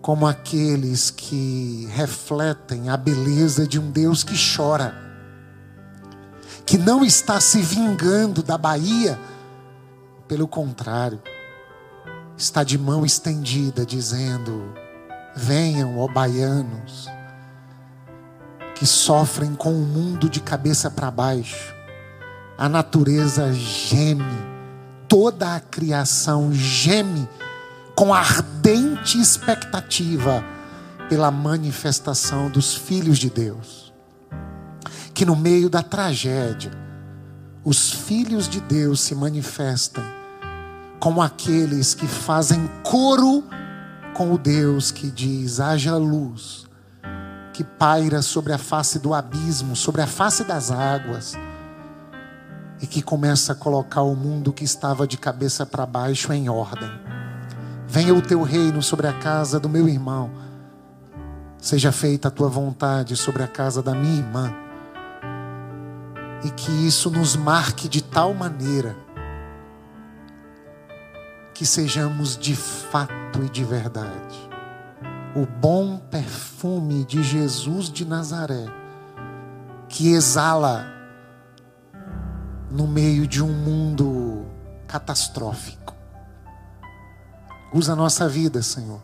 como 0.01 0.25
aqueles 0.25 1.11
que 1.11 1.89
refletem 1.91 2.89
a 2.89 2.97
beleza 2.97 3.67
de 3.67 3.81
um 3.81 3.91
Deus 3.91 4.23
que 4.23 4.37
chora, 4.37 4.95
que 6.65 6.79
não 6.79 7.05
está 7.05 7.41
se 7.41 7.61
vingando 7.61 8.45
da 8.45 8.57
Bahia, 8.57 9.19
pelo 10.29 10.47
contrário, 10.47 11.21
está 12.39 12.63
de 12.63 12.79
mão 12.79 13.05
estendida, 13.05 13.85
dizendo: 13.85 14.73
Venham, 15.35 15.99
ó 15.99 16.07
baianos, 16.07 17.09
que 18.77 18.87
sofrem 18.87 19.55
com 19.55 19.73
o 19.73 19.87
mundo 19.87 20.29
de 20.29 20.39
cabeça 20.39 20.91
para 20.91 21.11
baixo. 21.11 21.75
A 22.59 22.69
natureza 22.69 23.53
geme, 23.53 24.23
toda 25.09 25.57
a 25.57 25.61
criação 25.61 26.53
geme 26.53 27.29
com 27.95 28.13
ardente 28.13 29.19
expectativa 29.19 30.45
pela 31.09 31.31
manifestação 31.31 32.51
dos 32.51 32.75
filhos 32.75 33.19
de 33.19 33.31
Deus. 33.31 33.93
Que 35.15 35.25
no 35.25 35.35
meio 35.35 35.71
da 35.71 35.83
tragédia, 35.83 36.73
os 37.65 37.91
filhos 37.91 38.47
de 38.47 38.61
Deus 38.61 39.01
se 39.01 39.15
manifestem 39.15 40.05
como 41.01 41.23
aqueles 41.23 41.95
que 41.95 42.07
fazem 42.07 42.71
coro 42.83 43.43
com 44.15 44.33
o 44.33 44.39
Deus 44.39 44.91
que 44.91 45.11
diz: 45.11 45.61
haja 45.61 45.97
luz, 45.97 46.66
que 47.57 47.65
paira 47.65 48.21
sobre 48.21 48.53
a 48.53 48.59
face 48.59 48.99
do 48.99 49.15
abismo, 49.15 49.75
sobre 49.75 50.03
a 50.03 50.07
face 50.07 50.45
das 50.45 50.71
águas, 50.71 51.35
e 52.83 52.87
que 52.87 53.01
começa 53.01 53.55
a 53.55 53.57
colocar 53.57 54.03
o 54.03 54.15
mundo 54.15 54.53
que 54.53 54.63
estava 54.63 55.07
de 55.07 55.17
cabeça 55.17 55.65
para 55.65 55.87
baixo 55.87 56.31
em 56.35 56.51
ordem. 56.51 56.91
Venha 57.89 58.15
o 58.15 58.21
teu 58.21 58.43
reino 58.43 58.83
sobre 58.83 59.07
a 59.07 59.13
casa 59.15 59.59
do 59.59 59.71
meu 59.71 59.89
irmão, 59.89 60.31
seja 61.57 61.91
feita 61.91 62.29
a 62.29 62.31
tua 62.31 62.51
vontade 62.51 63.17
sobre 63.17 63.43
a 63.43 63.49
casa 63.49 63.83
da 63.83 63.95
minha 63.95 64.19
irmã, 64.19 64.55
e 66.45 66.51
que 66.51 66.71
isso 66.87 67.11
nos 67.11 67.37
marque 67.37 67.89
de 67.89 68.03
tal 68.03 68.35
maneira 68.35 68.95
que 71.55 71.65
sejamos 71.65 72.37
de 72.37 72.55
fato 72.55 73.43
e 73.43 73.49
de 73.49 73.65
verdade 73.65 74.46
o 75.35 75.47
bom 75.47 75.99
perfume 75.99 77.05
de 77.05 77.23
Jesus 77.23 77.91
de 77.91 78.05
Nazaré, 78.05 78.67
que 79.89 80.13
exala 80.13 80.87
no 82.71 82.87
meio 82.87 83.27
de 83.27 83.43
um 83.43 83.53
mundo 83.53 84.47
catastrófico. 84.87 85.95
Usa 87.73 87.93
a 87.93 87.97
nossa 87.97 88.29
vida, 88.29 88.63
Senhor, 88.63 89.01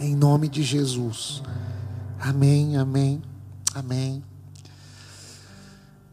em 0.00 0.14
nome 0.14 0.48
de 0.48 0.62
Jesus. 0.62 1.42
Amém, 2.20 2.76
amém, 2.76 3.22
amém. 3.74 4.22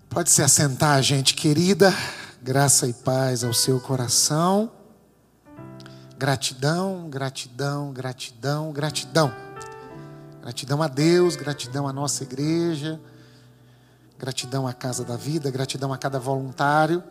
Pode 0.10 0.30
se 0.30 0.42
assentar, 0.44 1.02
gente 1.02 1.34
querida. 1.34 1.94
Graça 2.42 2.88
e 2.88 2.94
paz 2.94 3.44
ao 3.44 3.54
seu 3.54 3.80
coração. 3.80 4.72
Gratidão, 6.18 7.10
gratidão, 7.10 7.92
gratidão, 7.92 8.72
gratidão. 8.72 9.34
Gratidão 10.42 10.82
a 10.82 10.88
Deus, 10.88 11.36
gratidão 11.36 11.88
à 11.88 11.94
nossa 11.94 12.24
igreja, 12.24 13.00
gratidão 14.20 14.68
à 14.68 14.74
Casa 14.74 15.06
da 15.06 15.16
Vida, 15.16 15.50
gratidão 15.50 15.94
a 15.94 15.98
cada 15.98 16.20
voluntário, 16.20 17.02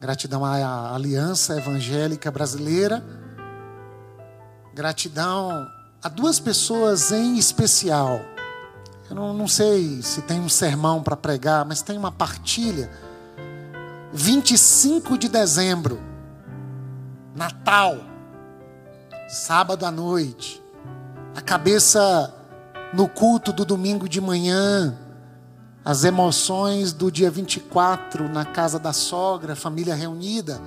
gratidão 0.00 0.42
à 0.44 0.94
Aliança 0.94 1.56
Evangélica 1.56 2.30
Brasileira, 2.30 3.04
gratidão 4.74 5.68
a 6.02 6.08
duas 6.08 6.40
pessoas 6.40 7.12
em 7.12 7.36
especial. 7.36 8.20
Eu 9.10 9.14
não, 9.14 9.34
não 9.34 9.46
sei 9.46 10.00
se 10.02 10.22
tem 10.22 10.40
um 10.40 10.48
sermão 10.48 11.02
para 11.02 11.16
pregar, 11.16 11.66
mas 11.66 11.82
tem 11.82 11.98
uma 11.98 12.10
partilha. 12.10 12.90
25 14.10 15.16
de 15.18 15.28
dezembro, 15.28 16.00
Natal, 17.34 17.96
sábado 19.26 19.86
à 19.86 19.90
noite, 19.90 20.62
a 21.34 21.40
cabeça 21.40 22.34
no 22.92 23.08
culto 23.08 23.54
do 23.54 23.64
domingo 23.64 24.06
de 24.06 24.20
manhã, 24.20 24.98
as 25.82 26.04
emoções 26.04 26.92
do 26.92 27.10
dia 27.10 27.30
24 27.30 28.28
na 28.28 28.44
casa 28.44 28.78
da 28.78 28.92
sogra, 28.92 29.56
família 29.56 29.94
reunida. 29.94 30.60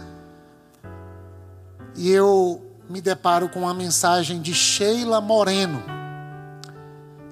E 1.96 2.10
eu 2.10 2.66
me 2.90 3.00
deparo 3.00 3.48
com 3.48 3.60
uma 3.60 3.74
mensagem 3.74 4.42
de 4.42 4.54
Sheila 4.54 5.22
Moreno. 5.22 5.84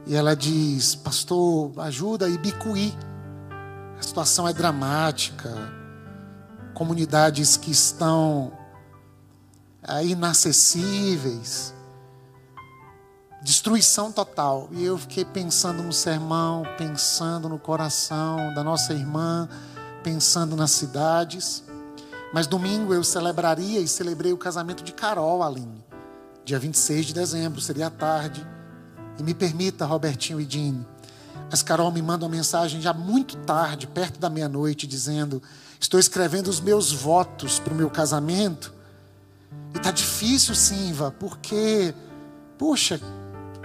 E 0.06 0.16
ela 0.16 0.36
diz: 0.36 0.94
Pastor, 0.94 1.72
ajuda 1.80 2.30
Ibicuí. 2.30 2.94
A 3.98 4.02
situação 4.02 4.48
é 4.48 4.54
dramática. 4.54 5.50
Comunidades 6.74 7.58
que 7.58 7.72
estão 7.72 8.63
inacessíveis. 10.04 11.74
Destruição 13.42 14.12
total. 14.12 14.70
E 14.72 14.84
eu 14.84 14.98
fiquei 14.98 15.26
pensando 15.26 15.84
no 15.84 15.92
sermão, 15.92 16.64
pensando 16.78 17.50
no 17.50 17.60
coração 17.60 18.54
da 18.54 18.64
nossa 18.64 18.94
irmã, 18.94 19.50
pensando 20.04 20.56
nas 20.56 20.72
cidades. 20.72 21.64
Mas 22.34 22.48
domingo 22.48 22.94
eu 22.94 23.04
celebraria 23.04 23.80
e 23.80 23.88
celebrei 23.88 24.34
o 24.34 24.38
casamento 24.38 24.84
de 24.84 24.92
Carol 24.92 25.44
Aline, 25.44 25.86
dia 26.44 26.58
26 26.58 27.08
de 27.08 27.14
dezembro, 27.14 27.62
seria 27.62 27.92
tarde. 27.92 28.48
E 29.20 29.24
me 29.24 29.36
permita, 29.36 29.86
Robertinho 29.86 30.42
e 30.42 30.46
Dini, 30.46 30.84
mas 31.54 31.62
Carol 31.62 31.92
me 31.92 32.02
manda 32.02 32.26
uma 32.26 32.32
mensagem 32.32 32.82
já 32.82 32.92
muito 32.92 33.38
tarde, 33.38 33.86
perto 33.86 34.20
da 34.20 34.28
meia-noite, 34.28 34.88
dizendo: 34.88 35.44
Estou 35.80 36.00
escrevendo 36.00 36.48
os 36.48 36.60
meus 36.60 36.92
votos 36.92 37.60
para 37.60 37.72
o 37.72 37.78
meu 37.78 37.92
casamento. 37.92 38.74
E 39.74 39.80
tá 39.80 39.92
difícil, 39.92 40.54
Simva, 40.54 41.12
porque, 41.12 41.94
poxa, 42.58 43.00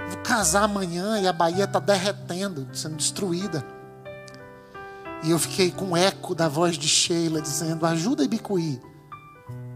vou 0.08 0.18
casar 0.22 0.64
amanhã 0.64 1.20
e 1.20 1.26
a 1.26 1.32
Bahia 1.32 1.64
está 1.64 1.78
derretendo, 1.78 2.66
sendo 2.72 2.96
destruída. 2.96 3.64
E 5.22 5.30
eu 5.30 5.38
fiquei 5.38 5.70
com 5.70 5.92
o 5.92 5.96
eco 5.96 6.34
da 6.34 6.48
voz 6.48 6.78
de 6.78 6.88
Sheila 6.88 7.40
dizendo: 7.40 7.84
Ajuda 7.84 8.24
Ibicuí. 8.24 8.80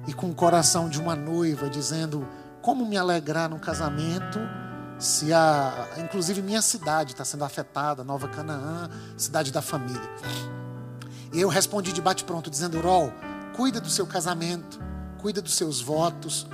E 0.06 0.12
com 0.12 0.30
o 0.30 0.34
coração 0.34 0.88
de 0.88 1.00
uma 1.00 1.16
noiva 1.16 1.68
dizendo: 1.68 2.26
Como 2.60 2.86
me 2.86 2.96
alegrar 2.96 3.48
no 3.48 3.58
casamento 3.58 4.38
se 5.02 5.32
a, 5.32 5.88
inclusive 5.98 6.40
minha 6.40 6.62
cidade 6.62 7.12
está 7.12 7.24
sendo 7.24 7.44
afetada, 7.44 8.04
Nova 8.04 8.28
Canaã, 8.28 8.88
cidade 9.16 9.50
da 9.50 9.60
família. 9.60 10.00
E 11.32 11.40
eu 11.40 11.48
respondi 11.48 11.92
de 11.92 12.00
bate-pronto 12.00 12.48
dizendo: 12.48 12.80
Rol, 12.80 13.12
cuida 13.56 13.80
do 13.80 13.90
seu 13.90 14.06
casamento, 14.06 14.80
cuida 15.22 15.40
dos 15.40 15.54
seus 15.54 15.80
votos, 15.80 16.48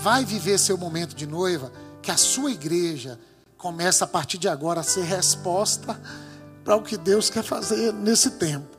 vai 0.00 0.24
viver 0.24 0.56
seu 0.56 0.78
momento 0.78 1.16
de 1.16 1.26
noiva, 1.26 1.72
que 2.00 2.12
a 2.12 2.16
sua 2.16 2.52
igreja 2.52 3.18
começa 3.58 4.04
a 4.04 4.08
partir 4.08 4.38
de 4.38 4.48
agora 4.48 4.80
a 4.80 4.84
ser 4.84 5.02
resposta 5.02 6.00
para 6.64 6.76
o 6.76 6.82
que 6.82 6.96
Deus 6.96 7.28
quer 7.28 7.42
fazer 7.42 7.92
nesse 7.92 8.30
tempo. 8.30 8.78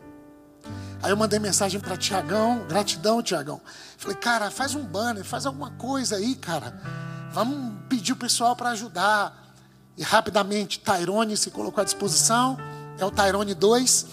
Aí 1.03 1.11
eu 1.11 1.17
mandei 1.17 1.37
mensagem 1.37 1.81
para 1.81 1.97
Tiagão, 1.97 2.65
gratidão, 2.67 3.21
Tiagão. 3.21 3.59
Falei, 3.97 4.15
cara, 4.15 4.49
faz 4.49 4.73
um 4.73 4.83
banner, 4.83 5.25
faz 5.25 5.45
alguma 5.45 5.71
coisa 5.71 6.15
aí, 6.15 6.35
cara. 6.35 6.81
Vamos 7.33 7.73
pedir 7.89 8.13
o 8.13 8.15
pessoal 8.15 8.55
para 8.55 8.69
ajudar. 8.69 9.53
E 9.97 10.03
rapidamente, 10.03 10.79
Tyrone 10.79 11.35
se 11.35 11.51
colocou 11.51 11.81
à 11.81 11.85
disposição. 11.85 12.57
É 12.97 13.05
o 13.05 13.11
Tyrone 13.11 13.53
2. 13.53 14.07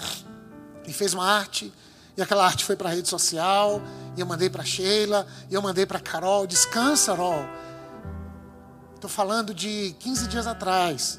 E 0.87 0.93
fez 0.93 1.15
uma 1.15 1.25
arte. 1.25 1.73
E 2.17 2.23
aquela 2.23 2.45
arte 2.45 2.65
foi 2.65 2.77
para 2.77 2.89
a 2.89 2.93
rede 2.93 3.09
social. 3.09 3.83
E 4.17 4.21
eu 4.21 4.27
mandei 4.27 4.49
para 4.49 4.65
Sheila. 4.65 5.27
E 5.51 5.55
eu 5.55 5.61
mandei 5.61 5.85
para 5.85 6.01
Carol. 6.01 6.47
Descansa, 6.47 7.13
Rol. 7.13 7.45
Estou 8.95 9.11
falando 9.11 9.53
de 9.53 9.95
15 10.01 10.27
dias 10.29 10.47
atrás. 10.47 11.19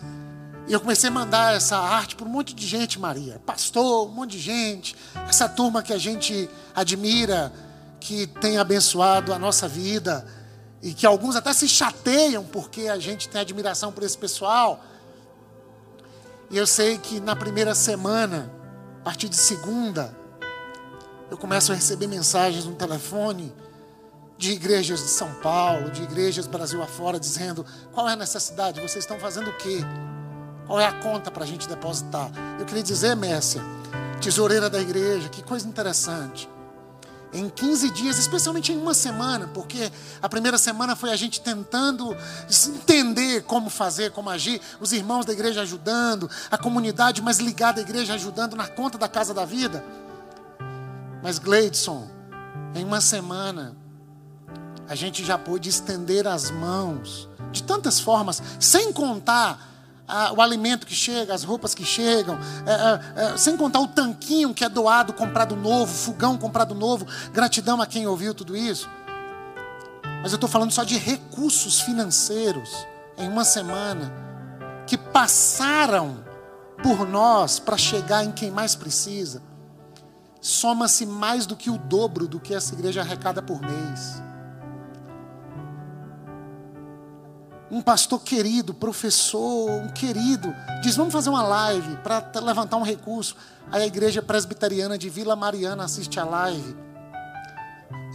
E 0.68 0.74
eu 0.74 0.82
comecei 0.82 1.10
a 1.10 1.12
mandar 1.12 1.56
essa 1.56 1.78
arte 1.78 2.16
para 2.16 2.26
um 2.26 2.30
monte 2.30 2.54
de 2.54 2.66
gente, 2.66 3.00
Maria. 3.00 3.40
Pastor, 3.46 4.08
um 4.08 4.12
monte 4.12 4.32
de 4.32 4.40
gente. 4.40 4.96
Essa 5.30 5.48
turma 5.48 5.84
que 5.84 5.94
a 5.94 5.98
gente 5.98 6.50
admira, 6.76 7.54
que 8.00 8.28
tem 8.28 8.58
abençoado 8.58 9.32
a 9.32 9.40
nossa 9.40 9.68
vida. 9.68 10.26
E 10.82 10.94
que 10.94 11.06
alguns 11.06 11.36
até 11.36 11.54
se 11.54 11.68
chateiam 11.70 12.44
porque 12.44 12.88
a 12.88 12.98
gente 12.98 13.30
tem 13.30 13.40
admiração 13.40 13.92
por 13.92 14.04
esse 14.04 14.18
pessoal. 14.18 14.84
E 16.50 16.58
eu 16.58 16.66
sei 16.66 16.98
que 16.98 17.20
na 17.20 17.36
primeira 17.36 17.76
semana, 17.76 18.52
a 19.02 19.04
partir 19.04 19.30
de 19.30 19.36
segunda, 19.36 20.18
eu 21.30 21.38
começo 21.38 21.72
a 21.72 21.76
receber 21.76 22.08
mensagens 22.08 22.66
no 22.66 22.76
telefone 22.76 23.54
de 24.38 24.52
igrejas 24.52 25.02
de 25.02 25.10
São 25.10 25.34
Paulo, 25.36 25.90
de 25.90 26.04
igrejas 26.04 26.48
Brasil 26.48 26.82
afora, 26.82 27.20
dizendo: 27.20 27.66
qual 27.94 28.08
é 28.08 28.14
a 28.14 28.16
necessidade? 28.16 28.80
Vocês 28.80 29.04
estão 29.04 29.20
fazendo 29.20 29.50
o 29.50 29.58
quê? 29.58 29.80
Qual 30.66 30.80
é 30.80 30.86
a 30.86 30.94
conta 30.94 31.32
para 31.32 31.44
a 31.44 31.48
gente 31.48 31.68
depositar? 31.68 32.30
Eu 32.60 32.66
queria 32.66 32.84
dizer, 32.84 33.16
Messia, 33.16 33.62
tesoureira 34.22 34.70
da 34.70 34.80
igreja, 34.80 35.30
que 35.30 35.42
coisa 35.42 35.68
interessante. 35.68 36.50
Em 37.34 37.50
15 37.50 37.90
dias, 37.90 38.18
especialmente 38.18 38.72
em 38.72 38.78
uma 38.78 38.94
semana, 38.94 39.50
porque 39.54 39.92
a 40.22 40.30
primeira 40.30 40.58
semana 40.58 40.96
foi 40.96 41.12
a 41.12 41.16
gente 41.16 41.42
tentando 41.42 42.16
entender 42.50 43.44
como 43.44 43.70
fazer, 43.70 44.12
como 44.12 44.30
agir, 44.30 44.62
os 44.80 44.94
irmãos 44.94 45.26
da 45.26 45.34
igreja 45.34 45.62
ajudando, 45.62 46.30
a 46.50 46.58
comunidade 46.58 47.22
mais 47.22 47.40
ligada 47.40 47.82
à 47.82 47.84
igreja 47.84 48.14
ajudando 48.14 48.56
na 48.56 48.66
conta 48.66 48.98
da 48.98 49.10
casa 49.10 49.34
da 49.34 49.44
vida. 49.44 49.84
Mas 51.22 51.40
Gleidson, 51.40 52.08
em 52.76 52.84
uma 52.84 53.02
semana, 53.02 53.76
a 54.88 54.96
gente 54.96 55.24
já 55.24 55.38
pôde 55.38 55.70
estender 55.70 56.28
as 56.28 56.50
mãos 56.50 57.28
de 57.52 57.64
tantas 57.64 58.00
formas, 58.00 58.42
sem 58.60 58.92
contar 58.94 59.68
ah, 60.08 60.32
o 60.32 60.42
alimento 60.42 60.88
que 60.88 60.96
chega, 60.96 61.34
as 61.34 61.44
roupas 61.44 61.76
que 61.76 61.84
chegam, 61.84 62.40
é, 62.66 62.72
é, 63.22 63.34
é, 63.34 63.38
sem 63.38 63.58
contar 63.58 63.80
o 63.82 63.88
tanquinho 63.88 64.54
que 64.54 64.64
é 64.64 64.70
doado, 64.70 65.12
comprado 65.12 65.56
novo, 65.56 65.94
fogão 65.94 66.38
comprado 66.38 66.74
novo. 66.74 67.06
Gratidão 67.34 67.82
a 67.82 67.86
quem 67.86 68.08
ouviu 68.08 68.34
tudo 68.34 68.56
isso. 68.56 68.90
Mas 70.22 70.32
eu 70.32 70.38
estou 70.38 70.50
falando 70.50 70.72
só 70.72 70.84
de 70.84 70.98
recursos 70.98 71.82
financeiros 71.82 72.70
em 73.18 73.28
uma 73.28 73.44
semana 73.44 74.14
que 74.86 74.98
passaram 74.98 76.24
por 76.82 77.08
nós 77.08 77.60
para 77.60 77.78
chegar 77.78 78.24
em 78.24 78.32
quem 78.32 78.50
mais 78.50 78.76
precisa. 78.76 79.42
Soma-se 80.48 81.06
mais 81.06 81.46
do 81.46 81.58
que 81.58 81.70
o 81.70 81.78
dobro 81.78 82.26
do 82.26 82.40
que 82.40 82.54
essa 82.54 82.74
igreja 82.74 83.02
arrecada 83.02 83.42
por 83.42 83.60
mês. 83.60 84.22
um 87.70 87.82
pastor 87.82 88.22
querido, 88.22 88.74
professor, 88.74 89.70
um 89.70 89.90
querido, 89.90 90.56
diz: 90.82 90.96
Vamos 90.96 91.12
fazer 91.12 91.30
uma 91.30 91.44
live 91.44 91.98
para 91.98 92.32
levantar 92.40 92.78
um 92.78 92.82
recurso. 92.82 93.36
Aí 93.70 93.84
a 93.84 93.86
igreja 93.86 94.22
presbiteriana 94.22 94.98
de 94.98 95.10
Vila 95.10 95.36
Mariana 95.36 95.84
assiste 95.84 96.18
a 96.18 96.24
live. 96.24 96.78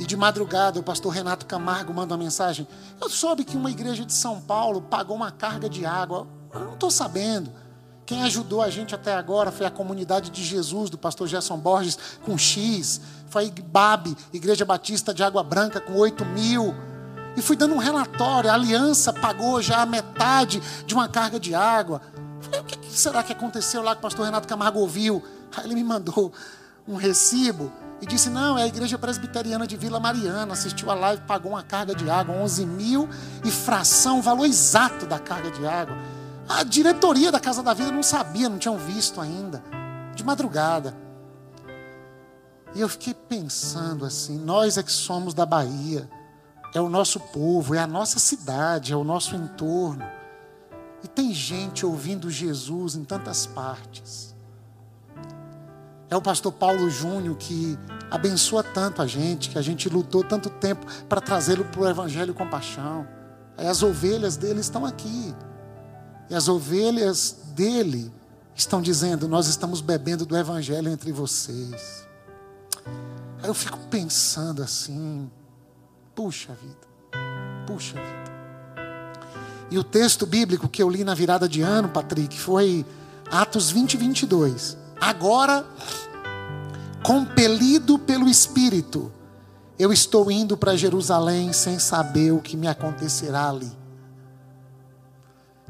E 0.00 0.06
de 0.06 0.16
madrugada 0.16 0.80
o 0.80 0.82
pastor 0.82 1.12
Renato 1.12 1.44
Camargo 1.44 1.92
manda 1.92 2.14
uma 2.14 2.24
mensagem. 2.24 2.66
Eu 2.98 3.10
soube 3.10 3.44
que 3.44 3.58
uma 3.58 3.70
igreja 3.70 4.06
de 4.06 4.14
São 4.14 4.40
Paulo 4.40 4.80
pagou 4.80 5.14
uma 5.14 5.30
carga 5.30 5.68
de 5.68 5.84
água. 5.84 6.26
Eu 6.50 6.60
não 6.60 6.72
estou 6.72 6.90
sabendo. 6.90 7.52
Quem 8.04 8.22
ajudou 8.24 8.60
a 8.60 8.68
gente 8.68 8.94
até 8.94 9.14
agora 9.14 9.52
foi 9.52 9.64
a 9.64 9.70
comunidade 9.70 10.30
de 10.30 10.42
Jesus, 10.42 10.90
do 10.90 10.98
pastor 10.98 11.28
Gerson 11.28 11.56
Borges, 11.56 11.98
com 12.24 12.36
X. 12.36 13.00
Foi 13.28 13.44
a 13.44 13.46
IBAB, 13.46 14.16
Igreja 14.32 14.64
Batista 14.64 15.14
de 15.14 15.22
Água 15.22 15.42
Branca, 15.42 15.80
com 15.80 15.94
8 15.94 16.24
mil. 16.24 16.74
E 17.36 17.42
fui 17.42 17.56
dando 17.56 17.74
um 17.74 17.78
relatório. 17.78 18.50
A 18.50 18.54
aliança 18.54 19.12
pagou 19.12 19.62
já 19.62 19.82
a 19.82 19.86
metade 19.86 20.60
de 20.84 20.94
uma 20.94 21.08
carga 21.08 21.38
de 21.38 21.54
água. 21.54 22.02
Falei, 22.40 22.60
o 22.60 22.64
que 22.64 22.78
será 22.92 23.22
que 23.22 23.32
aconteceu 23.32 23.82
lá 23.82 23.94
que 23.94 24.00
o 24.00 24.02
pastor 24.02 24.24
Renato 24.24 24.48
Camargo 24.48 24.80
ouviu? 24.80 25.22
Aí 25.56 25.64
ele 25.64 25.74
me 25.74 25.84
mandou 25.84 26.32
um 26.86 26.96
recibo 26.96 27.72
e 28.00 28.06
disse: 28.06 28.28
Não, 28.28 28.58
é 28.58 28.64
a 28.64 28.66
igreja 28.66 28.98
presbiteriana 28.98 29.66
de 29.66 29.76
Vila 29.76 30.00
Mariana. 30.00 30.52
Assistiu 30.52 30.90
a 30.90 30.94
live, 30.94 31.22
pagou 31.22 31.52
uma 31.52 31.62
carga 31.62 31.94
de 31.94 32.10
água, 32.10 32.34
11 32.34 32.66
mil 32.66 33.08
e 33.44 33.50
fração, 33.50 34.18
o 34.18 34.22
valor 34.22 34.44
exato 34.44 35.06
da 35.06 35.18
carga 35.18 35.50
de 35.50 35.64
água. 35.64 35.96
A 36.58 36.64
diretoria 36.64 37.32
da 37.32 37.40
Casa 37.40 37.62
da 37.62 37.72
Vida 37.72 37.90
não 37.90 38.02
sabia, 38.02 38.46
não 38.46 38.58
tinham 38.58 38.76
visto 38.76 39.20
ainda. 39.20 39.62
De 40.14 40.22
madrugada. 40.22 40.94
E 42.74 42.80
eu 42.80 42.88
fiquei 42.88 43.14
pensando 43.14 44.04
assim: 44.04 44.38
nós 44.38 44.76
é 44.76 44.82
que 44.82 44.92
somos 44.92 45.32
da 45.32 45.46
Bahia, 45.46 46.08
é 46.74 46.80
o 46.80 46.90
nosso 46.90 47.18
povo, 47.18 47.74
é 47.74 47.78
a 47.78 47.86
nossa 47.86 48.18
cidade, 48.18 48.92
é 48.92 48.96
o 48.96 49.02
nosso 49.02 49.34
entorno. 49.34 50.04
E 51.02 51.08
tem 51.08 51.32
gente 51.32 51.86
ouvindo 51.86 52.30
Jesus 52.30 52.96
em 52.96 53.04
tantas 53.04 53.46
partes. 53.46 54.34
É 56.10 56.16
o 56.16 56.20
pastor 56.20 56.52
Paulo 56.52 56.90
Júnior 56.90 57.34
que 57.36 57.78
abençoa 58.10 58.62
tanto 58.62 59.00
a 59.00 59.06
gente, 59.06 59.48
que 59.48 59.58
a 59.58 59.62
gente 59.62 59.88
lutou 59.88 60.22
tanto 60.22 60.50
tempo 60.50 60.84
para 61.08 61.22
trazê-lo 61.22 61.64
para 61.64 61.80
o 61.80 61.88
Evangelho 61.88 62.34
com 62.34 62.46
paixão. 62.46 63.08
As 63.56 63.82
ovelhas 63.82 64.36
dele 64.36 64.60
estão 64.60 64.84
aqui. 64.84 65.34
E 66.32 66.34
as 66.34 66.48
ovelhas 66.48 67.36
dele 67.48 68.10
estão 68.54 68.80
dizendo: 68.80 69.28
Nós 69.28 69.48
estamos 69.48 69.82
bebendo 69.82 70.24
do 70.24 70.34
Evangelho 70.34 70.90
entre 70.90 71.12
vocês. 71.12 72.08
Aí 73.42 73.50
eu 73.50 73.52
fico 73.52 73.78
pensando 73.90 74.62
assim: 74.62 75.30
puxa 76.14 76.54
vida, 76.54 76.88
puxa 77.66 77.96
vida. 77.96 78.32
E 79.70 79.78
o 79.78 79.84
texto 79.84 80.24
bíblico 80.24 80.70
que 80.70 80.82
eu 80.82 80.88
li 80.88 81.04
na 81.04 81.12
virada 81.14 81.46
de 81.46 81.60
ano, 81.60 81.90
Patrick, 81.90 82.40
foi 82.40 82.86
Atos 83.30 83.70
20, 83.70 83.98
22. 83.98 84.78
Agora, 84.98 85.66
compelido 87.02 87.98
pelo 87.98 88.26
Espírito, 88.26 89.12
eu 89.78 89.92
estou 89.92 90.30
indo 90.30 90.56
para 90.56 90.76
Jerusalém 90.76 91.52
sem 91.52 91.78
saber 91.78 92.32
o 92.32 92.40
que 92.40 92.56
me 92.56 92.68
acontecerá 92.68 93.50
ali. 93.50 93.81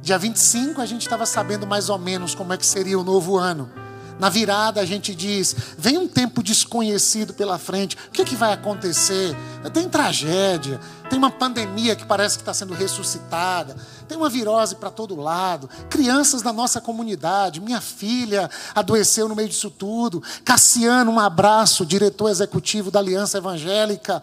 Dia 0.03 0.19
25 0.19 0.81
a 0.81 0.87
gente 0.87 1.03
estava 1.03 1.25
sabendo 1.25 1.65
mais 1.65 1.89
ou 1.89 1.97
menos 1.97 2.35
como 2.35 2.53
é 2.53 2.57
que 2.57 2.67
seria 2.67 2.99
o 2.99 3.05
novo 3.05 3.39
ano. 3.39 3.71
Na 4.19 4.29
virada 4.29 4.81
a 4.81 4.85
gente 4.85 5.15
diz: 5.15 5.55
vem 5.79 5.97
um 5.97 6.09
tempo 6.09 6.43
desconhecido 6.43 7.33
pela 7.33 7.57
frente, 7.57 7.97
o 8.09 8.11
que, 8.11 8.25
que 8.25 8.35
vai 8.35 8.53
acontecer? 8.53 9.37
Tem 9.73 9.89
tragédia, 9.89 10.81
tem 11.09 11.17
uma 11.17 11.31
pandemia 11.31 11.95
que 11.95 12.05
parece 12.05 12.37
que 12.37 12.43
está 12.43 12.53
sendo 12.53 12.75
ressuscitada, 12.75 13.77
tem 14.09 14.19
uma 14.19 14.29
virose 14.29 14.75
para 14.75 14.91
todo 14.91 15.15
lado, 15.15 15.71
crianças 15.89 16.43
da 16.43 16.53
nossa 16.53 16.81
comunidade, 16.81 17.61
minha 17.61 17.81
filha 17.81 18.51
adoeceu 18.75 19.29
no 19.29 19.37
meio 19.37 19.49
disso 19.49 19.71
tudo, 19.71 20.21
Cassiano, 20.45 21.13
um 21.13 21.21
abraço, 21.21 21.87
diretor 21.87 22.29
executivo 22.29 22.91
da 22.91 22.99
Aliança 22.99 23.39
Evangélica 23.39 24.21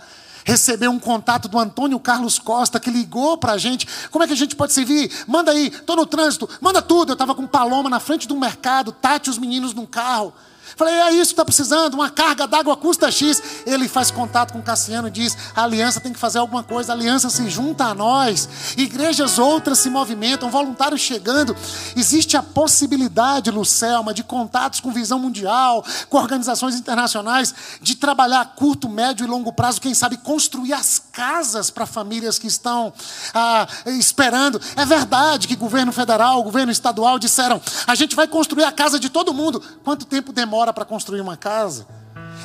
recebeu 0.50 0.90
um 0.92 1.00
contato 1.00 1.48
do 1.48 1.60
Antônio 1.60 2.00
Carlos 2.00 2.40
Costa, 2.40 2.80
que 2.80 2.90
ligou 2.90 3.38
para 3.38 3.54
a 3.54 3.58
gente. 3.58 3.88
Como 4.10 4.24
é 4.24 4.28
que 4.28 4.34
a 4.34 4.36
gente 4.36 4.56
pode 4.56 4.74
servir? 4.74 5.12
Manda 5.28 5.52
aí, 5.52 5.68
estou 5.68 5.96
no 5.96 6.06
trânsito, 6.06 6.50
manda 6.60 6.82
tudo. 6.82 7.12
Eu 7.12 7.14
estava 7.14 7.36
com 7.36 7.46
Paloma 7.46 7.90
na 7.90 8.00
frente 8.00 8.28
do 8.28 8.36
mercado, 8.36 8.92
Tati 8.92 9.30
os 9.30 9.38
meninos 9.38 9.74
num 9.74 9.86
carro. 9.86 10.34
Falei, 10.76 10.94
é 10.94 11.12
isso 11.12 11.28
que 11.28 11.34
está 11.34 11.46
precisando, 11.46 11.94
uma 11.94 12.10
carga 12.10 12.48
d'água 12.48 12.76
custa 12.78 13.12
X. 13.12 13.42
Ele 13.66 13.88
faz 13.88 14.12
contato 14.12 14.54
com 14.54 14.62
Cassiano 14.62 15.08
e 15.08 15.12
diz: 15.12 15.38
a 15.56 15.64
aliança 15.64 16.00
tem 16.00 16.14
que 16.14 16.20
fazer 16.20 16.40
alguma 16.40 16.64
coisa, 16.64 16.92
a 16.92 16.96
aliança 16.96 17.30
se 17.30 17.50
junta 17.50 17.86
a 17.86 17.94
nós, 17.94 18.50
igrejas 18.78 19.38
outras 19.38 19.80
se 19.80 19.90
movimentam, 19.90 20.50
voluntários 20.50 21.02
chegando. 21.02 21.56
Existe 21.96 22.38
a 22.38 22.44
possibilidade, 22.44 23.52
Lucelma, 23.52 24.14
de 24.14 24.24
contatos 24.24 24.80
com 24.80 24.92
visão 24.92 25.20
mundial, 25.20 25.84
com 26.10 26.18
organizações 26.18 26.76
internacionais, 26.76 27.54
de 27.82 27.96
trabalhar 27.96 28.42
a 28.42 28.46
curto, 28.46 28.90
médio 28.90 29.26
e 29.26 29.28
longo 29.28 29.52
prazo, 29.52 29.82
quem 29.82 29.94
sabe 29.94 30.18
construir 30.18 30.74
as 30.74 31.00
casas 31.12 31.70
para 31.70 31.86
famílias 31.86 32.40
que 32.40 32.48
estão 32.48 32.94
ah, 33.34 33.68
esperando. 33.88 34.62
É 34.76 34.86
verdade 34.86 35.48
que 35.48 35.56
governo 35.56 35.92
federal, 35.92 36.42
governo 36.44 36.72
estadual 36.72 37.20
disseram: 37.20 37.62
a 37.88 37.96
gente 37.96 38.16
vai 38.16 38.28
construir 38.28 38.64
a 38.64 38.72
casa 38.72 39.00
de 39.00 39.10
todo 39.10 39.34
mundo. 39.34 39.62
Quanto 39.84 40.06
tempo 40.06 40.32
demora? 40.32 40.59
Para 40.74 40.86
construir 40.86 41.22
uma 41.22 41.38
casa. 41.38 41.88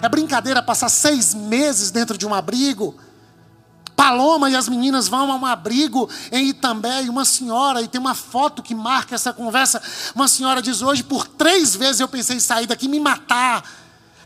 É 0.00 0.08
brincadeira 0.08 0.62
passar 0.62 0.88
seis 0.88 1.34
meses 1.34 1.90
dentro 1.90 2.16
de 2.16 2.26
um 2.26 2.34
abrigo. 2.34 2.96
Paloma 3.96 4.50
e 4.50 4.56
as 4.56 4.68
meninas 4.68 5.06
vão 5.08 5.30
a 5.30 5.36
um 5.36 5.46
abrigo 5.46 6.10
em 6.32 6.48
Itambé 6.48 7.04
e 7.04 7.08
uma 7.08 7.24
senhora, 7.24 7.80
e 7.80 7.88
tem 7.88 8.00
uma 8.00 8.14
foto 8.14 8.62
que 8.62 8.74
marca 8.74 9.14
essa 9.14 9.32
conversa. 9.32 9.80
Uma 10.14 10.28
senhora 10.28 10.60
diz: 10.60 10.82
Hoje, 10.82 11.02
por 11.02 11.26
três 11.26 11.76
vezes 11.76 12.00
eu 12.00 12.08
pensei 12.08 12.36
em 12.36 12.40
sair 12.40 12.66
daqui 12.66 12.88
me 12.88 12.98
matar. 12.98 13.64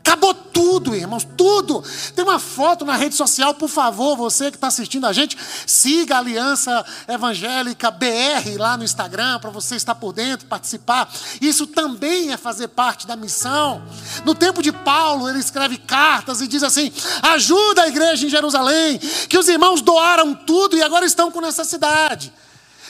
Acabou 0.09 0.32
tudo, 0.32 0.94
irmãos, 0.94 1.28
tudo. 1.36 1.84
Tem 2.16 2.24
uma 2.24 2.38
foto 2.38 2.82
na 2.82 2.96
rede 2.96 3.14
social, 3.14 3.52
por 3.52 3.68
favor, 3.68 4.16
você 4.16 4.50
que 4.50 4.56
está 4.56 4.68
assistindo 4.68 5.06
a 5.06 5.12
gente, 5.12 5.36
siga 5.66 6.16
a 6.16 6.18
Aliança 6.20 6.82
Evangélica 7.06 7.90
BR 7.90 8.56
lá 8.56 8.78
no 8.78 8.84
Instagram, 8.84 9.38
para 9.38 9.50
você 9.50 9.76
estar 9.76 9.94
por 9.94 10.14
dentro, 10.14 10.46
participar. 10.46 11.12
Isso 11.42 11.66
também 11.66 12.32
é 12.32 12.38
fazer 12.38 12.68
parte 12.68 13.06
da 13.06 13.16
missão. 13.16 13.82
No 14.24 14.34
tempo 14.34 14.62
de 14.62 14.72
Paulo, 14.72 15.28
ele 15.28 15.40
escreve 15.40 15.76
cartas 15.76 16.40
e 16.40 16.48
diz 16.48 16.62
assim: 16.62 16.90
ajuda 17.20 17.82
a 17.82 17.88
igreja 17.88 18.24
em 18.24 18.30
Jerusalém, 18.30 18.98
que 19.28 19.36
os 19.36 19.46
irmãos 19.46 19.82
doaram 19.82 20.34
tudo 20.34 20.74
e 20.74 20.82
agora 20.82 21.04
estão 21.04 21.30
com 21.30 21.42
necessidade. 21.42 22.32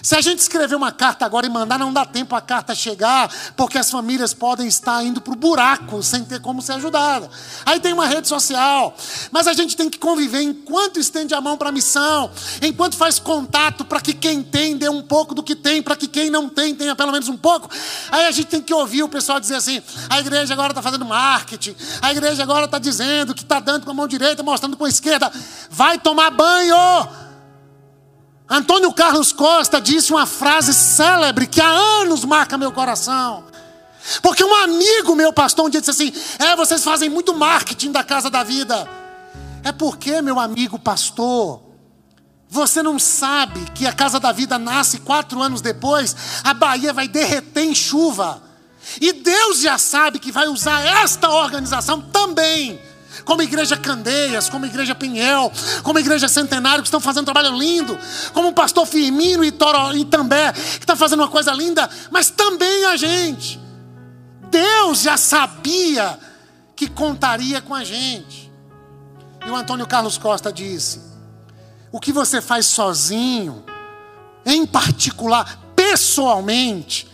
Se 0.02 0.14
a 0.14 0.20
gente 0.20 0.38
escrever 0.38 0.74
uma 0.74 0.92
carta 0.92 1.24
agora 1.24 1.46
e 1.46 1.50
mandar, 1.50 1.78
não 1.78 1.92
dá 1.92 2.04
tempo 2.04 2.34
a 2.36 2.40
carta 2.40 2.74
chegar, 2.74 3.30
porque 3.56 3.78
as 3.78 3.90
famílias 3.90 4.32
podem 4.32 4.66
estar 4.66 5.02
indo 5.04 5.20
para 5.20 5.32
o 5.32 5.36
buraco 5.36 6.02
sem 6.02 6.24
ter 6.24 6.40
como 6.40 6.62
ser 6.62 6.72
ajudada. 6.72 7.28
Aí 7.66 7.80
tem 7.80 7.92
uma 7.92 8.06
rede 8.06 8.28
social, 8.28 8.96
mas 9.30 9.46
a 9.46 9.52
gente 9.52 9.76
tem 9.76 9.90
que 9.90 9.98
conviver 9.98 10.42
enquanto 10.42 11.00
estende 11.00 11.34
a 11.34 11.40
mão 11.40 11.56
para 11.56 11.70
a 11.70 11.72
missão, 11.72 12.30
enquanto 12.62 12.96
faz 12.96 13.18
contato 13.18 13.84
para 13.84 14.00
que 14.00 14.14
quem 14.14 14.42
tem 14.42 14.76
dê 14.76 14.88
um 14.88 15.02
pouco 15.02 15.34
do 15.34 15.42
que 15.42 15.56
tem, 15.56 15.82
para 15.82 15.96
que 15.96 16.06
quem 16.06 16.30
não 16.30 16.48
tem 16.48 16.74
tenha 16.74 16.94
pelo 16.94 17.12
menos 17.12 17.28
um 17.28 17.36
pouco. 17.36 17.68
Aí 18.10 18.26
a 18.26 18.30
gente 18.30 18.46
tem 18.46 18.62
que 18.62 18.72
ouvir 18.72 19.02
o 19.02 19.08
pessoal 19.08 19.40
dizer 19.40 19.56
assim: 19.56 19.82
a 20.08 20.20
igreja 20.20 20.54
agora 20.54 20.70
está 20.70 20.82
fazendo 20.82 21.04
marketing, 21.04 21.74
a 22.00 22.10
igreja 22.10 22.42
agora 22.42 22.66
está 22.66 22.78
dizendo 22.78 23.34
que 23.34 23.42
está 23.42 23.60
dando 23.60 23.84
com 23.84 23.90
a 23.90 23.94
mão 23.94 24.06
direita, 24.06 24.42
mostrando 24.42 24.76
com 24.76 24.84
a 24.84 24.88
esquerda. 24.88 25.30
Vai 25.70 25.98
tomar 25.98 26.30
banho! 26.30 27.27
Antônio 28.48 28.92
Carlos 28.92 29.30
Costa 29.30 29.80
disse 29.80 30.10
uma 30.10 30.24
frase 30.24 30.72
célebre 30.72 31.46
que 31.46 31.60
há 31.60 31.68
anos 31.68 32.24
marca 32.24 32.56
meu 32.56 32.72
coração. 32.72 33.44
Porque 34.22 34.42
um 34.42 34.54
amigo 34.62 35.14
meu 35.14 35.32
pastor 35.32 35.66
um 35.66 35.68
dia 35.68 35.80
disse 35.80 35.90
assim: 35.90 36.12
É, 36.38 36.56
vocês 36.56 36.82
fazem 36.82 37.10
muito 37.10 37.34
marketing 37.34 37.92
da 37.92 38.02
casa 38.02 38.30
da 38.30 38.42
vida. 38.42 38.88
É 39.62 39.70
porque, 39.70 40.22
meu 40.22 40.40
amigo 40.40 40.78
pastor, 40.78 41.60
você 42.48 42.82
não 42.82 42.98
sabe 42.98 43.60
que 43.74 43.86
a 43.86 43.92
casa 43.92 44.18
da 44.18 44.32
vida 44.32 44.58
nasce 44.58 45.00
quatro 45.00 45.42
anos 45.42 45.60
depois, 45.60 46.16
a 46.42 46.54
Bahia 46.54 46.92
vai 46.92 47.06
derreter 47.06 47.64
em 47.64 47.74
chuva. 47.74 48.42
E 48.98 49.12
Deus 49.12 49.60
já 49.60 49.76
sabe 49.76 50.18
que 50.18 50.32
vai 50.32 50.48
usar 50.48 50.80
esta 50.80 51.28
organização 51.28 52.00
também 52.00 52.80
como 53.28 53.42
Igreja 53.42 53.76
Candeias, 53.76 54.48
como 54.48 54.64
Igreja 54.64 54.94
Pinhel, 54.94 55.52
como 55.82 55.98
Igreja 55.98 56.26
Centenário, 56.28 56.82
que 56.82 56.86
estão 56.86 56.98
fazendo 56.98 57.24
um 57.24 57.32
trabalho 57.32 57.54
lindo, 57.54 57.96
como 58.32 58.48
o 58.48 58.52
pastor 58.54 58.86
Firmino 58.86 59.44
e, 59.44 59.52
Toro, 59.52 59.94
e 59.94 60.02
També, 60.06 60.50
que 60.54 60.78
está 60.84 60.96
fazendo 60.96 61.20
uma 61.20 61.28
coisa 61.28 61.52
linda, 61.52 61.90
mas 62.10 62.30
também 62.30 62.86
a 62.86 62.96
gente. 62.96 63.60
Deus 64.50 65.02
já 65.02 65.18
sabia 65.18 66.18
que 66.74 66.88
contaria 66.88 67.60
com 67.60 67.74
a 67.74 67.84
gente. 67.84 68.50
E 69.46 69.50
o 69.50 69.54
Antônio 69.54 69.86
Carlos 69.86 70.16
Costa 70.16 70.50
disse: 70.50 71.02
o 71.92 72.00
que 72.00 72.14
você 72.14 72.40
faz 72.40 72.64
sozinho, 72.64 73.62
em 74.46 74.64
particular, 74.64 75.60
pessoalmente, 75.76 77.06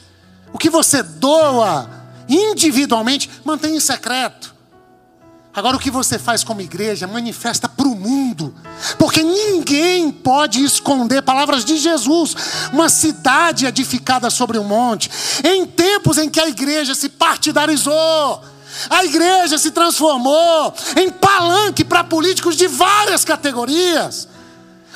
o 0.52 0.58
que 0.58 0.70
você 0.70 1.02
doa 1.02 1.90
individualmente, 2.28 3.28
mantenha 3.44 3.74
em 3.74 3.80
secreto. 3.80 4.53
Agora, 5.54 5.76
o 5.76 5.80
que 5.80 5.90
você 5.90 6.18
faz 6.18 6.42
como 6.42 6.60
igreja, 6.60 7.06
manifesta 7.06 7.68
para 7.68 7.86
o 7.86 7.94
mundo, 7.94 8.52
porque 8.98 9.22
ninguém 9.22 10.10
pode 10.10 10.64
esconder 10.64 11.22
palavras 11.22 11.64
de 11.64 11.76
Jesus. 11.76 12.34
Uma 12.72 12.88
cidade 12.88 13.64
edificada 13.64 14.30
sobre 14.30 14.58
um 14.58 14.64
monte, 14.64 15.08
em 15.44 15.64
tempos 15.64 16.18
em 16.18 16.28
que 16.28 16.40
a 16.40 16.48
igreja 16.48 16.92
se 16.92 17.08
partidarizou, 17.08 18.42
a 18.90 19.04
igreja 19.04 19.56
se 19.56 19.70
transformou 19.70 20.74
em 20.96 21.08
palanque 21.08 21.84
para 21.84 22.02
políticos 22.02 22.56
de 22.56 22.66
várias 22.66 23.24
categorias. 23.24 24.26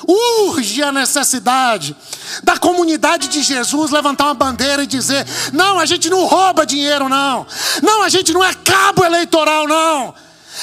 Urge 0.06 0.82
a 0.82 0.90
necessidade 0.90 1.96
da 2.42 2.56
comunidade 2.56 3.28
de 3.28 3.42
Jesus 3.42 3.92
levantar 3.92 4.24
uma 4.24 4.34
bandeira 4.34 4.82
e 4.82 4.86
dizer: 4.86 5.24
não, 5.52 5.78
a 5.78 5.86
gente 5.86 6.10
não 6.10 6.24
rouba 6.24 6.66
dinheiro, 6.66 7.08
não. 7.08 7.46
Não, 7.82 8.02
a 8.02 8.08
gente 8.08 8.32
não 8.32 8.42
é 8.42 8.52
cabo 8.54 9.04
eleitoral, 9.04 9.66
não. 9.68 10.14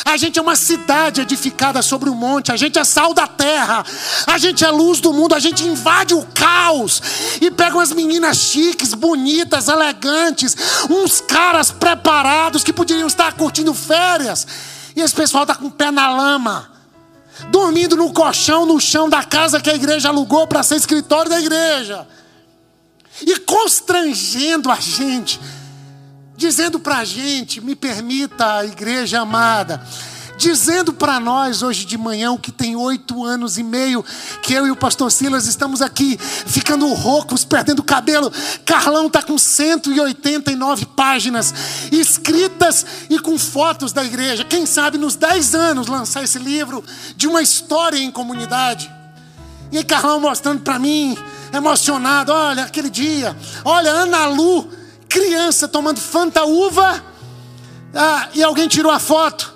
A 0.03 0.17
gente 0.17 0.37
é 0.37 0.41
uma 0.41 0.55
cidade 0.55 1.21
edificada 1.21 1.81
sobre 1.81 2.09
um 2.09 2.15
monte, 2.15 2.51
a 2.51 2.57
gente 2.57 2.77
é 2.77 2.83
sal 2.83 3.13
da 3.13 3.27
terra, 3.27 3.85
a 4.27 4.37
gente 4.37 4.65
é 4.65 4.69
luz 4.69 4.99
do 4.99 5.13
mundo, 5.13 5.33
a 5.33 5.39
gente 5.39 5.63
invade 5.63 6.13
o 6.13 6.25
caos 6.33 7.01
e 7.39 7.49
pega 7.49 7.75
umas 7.75 7.93
meninas 7.93 8.37
chiques, 8.37 8.93
bonitas, 8.93 9.69
elegantes, 9.69 10.55
uns 10.89 11.21
caras 11.21 11.71
preparados 11.71 12.63
que 12.63 12.73
poderiam 12.73 13.07
estar 13.07 13.33
curtindo 13.33 13.73
férias, 13.73 14.45
e 14.95 15.01
esse 15.01 15.13
pessoal 15.13 15.43
está 15.43 15.55
com 15.55 15.67
o 15.67 15.71
pé 15.71 15.91
na 15.91 16.11
lama, 16.11 16.71
dormindo 17.49 17.95
no 17.95 18.11
colchão, 18.11 18.65
no 18.65 18.79
chão 18.79 19.07
da 19.07 19.23
casa 19.23 19.61
que 19.61 19.69
a 19.69 19.75
igreja 19.75 20.09
alugou 20.09 20.47
para 20.47 20.63
ser 20.63 20.75
escritório 20.75 21.29
da 21.29 21.39
igreja. 21.39 22.07
e 23.21 23.39
constrangendo 23.39 24.69
a 24.69 24.75
gente, 24.75 25.39
dizendo 26.37 26.79
para 26.79 26.97
a 26.97 27.05
gente, 27.05 27.61
me 27.61 27.75
permita, 27.75 28.65
igreja 28.65 29.21
amada, 29.21 29.81
dizendo 30.37 30.93
para 30.93 31.19
nós 31.19 31.61
hoje 31.63 31.85
de 31.85 31.97
manhã, 31.97 32.35
que 32.37 32.51
tem 32.51 32.75
oito 32.75 33.23
anos 33.23 33.57
e 33.57 33.63
meio, 33.63 34.03
que 34.41 34.53
eu 34.53 34.67
e 34.67 34.71
o 34.71 34.75
pastor 34.75 35.11
Silas 35.11 35.47
estamos 35.47 35.81
aqui 35.81 36.17
ficando 36.17 36.91
roucos, 36.93 37.45
perdendo 37.45 37.81
cabelo. 37.81 38.31
Carlão 38.65 39.07
está 39.07 39.21
com 39.21 39.37
189 39.37 40.85
páginas 40.87 41.53
escritas 41.91 42.85
e 43.09 43.17
com 43.19 43.39
fotos 43.39 43.93
da 43.93 44.03
igreja. 44.03 44.43
Quem 44.43 44.65
sabe 44.65 44.97
nos 44.97 45.15
10 45.15 45.55
anos 45.55 45.87
lançar 45.87 46.23
esse 46.23 46.37
livro 46.37 46.83
de 47.15 47.27
uma 47.27 47.41
história 47.41 47.97
em 47.97 48.11
comunidade. 48.11 48.91
E 49.71 49.83
Carlão 49.83 50.19
mostrando 50.19 50.61
para 50.61 50.77
mim, 50.77 51.17
emocionado: 51.53 52.31
olha, 52.31 52.63
aquele 52.63 52.89
dia, 52.89 53.35
olha, 53.63 53.91
Ana 53.91 54.27
Lu, 54.27 54.69
criança 55.09 55.67
tomando 55.67 55.99
fanta 55.99 56.43
uva, 56.45 57.03
ah, 57.93 58.29
e 58.33 58.43
alguém 58.43 58.67
tirou 58.67 58.91
a 58.91 58.99
foto. 58.99 59.53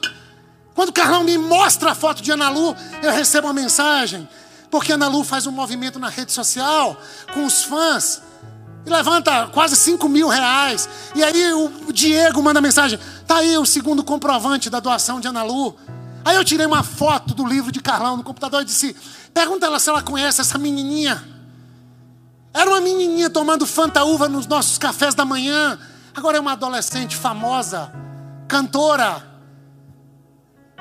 Quando 0.74 0.89
o 0.89 0.93
Carlão 0.93 1.24
me 1.26 1.38
mostra 1.38 1.91
a 1.91 1.95
foto 1.95 2.22
de 2.22 2.32
Ana 2.32 2.50
Lu, 2.50 2.74
eu 3.04 3.12
recebo 3.12 3.47
uma 3.47 3.54
mensagem. 3.54 4.28
Porque 4.72 4.93
Ana 4.93 5.10
Lu 5.10 5.24
faz 5.24 5.45
um 5.45 5.52
movimento 5.52 6.00
na 6.00 6.08
rede 6.08 6.32
social 6.32 6.95
com 7.34 7.45
os 7.45 7.64
fãs. 7.64 8.22
E 8.86 8.89
levanta 8.89 9.47
quase 9.47 9.76
5 9.76 10.08
mil 10.08 10.30
reais. 10.30 10.88
E 11.14 11.24
aí 11.24 11.52
o 11.52 11.91
Diego 11.91 12.41
manda 12.41 12.62
mensagem: 12.62 12.97
tá 13.28 13.38
aí 13.38 13.58
o 13.58 13.66
segundo 13.66 14.04
comprovante 14.06 14.70
da 14.70 14.80
doação 14.80 15.20
de 15.20 15.28
Ana 15.28 15.43
Lu. 15.43 15.76
Aí 16.24 16.36
eu 16.38 16.45
tirei 16.45 16.66
uma 16.66 16.84
foto 16.84 17.34
do 17.34 17.45
livro 17.45 17.72
de 17.72 17.82
Carlão 17.82 18.16
no 18.16 18.24
computador 18.24 18.62
e 18.62 18.66
disse: 18.66 18.95
pergunta 19.34 19.66
ela 19.66 19.80
se 19.80 19.89
ela 19.89 20.02
conhece 20.02 20.39
essa 20.39 20.58
menininha. 20.58 21.22
Era 22.60 22.70
uma 22.72 22.82
menininha 22.82 23.30
tomando 23.30 23.66
fanta 23.66 24.03
uva 24.03 24.28
nos 24.28 24.45
nossos 24.45 24.78
cafés 24.78 25.16
da 25.16 25.24
manhã. 25.24 25.80
Agora 26.14 26.36
é 26.36 26.39
uma 26.41 26.51
adolescente 26.51 27.16
famosa, 27.16 27.89
cantora 28.49 29.30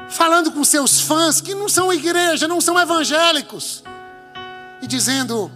falando 0.09 0.51
com 0.51 0.65
seus 0.65 1.01
fãs 1.01 1.41
que 1.41 1.55
não 1.55 1.69
são 1.69 1.93
igreja, 1.93 2.49
não 2.49 2.61
são 2.61 2.77
evangélicos, 2.81 3.85
e 4.83 4.89
dizendo: 4.89 5.53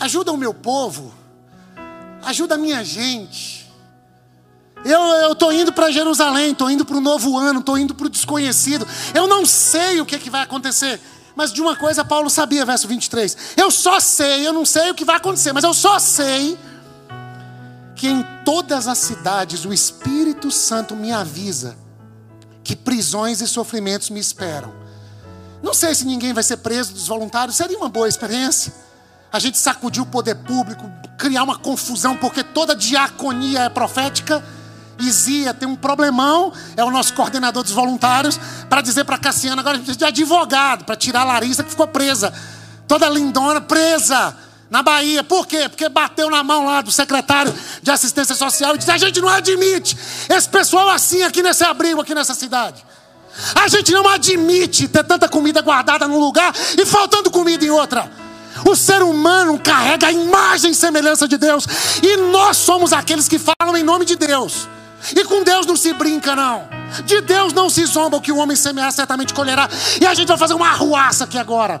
ajuda 0.00 0.32
o 0.32 0.36
meu 0.36 0.52
povo, 0.52 1.14
ajuda 2.24 2.56
a 2.56 2.58
minha 2.58 2.82
gente. 2.84 3.70
Eu 4.84 5.32
estou 5.32 5.52
indo 5.52 5.72
para 5.72 5.92
Jerusalém, 5.92 6.50
estou 6.50 6.68
indo 6.68 6.84
para 6.84 6.96
o 6.96 7.00
novo 7.00 7.38
ano, 7.38 7.60
estou 7.60 7.78
indo 7.78 7.94
para 7.94 8.06
o 8.06 8.10
desconhecido. 8.10 8.84
Eu 9.14 9.28
não 9.28 9.46
sei 9.46 10.00
o 10.00 10.06
que, 10.06 10.16
é 10.16 10.18
que 10.18 10.30
vai 10.30 10.42
acontecer. 10.42 10.98
Mas 11.36 11.52
de 11.52 11.60
uma 11.60 11.76
coisa 11.76 12.04
Paulo 12.04 12.28
sabia, 12.28 12.64
verso 12.64 12.88
23. 12.88 13.36
Eu 13.56 13.70
só 13.70 14.00
sei, 14.00 14.46
eu 14.46 14.52
não 14.52 14.64
sei 14.64 14.90
o 14.90 14.94
que 14.94 15.04
vai 15.04 15.16
acontecer, 15.16 15.52
mas 15.52 15.64
eu 15.64 15.74
só 15.74 15.98
sei 15.98 16.58
que 17.94 18.08
em 18.08 18.24
todas 18.44 18.88
as 18.88 18.98
cidades 18.98 19.64
o 19.64 19.72
Espírito 19.72 20.50
Santo 20.50 20.96
me 20.96 21.12
avisa 21.12 21.76
que 22.64 22.74
prisões 22.76 23.40
e 23.40 23.46
sofrimentos 23.46 24.10
me 24.10 24.20
esperam. 24.20 24.72
Não 25.62 25.74
sei 25.74 25.94
se 25.94 26.06
ninguém 26.06 26.32
vai 26.32 26.42
ser 26.42 26.58
preso 26.58 26.94
dos 26.94 27.08
voluntários, 27.08 27.56
seria 27.56 27.76
uma 27.76 27.88
boa 27.88 28.08
experiência. 28.08 28.72
A 29.32 29.38
gente 29.38 29.58
sacudir 29.58 30.02
o 30.02 30.06
poder 30.06 30.36
público, 30.36 30.90
criar 31.18 31.42
uma 31.42 31.58
confusão, 31.58 32.16
porque 32.16 32.42
toda 32.42 32.74
diaconia 32.74 33.64
é 33.64 33.68
profética. 33.68 34.42
Izia 35.06 35.54
tem 35.54 35.68
um 35.68 35.76
problemão, 35.76 36.52
é 36.76 36.84
o 36.84 36.90
nosso 36.90 37.14
coordenador 37.14 37.62
dos 37.62 37.72
voluntários, 37.72 38.38
para 38.68 38.80
dizer 38.80 39.04
para 39.04 39.18
Cassiano: 39.18 39.60
agora 39.60 39.74
a 39.74 39.78
gente 39.78 39.86
precisa 39.86 39.98
de 39.98 40.04
advogado, 40.04 40.84
para 40.84 40.96
tirar 40.96 41.22
a 41.22 41.24
Larissa 41.24 41.62
que 41.62 41.70
ficou 41.70 41.86
presa. 41.86 42.32
Toda 42.86 43.08
lindona, 43.08 43.60
presa 43.60 44.36
na 44.70 44.82
Bahia. 44.82 45.22
Por 45.24 45.46
quê? 45.46 45.68
Porque 45.68 45.88
bateu 45.88 46.30
na 46.30 46.42
mão 46.42 46.64
lá 46.64 46.80
do 46.80 46.92
secretário 46.92 47.52
de 47.82 47.90
assistência 47.90 48.34
social 48.34 48.74
e 48.74 48.78
disse: 48.78 48.90
a 48.90 48.98
gente 48.98 49.20
não 49.20 49.28
admite 49.28 49.96
esse 50.28 50.48
pessoal 50.48 50.88
assim 50.88 51.22
aqui 51.22 51.42
nesse 51.42 51.64
abrigo, 51.64 52.00
aqui 52.00 52.14
nessa 52.14 52.34
cidade. 52.34 52.84
A 53.54 53.68
gente 53.68 53.92
não 53.92 54.08
admite 54.08 54.88
ter 54.88 55.04
tanta 55.04 55.28
comida 55.28 55.60
guardada 55.62 56.06
num 56.06 56.18
lugar 56.18 56.52
e 56.76 56.84
faltando 56.84 57.30
comida 57.30 57.64
em 57.64 57.70
outra. 57.70 58.10
O 58.68 58.74
ser 58.74 59.02
humano 59.02 59.58
carrega 59.58 60.08
a 60.08 60.12
imagem 60.12 60.72
e 60.72 60.74
semelhança 60.74 61.26
de 61.26 61.38
Deus. 61.38 61.64
E 62.02 62.16
nós 62.16 62.56
somos 62.56 62.92
aqueles 62.92 63.28
que 63.28 63.38
falam 63.38 63.76
em 63.76 63.82
nome 63.82 64.04
de 64.04 64.16
Deus. 64.16 64.68
E 65.14 65.24
com 65.24 65.42
Deus 65.42 65.66
não 65.66 65.76
se 65.76 65.92
brinca, 65.92 66.36
não. 66.36 66.68
De 67.04 67.20
Deus 67.20 67.52
não 67.52 67.70
se 67.70 67.84
zomba, 67.86 68.16
o 68.16 68.20
que 68.20 68.32
o 68.32 68.36
homem 68.36 68.56
semear 68.56 68.92
certamente 68.92 69.32
colherá. 69.32 69.68
E 70.00 70.06
a 70.06 70.14
gente 70.14 70.28
vai 70.28 70.38
fazer 70.38 70.54
uma 70.54 70.68
arruaça 70.68 71.24
aqui 71.24 71.38
agora. 71.38 71.80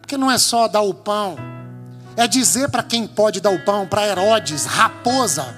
Porque 0.00 0.16
não 0.16 0.30
é 0.30 0.38
só 0.38 0.68
dar 0.68 0.82
o 0.82 0.94
pão, 0.94 1.36
é 2.16 2.26
dizer 2.26 2.68
para 2.68 2.82
quem 2.82 3.06
pode 3.06 3.40
dar 3.40 3.50
o 3.50 3.64
pão, 3.64 3.86
para 3.86 4.06
Herodes, 4.06 4.64
raposa, 4.64 5.54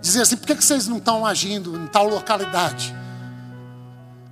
dizer 0.00 0.22
assim: 0.22 0.36
por 0.36 0.46
que 0.46 0.54
vocês 0.54 0.88
não 0.88 0.96
estão 0.96 1.26
agindo 1.26 1.76
em 1.76 1.86
tal 1.86 2.08
localidade? 2.08 2.94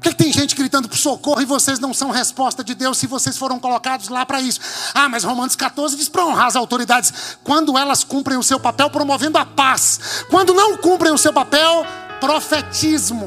Por 0.01 0.09
que 0.09 0.15
tem 0.15 0.33
gente 0.33 0.57
gritando 0.57 0.89
por 0.89 0.97
socorro 0.97 1.43
e 1.43 1.45
vocês 1.45 1.79
não 1.79 1.93
são 1.93 2.11
resposta 2.11 2.65
de 2.65 2.75
Deus 2.75 2.97
se 2.97 3.07
vocês 3.07 3.37
foram 3.37 3.61
colocados 3.61 4.09
lá 4.09 4.25
para 4.25 4.41
isso? 4.41 4.59
Ah, 4.95 5.11
mas 5.11 5.25
Romanos 5.25 5.55
14 5.55 5.95
diz 5.95 6.09
para 6.09 6.25
honrar 6.25 6.47
as 6.47 6.57
autoridades 6.57 7.37
quando 7.45 7.77
elas 7.77 8.03
cumprem 8.03 8.39
o 8.39 8.43
seu 8.43 8.59
papel 8.59 8.89
promovendo 8.89 9.37
a 9.37 9.45
paz. 9.45 10.25
Quando 10.31 10.55
não 10.55 10.79
cumprem 10.79 11.13
o 11.13 11.19
seu 11.19 11.35
papel, 11.35 11.85
profetismo. 12.19 13.27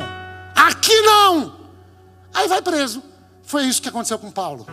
Aqui 0.56 1.00
não. 1.02 1.54
Aí 2.34 2.48
vai 2.48 2.60
preso. 2.60 3.04
Foi 3.44 3.66
isso 3.66 3.80
que 3.80 3.90
aconteceu 3.90 4.18
com 4.18 4.32
Paulo. 4.32 4.66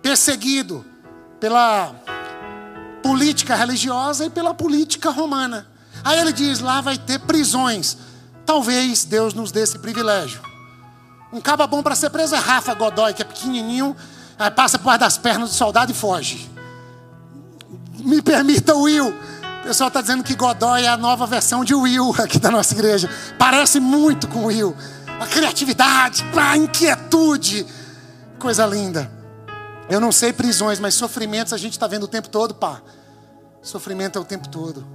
Perseguido 0.00 0.86
pela 1.40 1.92
política 3.02 3.56
religiosa 3.56 4.26
e 4.26 4.30
pela 4.30 4.54
política 4.54 5.10
romana. 5.10 5.66
Aí 6.04 6.20
ele 6.20 6.32
diz: 6.32 6.60
lá 6.60 6.80
vai 6.80 6.96
ter 6.96 7.18
prisões. 7.18 7.96
Talvez 8.46 9.04
Deus 9.04 9.34
nos 9.34 9.50
dê 9.50 9.62
esse 9.62 9.76
privilégio. 9.76 10.49
Um 11.32 11.40
caba 11.40 11.66
bom 11.66 11.82
para 11.82 11.94
ser 11.94 12.10
preso 12.10 12.34
é 12.34 12.38
Rafa 12.38 12.74
Godoy, 12.74 13.14
que 13.14 13.22
é 13.22 13.24
pequenininho, 13.24 13.96
passa 14.56 14.78
por 14.78 14.96
das 14.98 15.16
pernas 15.16 15.50
do 15.50 15.54
soldado 15.54 15.92
e 15.92 15.94
foge. 15.94 16.50
Me 17.98 18.20
permita, 18.20 18.74
Will. 18.74 19.08
O 19.60 19.62
pessoal 19.62 19.88
está 19.88 20.00
dizendo 20.00 20.24
que 20.24 20.34
Godoy 20.34 20.84
é 20.84 20.88
a 20.88 20.96
nova 20.96 21.26
versão 21.26 21.64
de 21.64 21.74
Will 21.74 22.14
aqui 22.18 22.38
da 22.38 22.50
nossa 22.50 22.74
igreja. 22.74 23.08
Parece 23.38 23.78
muito 23.78 24.26
com 24.26 24.46
Will. 24.46 24.74
A 25.20 25.26
criatividade, 25.26 26.24
a 26.34 26.56
inquietude. 26.56 27.66
Coisa 28.38 28.66
linda. 28.66 29.10
Eu 29.88 30.00
não 30.00 30.10
sei 30.10 30.32
prisões, 30.32 30.80
mas 30.80 30.94
sofrimentos 30.94 31.52
a 31.52 31.58
gente 31.58 31.72
está 31.72 31.86
vendo 31.86 32.04
o 32.04 32.08
tempo 32.08 32.28
todo, 32.28 32.54
pá. 32.54 32.80
Sofrimento 33.62 34.18
é 34.18 34.20
o 34.20 34.24
tempo 34.24 34.48
todo. 34.48 34.86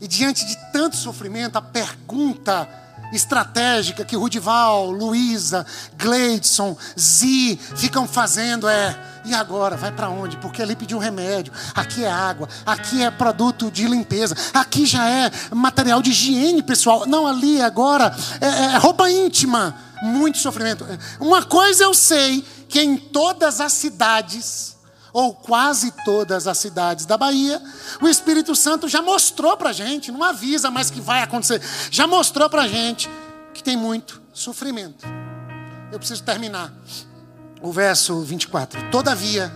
E 0.00 0.06
diante 0.06 0.44
de 0.44 0.56
tanto 0.72 0.94
sofrimento, 0.94 1.56
a 1.56 1.62
pergunta 1.62 2.68
estratégica 3.12 4.04
que 4.04 4.16
Rudival, 4.16 4.90
Luísa, 4.90 5.66
Gleidson, 5.96 6.76
Zi 6.98 7.58
ficam 7.76 8.06
fazendo 8.06 8.68
é: 8.68 8.96
e 9.24 9.34
agora? 9.34 9.76
Vai 9.76 9.92
para 9.92 10.08
onde? 10.08 10.36
Porque 10.36 10.62
ali 10.62 10.76
pediu 10.76 10.98
remédio, 10.98 11.52
aqui 11.74 12.04
é 12.04 12.10
água, 12.10 12.48
aqui 12.64 13.02
é 13.02 13.10
produto 13.10 13.70
de 13.70 13.86
limpeza, 13.86 14.36
aqui 14.54 14.86
já 14.86 15.08
é 15.08 15.30
material 15.52 16.00
de 16.00 16.10
higiene 16.10 16.62
pessoal. 16.62 17.06
Não, 17.06 17.26
ali 17.26 17.60
agora 17.60 18.14
é, 18.40 18.46
é 18.46 18.76
roupa 18.76 19.10
íntima. 19.10 19.74
Muito 20.02 20.36
sofrimento. 20.38 20.86
Uma 21.18 21.42
coisa 21.42 21.84
eu 21.84 21.94
sei 21.94 22.44
que 22.68 22.80
em 22.80 22.96
todas 22.98 23.60
as 23.60 23.72
cidades, 23.72 24.75
ou 25.16 25.32
quase 25.32 25.90
todas 26.04 26.46
as 26.46 26.58
cidades 26.58 27.06
da 27.06 27.16
Bahia, 27.16 27.58
o 28.02 28.06
Espírito 28.06 28.54
Santo 28.54 28.86
já 28.86 29.00
mostrou 29.00 29.56
para 29.56 29.70
a 29.70 29.72
gente, 29.72 30.12
não 30.12 30.22
avisa 30.22 30.70
mais 30.70 30.90
que 30.90 31.00
vai 31.00 31.22
acontecer, 31.22 31.62
já 31.90 32.06
mostrou 32.06 32.50
para 32.50 32.64
a 32.64 32.68
gente 32.68 33.08
que 33.54 33.62
tem 33.62 33.78
muito 33.78 34.20
sofrimento. 34.34 35.06
Eu 35.90 35.98
preciso 35.98 36.22
terminar. 36.22 36.70
O 37.62 37.72
verso 37.72 38.20
24. 38.20 38.90
Todavia, 38.90 39.50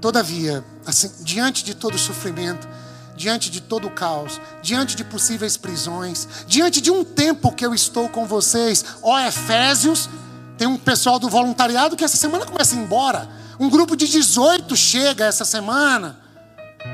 todavia, 0.00 0.64
assim, 0.84 1.08
diante 1.20 1.62
de 1.62 1.74
todo 1.74 1.96
sofrimento, 1.96 2.68
diante 3.14 3.52
de 3.52 3.60
todo 3.60 3.86
o 3.86 3.90
caos, 3.92 4.40
diante 4.60 4.96
de 4.96 5.04
possíveis 5.04 5.56
prisões, 5.56 6.26
diante 6.48 6.80
de 6.80 6.90
um 6.90 7.04
tempo 7.04 7.52
que 7.52 7.64
eu 7.64 7.72
estou 7.72 8.08
com 8.08 8.26
vocês, 8.26 8.84
ó 9.04 9.20
Efésios, 9.20 10.10
tem 10.56 10.66
um 10.66 10.76
pessoal 10.76 11.20
do 11.20 11.28
voluntariado 11.28 11.96
que 11.96 12.02
essa 12.02 12.16
semana 12.16 12.44
começa 12.44 12.74
a 12.74 12.78
ir 12.78 12.82
embora. 12.82 13.38
Um 13.58 13.68
grupo 13.68 13.96
de 13.96 14.06
18 14.06 14.76
chega 14.76 15.24
essa 15.24 15.44
semana. 15.44 16.18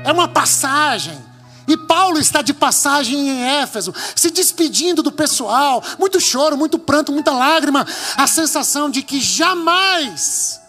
É 0.03 0.11
uma 0.11 0.27
passagem. 0.27 1.17
E 1.67 1.75
Paulo 1.75 2.19
está 2.19 2.41
de 2.41 2.53
passagem 2.53 3.27
em 3.27 3.43
Éfeso, 3.43 3.93
se 4.15 4.29
despedindo 4.29 5.01
do 5.01 5.11
pessoal. 5.11 5.83
Muito 5.97 6.19
choro, 6.19 6.55
muito 6.55 6.77
pranto, 6.77 7.11
muita 7.11 7.31
lágrima. 7.31 7.85
A 8.15 8.27
sensação 8.27 8.89
de 8.89 9.01
que 9.01 9.19
jamais 9.19 10.61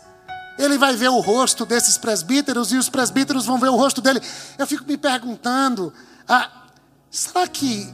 ele 0.58 0.78
vai 0.78 0.96
ver 0.96 1.10
o 1.10 1.20
rosto 1.20 1.66
desses 1.66 1.98
presbíteros 1.98 2.72
e 2.72 2.76
os 2.76 2.88
presbíteros 2.88 3.44
vão 3.44 3.58
ver 3.58 3.68
o 3.68 3.76
rosto 3.76 4.00
dele. 4.00 4.20
Eu 4.56 4.66
fico 4.66 4.84
me 4.84 4.96
perguntando: 4.96 5.92
ah, 6.26 6.50
será 7.10 7.46
que 7.46 7.92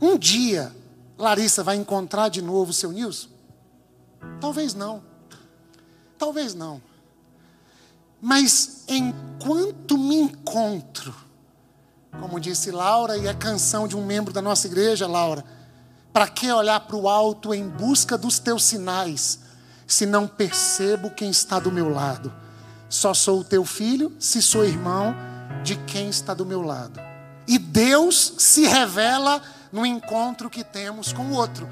um 0.00 0.16
dia 0.16 0.74
Larissa 1.18 1.62
vai 1.62 1.76
encontrar 1.76 2.30
de 2.30 2.40
novo 2.40 2.70
o 2.70 2.74
seu 2.74 2.90
Nilson? 2.92 3.28
Talvez 4.40 4.74
não. 4.74 5.02
Talvez 6.16 6.54
não. 6.54 6.80
Mas 8.24 8.84
enquanto 8.86 9.98
me 9.98 10.14
encontro, 10.14 11.12
como 12.20 12.38
disse 12.38 12.70
Laura, 12.70 13.16
e 13.18 13.26
é 13.26 13.34
canção 13.34 13.88
de 13.88 13.96
um 13.96 14.06
membro 14.06 14.32
da 14.32 14.40
nossa 14.40 14.68
igreja, 14.68 15.08
Laura. 15.08 15.44
Para 16.12 16.28
que 16.28 16.52
olhar 16.52 16.78
para 16.78 16.94
o 16.94 17.08
alto 17.08 17.52
em 17.52 17.68
busca 17.68 18.16
dos 18.16 18.38
teus 18.38 18.62
sinais, 18.62 19.40
se 19.88 20.06
não 20.06 20.28
percebo 20.28 21.10
quem 21.10 21.30
está 21.30 21.58
do 21.58 21.72
meu 21.72 21.88
lado? 21.88 22.32
Só 22.88 23.12
sou 23.12 23.40
o 23.40 23.44
teu 23.44 23.64
filho, 23.64 24.14
se 24.20 24.40
sou 24.40 24.64
irmão 24.64 25.16
de 25.64 25.74
quem 25.74 26.08
está 26.08 26.32
do 26.32 26.46
meu 26.46 26.62
lado. 26.62 27.00
E 27.48 27.58
Deus 27.58 28.34
se 28.38 28.66
revela 28.66 29.42
no 29.72 29.84
encontro 29.84 30.48
que 30.48 30.62
temos 30.62 31.12
com 31.12 31.24
o 31.24 31.32
outro. 31.32 31.68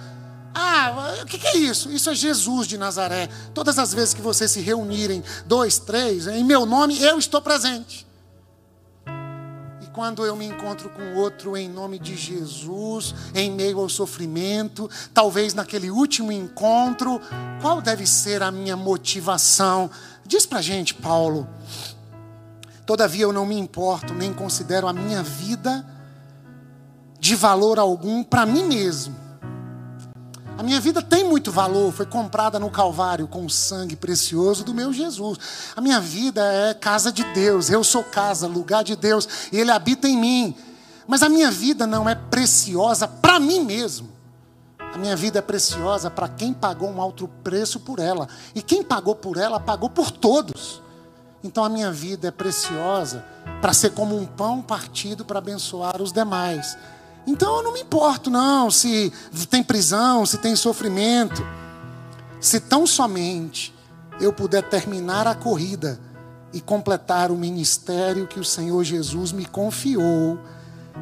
Ah, 0.54 1.20
o 1.22 1.26
que 1.26 1.46
é 1.46 1.56
isso? 1.56 1.90
Isso 1.90 2.10
é 2.10 2.14
Jesus 2.14 2.66
de 2.66 2.76
Nazaré. 2.76 3.28
Todas 3.54 3.78
as 3.78 3.94
vezes 3.94 4.14
que 4.14 4.20
vocês 4.20 4.50
se 4.50 4.60
reunirem, 4.60 5.22
dois, 5.46 5.78
três, 5.78 6.26
em 6.26 6.44
meu 6.44 6.66
nome, 6.66 7.00
eu 7.00 7.18
estou 7.18 7.40
presente. 7.40 8.06
E 9.80 9.86
quando 9.92 10.24
eu 10.24 10.34
me 10.34 10.44
encontro 10.44 10.90
com 10.90 11.14
outro 11.14 11.56
em 11.56 11.68
nome 11.68 11.98
de 11.98 12.16
Jesus, 12.16 13.14
em 13.34 13.50
meio 13.50 13.78
ao 13.78 13.88
sofrimento, 13.88 14.90
talvez 15.14 15.54
naquele 15.54 15.90
último 15.90 16.32
encontro, 16.32 17.20
qual 17.60 17.80
deve 17.80 18.06
ser 18.06 18.42
a 18.42 18.50
minha 18.50 18.76
motivação? 18.76 19.88
Diz 20.26 20.46
pra 20.46 20.60
gente, 20.60 20.94
Paulo. 20.94 21.48
Todavia 22.84 23.22
eu 23.22 23.32
não 23.32 23.46
me 23.46 23.56
importo, 23.56 24.12
nem 24.12 24.32
considero 24.32 24.88
a 24.88 24.92
minha 24.92 25.22
vida 25.22 25.86
de 27.20 27.36
valor 27.36 27.78
algum 27.78 28.24
para 28.24 28.44
mim 28.44 28.64
mesmo 28.64 29.19
a 30.60 30.62
minha 30.62 30.78
vida 30.78 31.00
tem 31.00 31.24
muito 31.24 31.50
valor, 31.50 31.90
foi 31.90 32.04
comprada 32.04 32.58
no 32.58 32.68
Calvário 32.68 33.26
com 33.26 33.46
o 33.46 33.48
sangue 33.48 33.96
precioso 33.96 34.62
do 34.62 34.74
meu 34.74 34.92
Jesus. 34.92 35.38
A 35.74 35.80
minha 35.80 35.98
vida 35.98 36.42
é 36.44 36.74
casa 36.74 37.10
de 37.10 37.24
Deus, 37.32 37.70
eu 37.70 37.82
sou 37.82 38.04
casa, 38.04 38.46
lugar 38.46 38.84
de 38.84 38.94
Deus, 38.94 39.26
e 39.50 39.58
Ele 39.58 39.70
habita 39.70 40.06
em 40.06 40.18
mim. 40.18 40.54
Mas 41.08 41.22
a 41.22 41.30
minha 41.30 41.50
vida 41.50 41.86
não 41.86 42.06
é 42.06 42.14
preciosa 42.14 43.08
para 43.08 43.40
mim 43.40 43.60
mesmo. 43.60 44.10
A 44.78 44.98
minha 44.98 45.16
vida 45.16 45.38
é 45.38 45.42
preciosa 45.42 46.10
para 46.10 46.28
quem 46.28 46.52
pagou 46.52 46.90
um 46.90 47.00
alto 47.00 47.26
preço 47.42 47.80
por 47.80 47.98
ela. 47.98 48.28
E 48.54 48.60
quem 48.60 48.82
pagou 48.82 49.14
por 49.14 49.38
ela, 49.38 49.58
pagou 49.58 49.88
por 49.88 50.10
todos. 50.10 50.82
Então 51.42 51.64
a 51.64 51.70
minha 51.70 51.90
vida 51.90 52.28
é 52.28 52.30
preciosa 52.30 53.24
para 53.62 53.72
ser 53.72 53.92
como 53.92 54.14
um 54.14 54.26
pão 54.26 54.60
partido 54.60 55.24
para 55.24 55.38
abençoar 55.38 56.02
os 56.02 56.12
demais. 56.12 56.76
Então 57.26 57.56
eu 57.56 57.62
não 57.62 57.72
me 57.72 57.80
importo, 57.80 58.30
não, 58.30 58.70
se 58.70 59.12
tem 59.48 59.62
prisão, 59.62 60.24
se 60.24 60.38
tem 60.38 60.56
sofrimento. 60.56 61.44
Se 62.40 62.58
tão 62.58 62.86
somente 62.86 63.74
eu 64.20 64.32
puder 64.32 64.62
terminar 64.62 65.26
a 65.26 65.34
corrida 65.34 66.00
e 66.52 66.60
completar 66.60 67.30
o 67.30 67.36
ministério 67.36 68.26
que 68.26 68.40
o 68.40 68.44
Senhor 68.44 68.82
Jesus 68.82 69.32
me 69.32 69.44
confiou 69.44 70.38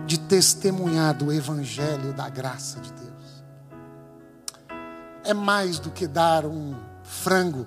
de 0.06 0.18
testemunhar 0.18 1.14
do 1.14 1.32
Evangelho 1.32 2.12
da 2.12 2.28
graça 2.28 2.80
de 2.80 2.92
Deus. 2.92 3.08
É 5.24 5.32
mais 5.32 5.78
do 5.78 5.90
que 5.90 6.06
dar 6.06 6.44
um 6.44 6.74
frango 7.02 7.66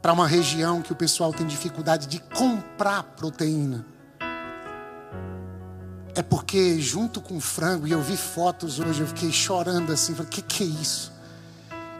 para 0.00 0.12
uma 0.12 0.26
região 0.26 0.80
que 0.80 0.92
o 0.92 0.96
pessoal 0.96 1.32
tem 1.32 1.46
dificuldade 1.46 2.06
de 2.06 2.18
comprar 2.20 3.02
proteína 3.02 3.84
é 6.14 6.22
porque 6.22 6.80
junto 6.80 7.20
com 7.20 7.36
o 7.36 7.40
frango, 7.40 7.86
e 7.86 7.92
eu 7.92 8.02
vi 8.02 8.16
fotos 8.16 8.78
hoje, 8.80 9.00
eu 9.00 9.06
fiquei 9.06 9.30
chorando 9.30 9.92
assim, 9.92 10.14
falei, 10.14 10.30
que, 10.30 10.42
que 10.42 10.64
é 10.64 10.66
isso? 10.66 11.12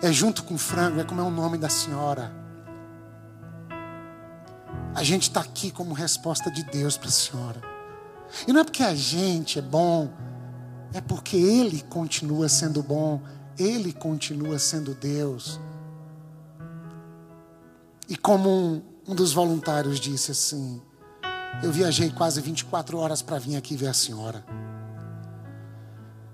É 0.03 0.13
junto 0.13 0.43
com 0.45 0.55
o 0.55 0.59
frango, 0.59 1.01
é 1.01 1.05
como 1.05 1.21
é 1.21 1.25
o 1.25 1.31
nome 1.31 1.59
da 1.59 1.69
senhora. 1.69 2.33
A 4.95 5.03
gente 5.05 5.25
está 5.25 5.41
aqui 5.41 5.71
como 5.71 5.95
resposta 5.95 6.51
de 6.51 6.65
Deus 6.65 6.97
para 6.97 7.09
a 7.09 7.13
senhora. 7.13 7.61
E 8.47 8.53
não 8.53 8.61
é 8.61 8.65
porque 8.65 8.83
a 8.83 8.95
gente 8.95 9.59
é 9.59 9.63
bom, 9.63 10.11
é 10.93 11.01
porque 11.01 11.37
Ele 11.37 11.83
continua 11.83 12.49
sendo 12.49 12.83
bom, 12.83 13.21
Ele 13.59 13.93
continua 13.93 14.59
sendo 14.59 14.95
Deus. 14.95 15.61
E 18.09 18.17
como 18.17 18.51
um, 18.51 18.83
um 19.07 19.15
dos 19.15 19.33
voluntários 19.33 20.01
disse 20.01 20.33
assim, 20.33 20.83
eu 21.63 21.71
viajei 21.71 22.11
quase 22.11 22.41
24 22.41 22.97
horas 22.99 23.21
para 23.21 23.39
vir 23.39 23.57
aqui 23.57 23.77
ver 23.77 23.89
a 23.89 23.95
senhora. 23.95 24.45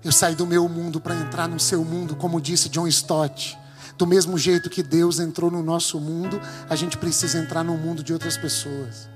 Eu 0.03 0.11
saí 0.11 0.35
do 0.35 0.45
meu 0.45 0.69
mundo 0.69 1.01
para 1.01 1.15
entrar 1.15 1.49
no 1.49 1.59
seu 1.59 1.83
mundo, 1.83 2.15
como 2.15 2.39
disse 2.39 2.69
John 2.69 2.87
Stott. 2.87 3.57
Do 3.97 4.07
mesmo 4.07 4.37
jeito 4.37 4.69
que 4.69 4.81
Deus 4.81 5.19
entrou 5.19 5.51
no 5.51 5.61
nosso 5.61 5.99
mundo, 5.99 6.39
a 6.69 6.75
gente 6.75 6.97
precisa 6.97 7.39
entrar 7.39 7.63
no 7.63 7.75
mundo 7.77 8.03
de 8.03 8.13
outras 8.13 8.37
pessoas. 8.37 9.09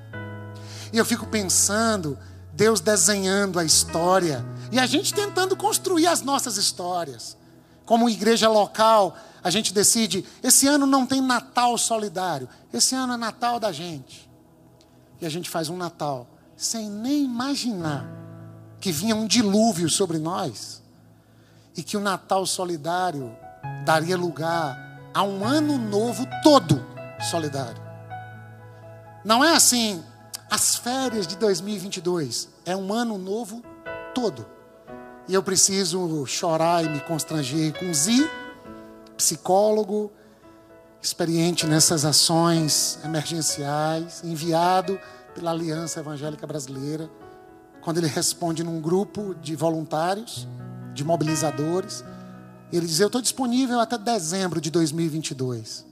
E 0.91 0.97
eu 0.97 1.05
fico 1.05 1.27
pensando, 1.27 2.17
Deus 2.51 2.81
desenhando 2.81 3.57
a 3.57 3.63
história 3.63 4.43
e 4.71 4.79
a 4.79 4.85
gente 4.85 5.13
tentando 5.13 5.55
construir 5.55 6.07
as 6.07 6.21
nossas 6.21 6.57
histórias. 6.57 7.37
Como 7.85 8.09
igreja 8.09 8.49
local, 8.49 9.15
a 9.41 9.49
gente 9.49 9.73
decide: 9.73 10.25
esse 10.43 10.67
ano 10.67 10.85
não 10.85 11.05
tem 11.05 11.21
Natal 11.21 11.77
solidário, 11.77 12.49
esse 12.73 12.95
ano 12.95 13.13
é 13.13 13.17
Natal 13.17 13.59
da 13.59 13.71
gente 13.71 14.30
e 15.21 15.25
a 15.25 15.29
gente 15.29 15.49
faz 15.49 15.69
um 15.69 15.77
Natal 15.77 16.27
sem 16.57 16.89
nem 16.89 17.23
imaginar 17.23 18.05
que 18.79 18.91
vinha 18.91 19.15
um 19.15 19.27
dilúvio 19.27 19.89
sobre 19.89 20.17
nós 20.17 20.81
e 21.77 21.83
que 21.83 21.95
o 21.95 22.01
Natal 22.01 22.45
solidário 22.45 23.31
daria 23.85 24.17
lugar 24.17 24.99
a 25.13 25.23
um 25.23 25.45
ano 25.45 25.77
novo 25.77 26.25
todo 26.43 26.83
solidário. 27.29 27.81
Não 29.23 29.43
é 29.43 29.55
assim, 29.55 30.03
as 30.49 30.75
férias 30.75 31.27
de 31.27 31.35
2022 31.37 32.49
é 32.65 32.75
um 32.75 32.91
ano 32.91 33.17
novo 33.17 33.63
todo. 34.13 34.45
E 35.27 35.33
eu 35.33 35.43
preciso 35.43 36.25
chorar 36.25 36.83
e 36.83 36.89
me 36.89 36.99
constranger 37.01 37.77
com 37.79 37.93
Zi, 37.93 38.27
psicólogo, 39.15 40.11
experiente 41.01 41.65
nessas 41.65 42.05
ações 42.05 42.99
emergenciais, 43.03 44.21
enviado 44.23 44.99
pela 45.33 45.51
Aliança 45.51 45.99
Evangélica 45.99 46.45
Brasileira, 46.45 47.09
quando 47.81 47.97
ele 47.97 48.07
responde 48.07 48.63
num 48.63 48.79
grupo 48.79 49.33
de 49.41 49.55
voluntários, 49.55 50.47
de 50.93 51.03
mobilizadores, 51.03 52.03
ele 52.71 52.85
diz: 52.85 52.99
Eu 52.99 53.07
estou 53.07 53.21
disponível 53.21 53.79
até 53.79 53.97
dezembro 53.97 54.61
de 54.61 54.69
2022. 54.69 55.85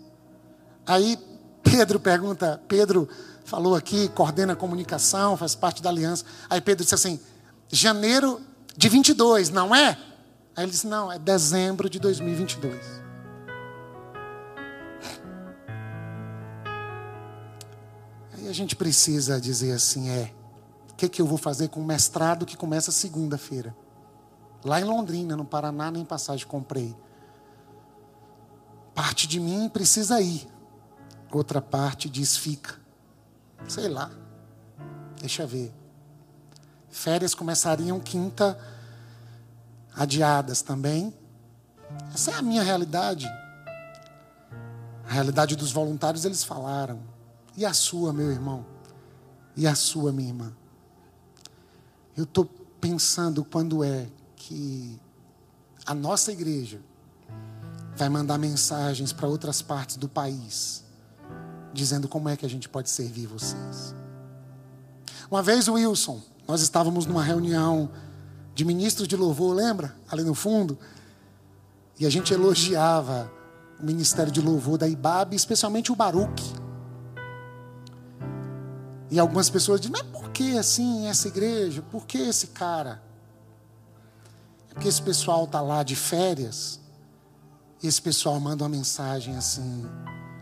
Aí 0.85 1.17
Pedro 1.63 1.99
pergunta: 1.99 2.61
Pedro 2.67 3.09
falou 3.43 3.75
aqui, 3.75 4.07
coordena 4.09 4.53
a 4.53 4.55
comunicação, 4.55 5.35
faz 5.35 5.55
parte 5.55 5.81
da 5.81 5.89
aliança. 5.89 6.23
Aí 6.49 6.61
Pedro 6.61 6.83
disse 6.83 6.95
assim: 6.95 7.19
Janeiro 7.71 8.39
de 8.77 8.87
22, 8.87 9.49
não 9.49 9.75
é? 9.75 9.97
Aí 10.55 10.63
ele 10.63 10.71
disse: 10.71 10.85
Não, 10.85 11.11
é 11.11 11.17
dezembro 11.17 11.89
de 11.89 11.99
2022. 11.99 12.98
A 18.49 18.53
gente 18.53 18.75
precisa 18.75 19.39
dizer 19.39 19.71
assim: 19.73 20.09
é, 20.09 20.33
o 20.91 20.95
que, 20.95 21.07
que 21.07 21.21
eu 21.21 21.27
vou 21.27 21.37
fazer 21.37 21.69
com 21.69 21.79
o 21.79 21.85
mestrado 21.85 22.45
que 22.45 22.57
começa 22.57 22.91
segunda-feira? 22.91 23.75
Lá 24.63 24.81
em 24.81 24.83
Londrina, 24.83 25.35
no 25.35 25.45
Paraná, 25.45 25.89
nem 25.89 26.03
passagem 26.03 26.45
comprei. 26.45 26.95
Parte 28.93 29.27
de 29.27 29.39
mim 29.39 29.69
precisa 29.69 30.19
ir, 30.19 30.47
outra 31.31 31.61
parte 31.61 32.09
diz 32.09 32.35
fica. 32.35 32.75
Sei 33.67 33.87
lá, 33.87 34.11
deixa 35.19 35.45
ver. 35.45 35.73
Férias 36.89 37.35
começariam 37.35 37.99
quinta, 37.99 38.59
adiadas 39.95 40.61
também. 40.61 41.13
Essa 42.13 42.31
é 42.31 42.33
a 42.35 42.41
minha 42.41 42.63
realidade. 42.63 43.27
A 45.07 45.11
realidade 45.11 45.55
dos 45.55 45.71
voluntários, 45.71 46.25
eles 46.25 46.43
falaram. 46.43 47.18
E 47.59 47.65
a 47.65 47.73
sua, 47.73 48.13
meu 48.13 48.31
irmão? 48.31 48.65
E 49.53 49.67
a 49.67 49.75
sua, 49.75 50.13
minha 50.13 50.29
irmã? 50.29 50.53
Eu 52.15 52.23
estou 52.23 52.45
pensando 52.79 53.43
quando 53.43 53.83
é 53.83 54.07
que 54.37 54.97
a 55.85 55.93
nossa 55.93 56.31
igreja 56.31 56.79
vai 57.97 58.07
mandar 58.07 58.37
mensagens 58.37 59.11
para 59.11 59.27
outras 59.27 59.61
partes 59.61 59.97
do 59.97 60.07
país, 60.07 60.85
dizendo 61.73 62.07
como 62.07 62.29
é 62.29 62.37
que 62.37 62.45
a 62.45 62.49
gente 62.49 62.69
pode 62.69 62.89
servir 62.89 63.27
vocês. 63.27 63.93
Uma 65.29 65.43
vez, 65.43 65.67
Wilson, 65.67 66.21
nós 66.47 66.61
estávamos 66.61 67.05
numa 67.05 67.25
reunião 67.25 67.91
de 68.55 68.63
ministros 68.63 69.05
de 69.05 69.17
louvor, 69.17 69.53
lembra? 69.53 69.93
Ali 70.09 70.23
no 70.23 70.33
fundo. 70.33 70.79
E 71.99 72.05
a 72.05 72.09
gente 72.09 72.33
elogiava 72.33 73.29
o 73.77 73.85
ministério 73.85 74.31
de 74.31 74.39
louvor 74.39 74.77
da 74.77 74.87
IBAB, 74.87 75.35
especialmente 75.35 75.91
o 75.91 75.95
Baruque. 75.97 76.68
E 79.11 79.19
algumas 79.19 79.49
pessoas 79.49 79.81
dizem, 79.81 79.91
mas 79.91 80.03
por 80.11 80.29
que 80.29 80.57
assim 80.57 81.07
essa 81.07 81.27
igreja? 81.27 81.81
Por 81.81 82.05
que 82.05 82.17
esse 82.17 82.47
cara? 82.47 83.01
É 84.69 84.73
porque 84.73 84.87
esse 84.87 85.01
pessoal 85.01 85.45
está 85.45 85.61
lá 85.61 85.81
de 85.81 85.95
férias 85.95 86.79
e 87.81 87.87
esse 87.87 88.01
pessoal 88.01 88.39
manda 88.39 88.63
uma 88.63 88.69
mensagem 88.69 89.35
assim: 89.35 89.85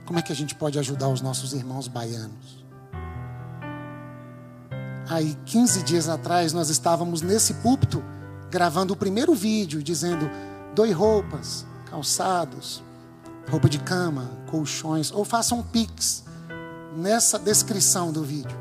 como 0.06 0.20
é 0.20 0.22
que 0.22 0.32
a 0.32 0.36
gente 0.36 0.54
pode 0.54 0.78
ajudar 0.78 1.08
os 1.08 1.22
nossos 1.22 1.54
irmãos 1.54 1.88
baianos? 1.88 2.66
Aí, 5.10 5.38
15 5.46 5.84
dias 5.84 6.10
atrás, 6.10 6.52
nós 6.52 6.70
estávamos 6.70 7.22
nesse 7.22 7.54
púlpito 7.56 8.04
gravando 8.52 8.94
o 8.94 8.98
primeiro 8.98 9.34
vídeo 9.34 9.82
dizendo: 9.82 10.30
doe 10.76 10.92
roupas, 10.92 11.66
calçados, 11.86 12.84
roupa 13.50 13.70
de 13.70 13.80
cama, 13.80 14.30
colchões, 14.48 15.10
ou 15.10 15.24
façam 15.24 15.60
um 15.60 15.64
pix 15.64 16.27
nessa 16.96 17.38
descrição 17.38 18.12
do 18.12 18.24
vídeo. 18.24 18.58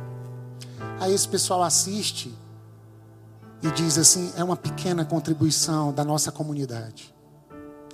Aí 1.01 1.13
esse 1.13 1.29
pessoal 1.29 1.63
assiste 1.63 2.37
e 3.63 3.71
diz 3.71 3.99
assim: 3.99 4.33
é 4.37 4.45
uma 4.45 4.57
pequena 4.57 5.05
contribuição 5.05 5.93
da 5.93 6.05
nossa 6.05 6.33
comunidade. 6.33 7.15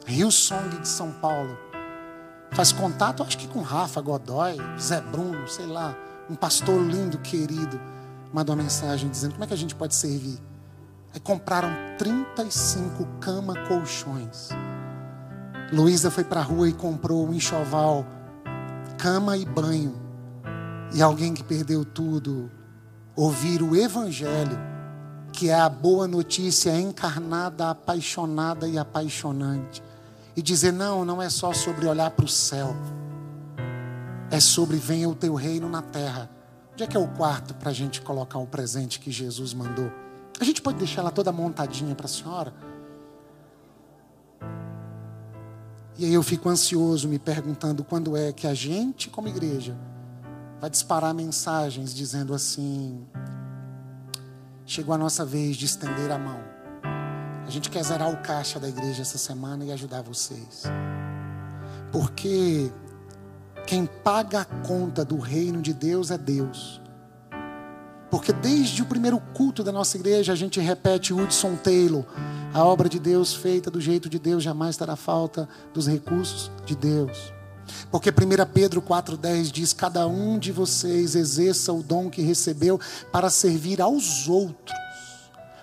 Rio 0.07 0.31
Song 0.31 0.79
de 0.79 0.89
São 0.89 1.13
Paulo 1.13 1.57
faz 2.53 2.73
contato, 2.73 3.23
acho 3.23 3.39
que 3.39 3.49
com 3.49 3.63
Rafa 3.63 4.01
Godoy, 4.01 4.57
Zé 4.79 5.01
Bruno, 5.01 5.49
sei 5.49 5.67
lá, 5.67 5.97
um 6.29 6.35
pastor 6.35 6.81
lindo, 6.83 7.19
querido, 7.19 7.81
mandou 8.33 8.55
uma 8.55 8.63
mensagem 8.63 9.09
dizendo 9.09 9.33
como 9.33 9.45
é 9.45 9.47
que 9.47 9.55
a 9.55 9.59
gente 9.59 9.75
pode 9.75 9.95
servir. 9.95 10.39
Aí 11.15 11.21
compraram 11.21 11.71
35 11.99 13.05
cama 13.21 13.55
colchões. 13.69 14.49
Luísa 15.73 16.11
foi 16.11 16.25
para 16.25 16.41
a 16.41 16.43
rua 16.43 16.69
e 16.69 16.73
comprou 16.73 17.27
um 17.27 17.33
enxoval, 17.33 18.05
cama 18.99 19.37
e 19.37 19.45
banho. 19.45 20.02
E 20.95 21.01
alguém 21.01 21.33
que 21.33 21.43
perdeu 21.43 21.85
tudo, 21.85 22.51
ouvir 23.17 23.63
o 23.63 23.75
Evangelho, 23.75 24.59
que 25.33 25.49
é 25.49 25.55
a 25.55 25.69
boa 25.69 26.07
notícia 26.07 26.79
encarnada, 26.79 27.71
apaixonada 27.71 28.69
e 28.69 28.77
apaixonante. 28.77 29.83
E 30.37 30.43
dizer: 30.43 30.73
não, 30.73 31.05
não 31.05 31.21
é 31.21 31.31
só 31.31 31.53
sobre 31.53 31.87
olhar 31.87 32.11
para 32.11 32.25
o 32.25 32.29
céu, 32.29 32.77
é 34.31 34.39
sobre 34.39 34.77
venha 34.77 35.09
o 35.09 35.15
teu 35.15 35.35
reino 35.35 35.69
na 35.69 35.81
terra. 35.83 36.31
Onde 36.73 36.85
é 36.85 36.87
que 36.87 36.97
é 36.97 37.01
o 37.01 37.09
quarto 37.09 37.55
para 37.55 37.71
a 37.71 37.73
gente 37.73 38.01
colocar 38.01 38.39
o 38.39 38.47
presente 38.47 38.99
que 39.01 39.11
Jesus 39.11 39.53
mandou? 39.53 39.91
A 40.41 40.45
gente 40.45 40.61
pode 40.63 40.79
deixar 40.79 41.03
ela 41.03 41.11
toda 41.11 41.31
montadinha 41.31 41.95
para 41.95 42.07
a 42.07 42.09
senhora? 42.09 42.53
E 45.99 46.07
aí 46.07 46.15
eu 46.15 46.23
fico 46.23 46.49
ansioso 46.49 47.07
me 47.09 47.19
perguntando 47.19 47.85
quando 47.85 48.17
é 48.17 48.33
que 48.33 48.47
a 48.47 48.55
gente, 48.55 49.11
como 49.11 49.29
igreja, 49.29 49.77
vai 50.63 50.71
disparar 50.71 51.13
mensagens 51.13 51.93
dizendo 51.93 52.33
assim: 52.33 53.05
chegou 54.65 54.95
a 54.95 54.99
nossa 54.99 55.25
vez 55.25 55.57
de 55.57 55.67
estender 55.67 56.09
a 56.13 56.17
mão. 56.17 56.39
A 57.45 57.51
gente 57.51 57.69
quer 57.69 57.83
zerar 57.83 58.09
o 58.09 58.23
caixa 58.23 58.61
da 58.61 58.69
igreja 58.69 59.03
essa 59.03 59.19
semana 59.19 59.65
e 59.65 59.73
ajudar 59.73 60.03
vocês. 60.03 60.63
Porque 61.91 62.71
quem 63.67 63.87
paga 63.87 64.43
a 64.43 64.45
conta 64.45 65.05
do 65.05 65.19
reino 65.19 65.61
de 65.61 65.75
Deus 65.75 66.13
é 66.13 66.17
Deus. 66.17 66.81
Porque 68.09 68.33
desde 68.33 68.83
o 68.83 68.87
primeiro 68.87 69.19
culto 69.35 69.65
da 69.65 69.73
nossa 69.73 69.97
igreja 69.97 70.33
a 70.33 70.37
gente 70.37 70.61
repete 70.61 71.13
Hudson 71.13 71.57
Taylor, 71.57 72.05
a 72.55 72.63
obra 72.63 72.89
de 72.89 73.01
Deus 73.01 73.35
feita 73.35 73.69
do 73.69 73.81
jeito 73.81 74.09
de 74.09 74.19
Deus 74.19 74.45
jamais 74.45 74.77
terá 74.77 74.95
falta 74.95 75.49
dos 75.75 75.89
recursos 75.89 76.53
de 76.65 76.77
Deus. 76.77 77.32
Porque 77.91 78.11
1 78.11 78.15
Pedro 78.53 78.81
4,10 78.81 79.51
diz: 79.51 79.73
Cada 79.73 80.07
um 80.07 80.39
de 80.39 80.53
vocês 80.53 81.15
exerça 81.15 81.73
o 81.73 81.83
dom 81.83 82.11
que 82.11 82.23
recebeu 82.23 82.81
para 83.11 83.31
servir 83.31 83.81
aos 83.81 84.29
outros, 84.29 84.77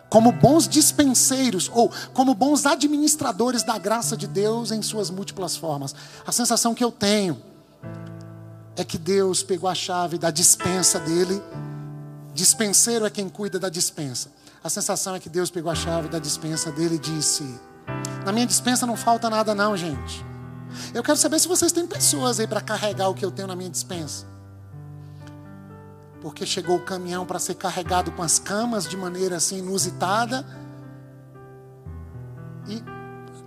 como 0.10 0.32
bons 0.32 0.68
dispenseiros 0.68 1.70
ou 1.74 1.92
como 2.14 2.34
bons 2.34 2.66
administradores 2.66 3.64
da 3.64 3.78
graça 3.78 4.16
de 4.16 4.28
Deus 4.28 4.72
em 4.72 4.82
suas 4.82 5.10
múltiplas 5.10 5.56
formas. 5.56 5.96
A 6.26 6.32
sensação 6.32 6.74
que 6.74 6.84
eu 6.84 6.92
tenho 6.92 7.42
é 8.76 8.84
que 8.84 8.98
Deus 8.98 9.44
pegou 9.44 9.70
a 9.70 9.76
chave 9.76 10.18
da 10.18 10.32
dispensa 10.32 11.00
dele. 11.00 11.42
Dispenseiro 12.34 13.06
é 13.06 13.10
quem 13.10 13.28
cuida 13.28 13.60
da 13.60 13.70
dispensa. 13.70 14.32
A 14.64 14.70
sensação 14.70 15.16
é 15.16 15.20
que 15.20 15.30
Deus 15.30 15.50
pegou 15.50 15.72
a 15.72 15.76
chave 15.76 16.10
da 16.10 16.20
dispensa 16.20 16.72
dele 16.72 16.96
e 16.96 17.00
disse: 17.00 17.44
Na 18.26 18.32
minha 18.32 18.46
dispensa 18.46 18.86
não 18.86 18.96
falta 18.96 19.30
nada, 19.30 19.56
não, 19.56 19.76
gente. 19.76 20.29
Eu 20.94 21.04
quero 21.04 21.18
saber 21.18 21.40
se 21.40 21.48
vocês 21.48 21.72
têm 21.72 21.86
pessoas 21.88 22.40
aí 22.40 22.48
para 22.48 22.62
carregar 22.62 23.10
o 23.10 23.14
que 23.14 23.26
eu 23.26 23.32
tenho 23.32 23.48
na 23.48 23.56
minha 23.56 23.70
dispensa. 23.70 24.26
Porque 26.22 26.46
chegou 26.46 26.78
o 26.78 26.82
caminhão 26.82 27.26
para 27.26 27.40
ser 27.40 27.56
carregado 27.56 28.12
com 28.12 28.22
as 28.22 28.40
camas 28.40 28.88
de 28.88 28.98
maneira 28.98 29.38
assim 29.38 29.60
inusitada. 29.60 30.46
E 32.68 32.84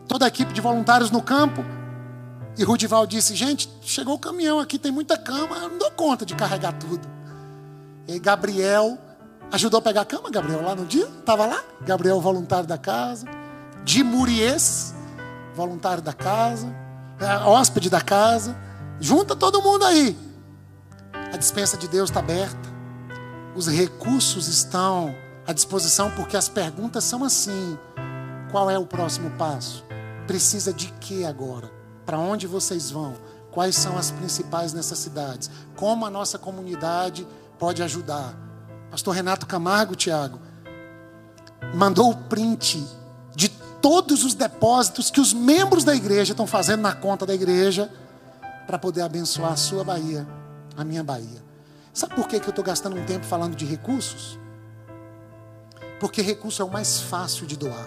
toda 0.08 0.24
a 0.24 0.28
equipe 0.28 0.52
de 0.52 0.60
voluntários 0.60 1.10
no 1.10 1.22
campo. 1.22 1.64
E 2.56 2.64
Rudival 2.64 3.06
disse: 3.06 3.34
Gente, 3.34 3.68
chegou 3.82 4.14
o 4.14 4.18
caminhão 4.18 4.58
aqui, 4.58 4.78
tem 4.78 4.92
muita 4.92 5.16
cama, 5.16 5.56
eu 5.56 5.68
não 5.68 5.78
dou 5.78 5.90
conta 5.92 6.24
de 6.24 6.34
carregar 6.34 6.72
tudo. 6.72 7.06
E 8.08 8.18
Gabriel 8.18 8.98
ajudou 9.52 9.78
a 9.78 9.82
pegar 9.82 10.00
a 10.00 10.04
cama, 10.04 10.30
Gabriel, 10.30 10.62
lá 10.62 10.74
no 10.74 10.86
dia, 10.86 11.06
estava 11.06 11.46
lá. 11.46 11.62
Gabriel, 11.82 12.20
voluntário 12.20 12.66
da 12.66 12.78
casa. 12.78 13.26
De 13.84 14.02
voluntário 15.54 16.02
da 16.02 16.12
casa 16.12 16.81
é, 17.22 17.38
hóspede 17.44 17.88
da 17.88 18.00
casa. 18.00 18.56
Junta 19.00 19.34
todo 19.34 19.62
mundo 19.62 19.84
aí. 19.84 20.16
A 21.32 21.36
dispensa 21.36 21.76
de 21.76 21.88
Deus 21.88 22.10
está 22.10 22.20
aberta. 22.20 22.68
Os 23.54 23.68
recursos 23.68 24.48
estão 24.48 25.14
à 25.46 25.52
disposição, 25.52 26.10
porque 26.12 26.36
as 26.36 26.48
perguntas 26.48 27.04
são 27.04 27.24
assim: 27.24 27.78
qual 28.50 28.70
é 28.70 28.78
o 28.78 28.86
próximo 28.86 29.30
passo? 29.32 29.84
Precisa 30.26 30.72
de 30.72 30.88
que 31.00 31.24
agora? 31.24 31.70
Para 32.04 32.18
onde 32.18 32.46
vocês 32.46 32.90
vão? 32.90 33.14
Quais 33.50 33.76
são 33.76 33.98
as 33.98 34.10
principais 34.10 34.72
necessidades? 34.72 35.50
Como 35.76 36.06
a 36.06 36.10
nossa 36.10 36.38
comunidade 36.38 37.26
pode 37.58 37.82
ajudar? 37.82 38.34
Pastor 38.90 39.14
Renato 39.14 39.46
Camargo, 39.46 39.94
Tiago, 39.94 40.38
mandou 41.74 42.10
o 42.10 42.16
print 42.16 42.86
de 43.34 43.48
todos 43.82 44.24
os 44.24 44.32
depósitos 44.32 45.10
que 45.10 45.20
os 45.20 45.34
membros 45.34 45.82
da 45.82 45.94
igreja 45.94 46.32
estão 46.32 46.46
fazendo 46.46 46.80
na 46.82 46.94
conta 46.94 47.26
da 47.26 47.34
igreja 47.34 47.90
para 48.66 48.78
poder 48.78 49.02
abençoar 49.02 49.52
a 49.52 49.56
sua 49.56 49.82
Bahia, 49.82 50.26
a 50.76 50.84
minha 50.84 51.02
Bahia. 51.02 51.42
Sabe 51.92 52.14
por 52.14 52.28
que, 52.28 52.38
que 52.38 52.46
eu 52.46 52.50
estou 52.50 52.64
gastando 52.64 52.96
um 52.96 53.04
tempo 53.04 53.26
falando 53.26 53.56
de 53.56 53.66
recursos? 53.66 54.38
Porque 56.00 56.22
recurso 56.22 56.62
é 56.62 56.64
o 56.64 56.70
mais 56.70 57.00
fácil 57.00 57.46
de 57.46 57.56
doar. 57.56 57.86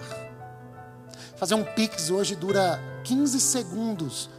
Fazer 1.36 1.54
um 1.54 1.64
Pix 1.64 2.10
hoje 2.10 2.36
dura 2.36 2.80
15 3.02 3.40
segundos 3.40 4.30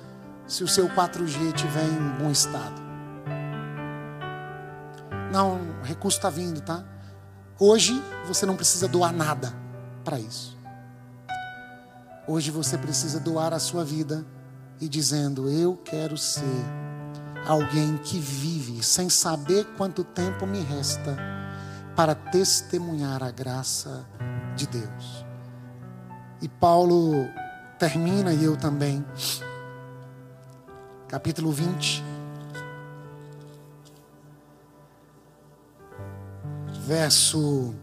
se 0.48 0.64
o 0.64 0.68
seu 0.68 0.88
4G 0.90 1.54
estiver 1.54 1.84
em 1.84 2.24
bom 2.24 2.32
estado. 2.32 2.82
Não, 5.32 5.60
o 5.82 5.84
recurso 5.84 6.18
está 6.18 6.30
vindo, 6.30 6.62
tá? 6.62 6.84
Hoje 7.60 8.02
você 8.26 8.46
não 8.46 8.56
precisa 8.56 8.88
doar 8.88 9.12
nada 9.12 9.54
para 10.04 10.20
isso. 10.20 10.57
Hoje 12.30 12.52
você 12.52 12.78
precisa 12.78 13.22
doar 13.22 13.54
a 13.54 13.60
sua 13.60 13.86
vida 13.86 14.26
e 14.82 14.90
dizendo: 14.90 15.50
Eu 15.50 15.78
quero 15.78 16.18
ser 16.18 16.44
alguém 17.48 17.96
que 18.00 18.20
vive 18.20 18.84
sem 18.84 19.10
saber 19.10 19.66
quanto 19.78 20.04
tempo 20.04 20.46
me 20.46 20.60
resta 20.60 21.16
para 21.96 22.14
testemunhar 22.14 23.24
a 23.24 23.32
graça 23.32 24.06
de 24.58 24.68
Deus. 24.68 25.26
E 26.42 26.50
Paulo 26.50 27.14
termina, 27.80 28.34
e 28.34 28.44
eu 28.44 28.58
também, 28.58 29.06
capítulo 31.08 31.50
20. 31.50 32.04
Verso 36.86 37.74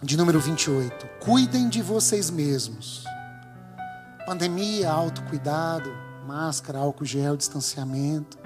de 0.00 0.16
número 0.16 0.38
28. 0.38 1.04
Cuidem 1.18 1.68
de 1.68 1.82
vocês 1.82 2.30
mesmos 2.30 3.11
Pandemia, 4.26 4.88
autocuidado, 4.88 5.90
máscara, 6.26 6.78
álcool 6.78 7.04
gel, 7.04 7.36
distanciamento. 7.36 8.38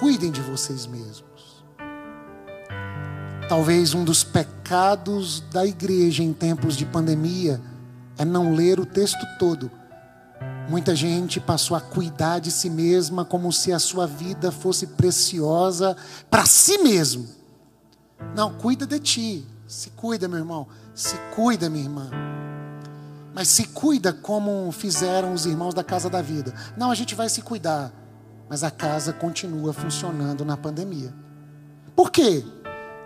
Cuidem 0.00 0.30
de 0.30 0.40
vocês 0.40 0.86
mesmos. 0.86 1.62
Talvez 3.48 3.92
um 3.92 4.02
dos 4.02 4.24
pecados 4.24 5.40
da 5.52 5.66
igreja 5.66 6.22
em 6.22 6.32
tempos 6.32 6.74
de 6.74 6.86
pandemia 6.86 7.60
é 8.16 8.24
não 8.24 8.54
ler 8.54 8.80
o 8.80 8.86
texto 8.86 9.26
todo. 9.38 9.70
Muita 10.70 10.96
gente 10.96 11.38
passou 11.38 11.76
a 11.76 11.80
cuidar 11.80 12.38
de 12.38 12.50
si 12.50 12.70
mesma 12.70 13.26
como 13.26 13.52
se 13.52 13.72
a 13.72 13.78
sua 13.78 14.06
vida 14.06 14.50
fosse 14.50 14.86
preciosa 14.86 15.94
para 16.30 16.46
si 16.46 16.78
mesmo. 16.78 17.28
Não, 18.34 18.54
cuida 18.54 18.86
de 18.86 18.98
ti. 18.98 19.46
Se 19.66 19.90
cuida, 19.90 20.28
meu 20.28 20.38
irmão. 20.38 20.66
Se 20.94 21.14
cuida, 21.34 21.68
minha 21.68 21.84
irmã 21.84 22.10
mas 23.34 23.48
se 23.48 23.64
cuida 23.68 24.12
como 24.12 24.70
fizeram 24.72 25.32
os 25.32 25.46
irmãos 25.46 25.74
da 25.74 25.82
Casa 25.82 26.10
da 26.10 26.20
Vida. 26.20 26.52
Não, 26.76 26.90
a 26.90 26.94
gente 26.94 27.14
vai 27.14 27.28
se 27.28 27.42
cuidar, 27.42 27.92
mas 28.48 28.62
a 28.62 28.70
casa 28.70 29.12
continua 29.12 29.72
funcionando 29.72 30.44
na 30.44 30.56
pandemia. 30.56 31.14
Por 31.96 32.10
quê? 32.10 32.44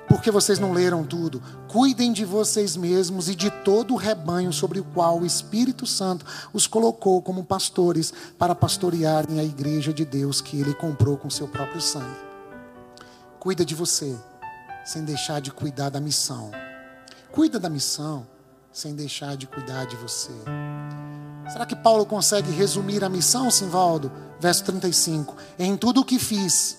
Porque 0.08 0.30
vocês 0.30 0.58
não 0.58 0.72
leram 0.72 1.04
tudo. 1.04 1.42
Cuidem 1.68 2.12
de 2.12 2.24
vocês 2.24 2.76
mesmos 2.76 3.28
e 3.28 3.34
de 3.34 3.50
todo 3.50 3.94
o 3.94 3.96
rebanho 3.96 4.52
sobre 4.52 4.78
o 4.80 4.84
qual 4.84 5.20
o 5.20 5.26
Espírito 5.26 5.84
Santo 5.86 6.24
os 6.52 6.66
colocou 6.66 7.20
como 7.20 7.44
pastores 7.44 8.12
para 8.38 8.54
pastorearem 8.54 9.40
a 9.40 9.44
igreja 9.44 9.92
de 9.92 10.04
Deus 10.04 10.40
que 10.40 10.58
ele 10.58 10.74
comprou 10.74 11.16
com 11.16 11.28
seu 11.28 11.48
próprio 11.48 11.80
sangue. 11.80 12.26
Cuida 13.38 13.64
de 13.64 13.74
você 13.74 14.16
sem 14.84 15.04
deixar 15.04 15.40
de 15.40 15.50
cuidar 15.50 15.90
da 15.90 16.00
missão. 16.00 16.52
Cuida 17.32 17.58
da 17.58 17.68
missão 17.68 18.26
sem 18.76 18.94
deixar 18.94 19.38
de 19.38 19.46
cuidar 19.46 19.86
de 19.86 19.96
você. 19.96 20.30
Será 21.50 21.64
que 21.64 21.74
Paulo 21.74 22.04
consegue 22.04 22.50
resumir 22.50 23.02
a 23.02 23.08
missão, 23.08 23.50
Simvaldo? 23.50 24.12
Verso 24.38 24.64
35. 24.64 25.34
Em 25.58 25.74
tudo 25.78 26.02
o 26.02 26.04
que 26.04 26.18
fiz, 26.18 26.76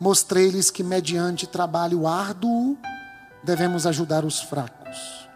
mostrei-lhes 0.00 0.68
que, 0.68 0.82
mediante 0.82 1.46
trabalho 1.46 2.08
árduo, 2.08 2.76
devemos 3.44 3.86
ajudar 3.86 4.24
os 4.24 4.40
fracos. 4.40 5.28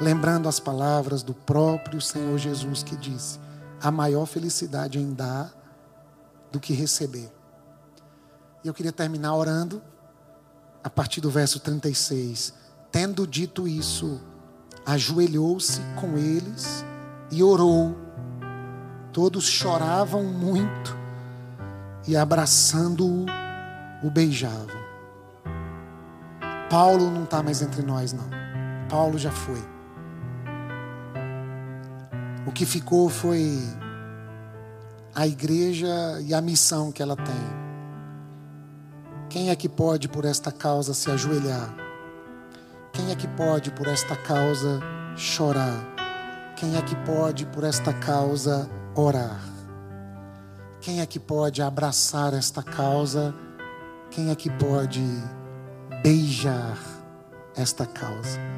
Lembrando 0.00 0.48
as 0.48 0.60
palavras 0.60 1.24
do 1.24 1.34
próprio 1.34 2.00
Senhor 2.00 2.38
Jesus 2.38 2.84
que 2.84 2.94
disse: 2.94 3.40
a 3.82 3.90
maior 3.90 4.26
felicidade 4.26 5.00
em 5.00 5.12
dar 5.12 5.52
do 6.52 6.60
que 6.60 6.72
receber. 6.72 7.32
E 8.62 8.68
eu 8.68 8.74
queria 8.74 8.92
terminar 8.92 9.34
orando 9.34 9.82
a 10.84 10.88
partir 10.88 11.20
do 11.20 11.32
verso 11.32 11.58
36. 11.58 12.54
Tendo 12.92 13.26
dito 13.26 13.66
isso, 13.66 14.20
ajoelhou-se 14.88 15.82
com 16.00 16.16
eles 16.16 16.82
e 17.30 17.42
orou. 17.42 17.94
Todos 19.12 19.44
choravam 19.44 20.24
muito 20.24 20.96
e, 22.06 22.16
abraçando-o, 22.16 23.26
o 24.02 24.10
beijavam. 24.10 24.78
Paulo 26.70 27.10
não 27.10 27.24
está 27.24 27.42
mais 27.42 27.60
entre 27.60 27.82
nós, 27.82 28.14
não. 28.14 28.30
Paulo 28.88 29.18
já 29.18 29.30
foi. 29.30 29.62
O 32.46 32.52
que 32.52 32.64
ficou 32.64 33.10
foi 33.10 33.58
a 35.14 35.26
igreja 35.26 36.18
e 36.22 36.32
a 36.32 36.40
missão 36.40 36.90
que 36.90 37.02
ela 37.02 37.16
tem. 37.16 37.68
Quem 39.28 39.50
é 39.50 39.56
que 39.56 39.68
pode 39.68 40.08
por 40.08 40.24
esta 40.24 40.50
causa 40.50 40.94
se 40.94 41.10
ajoelhar? 41.10 41.87
Quem 42.92 43.10
é 43.10 43.14
que 43.14 43.28
pode 43.28 43.70
por 43.70 43.86
esta 43.86 44.16
causa 44.16 44.80
chorar? 45.16 45.84
Quem 46.56 46.76
é 46.76 46.82
que 46.82 46.96
pode 46.96 47.46
por 47.46 47.64
esta 47.64 47.92
causa 47.92 48.68
orar? 48.94 49.40
Quem 50.80 51.00
é 51.00 51.06
que 51.06 51.18
pode 51.18 51.62
abraçar 51.62 52.34
esta 52.34 52.62
causa? 52.62 53.34
Quem 54.10 54.30
é 54.30 54.34
que 54.34 54.50
pode 54.50 55.02
beijar 56.02 56.78
esta 57.56 57.86
causa? 57.86 58.57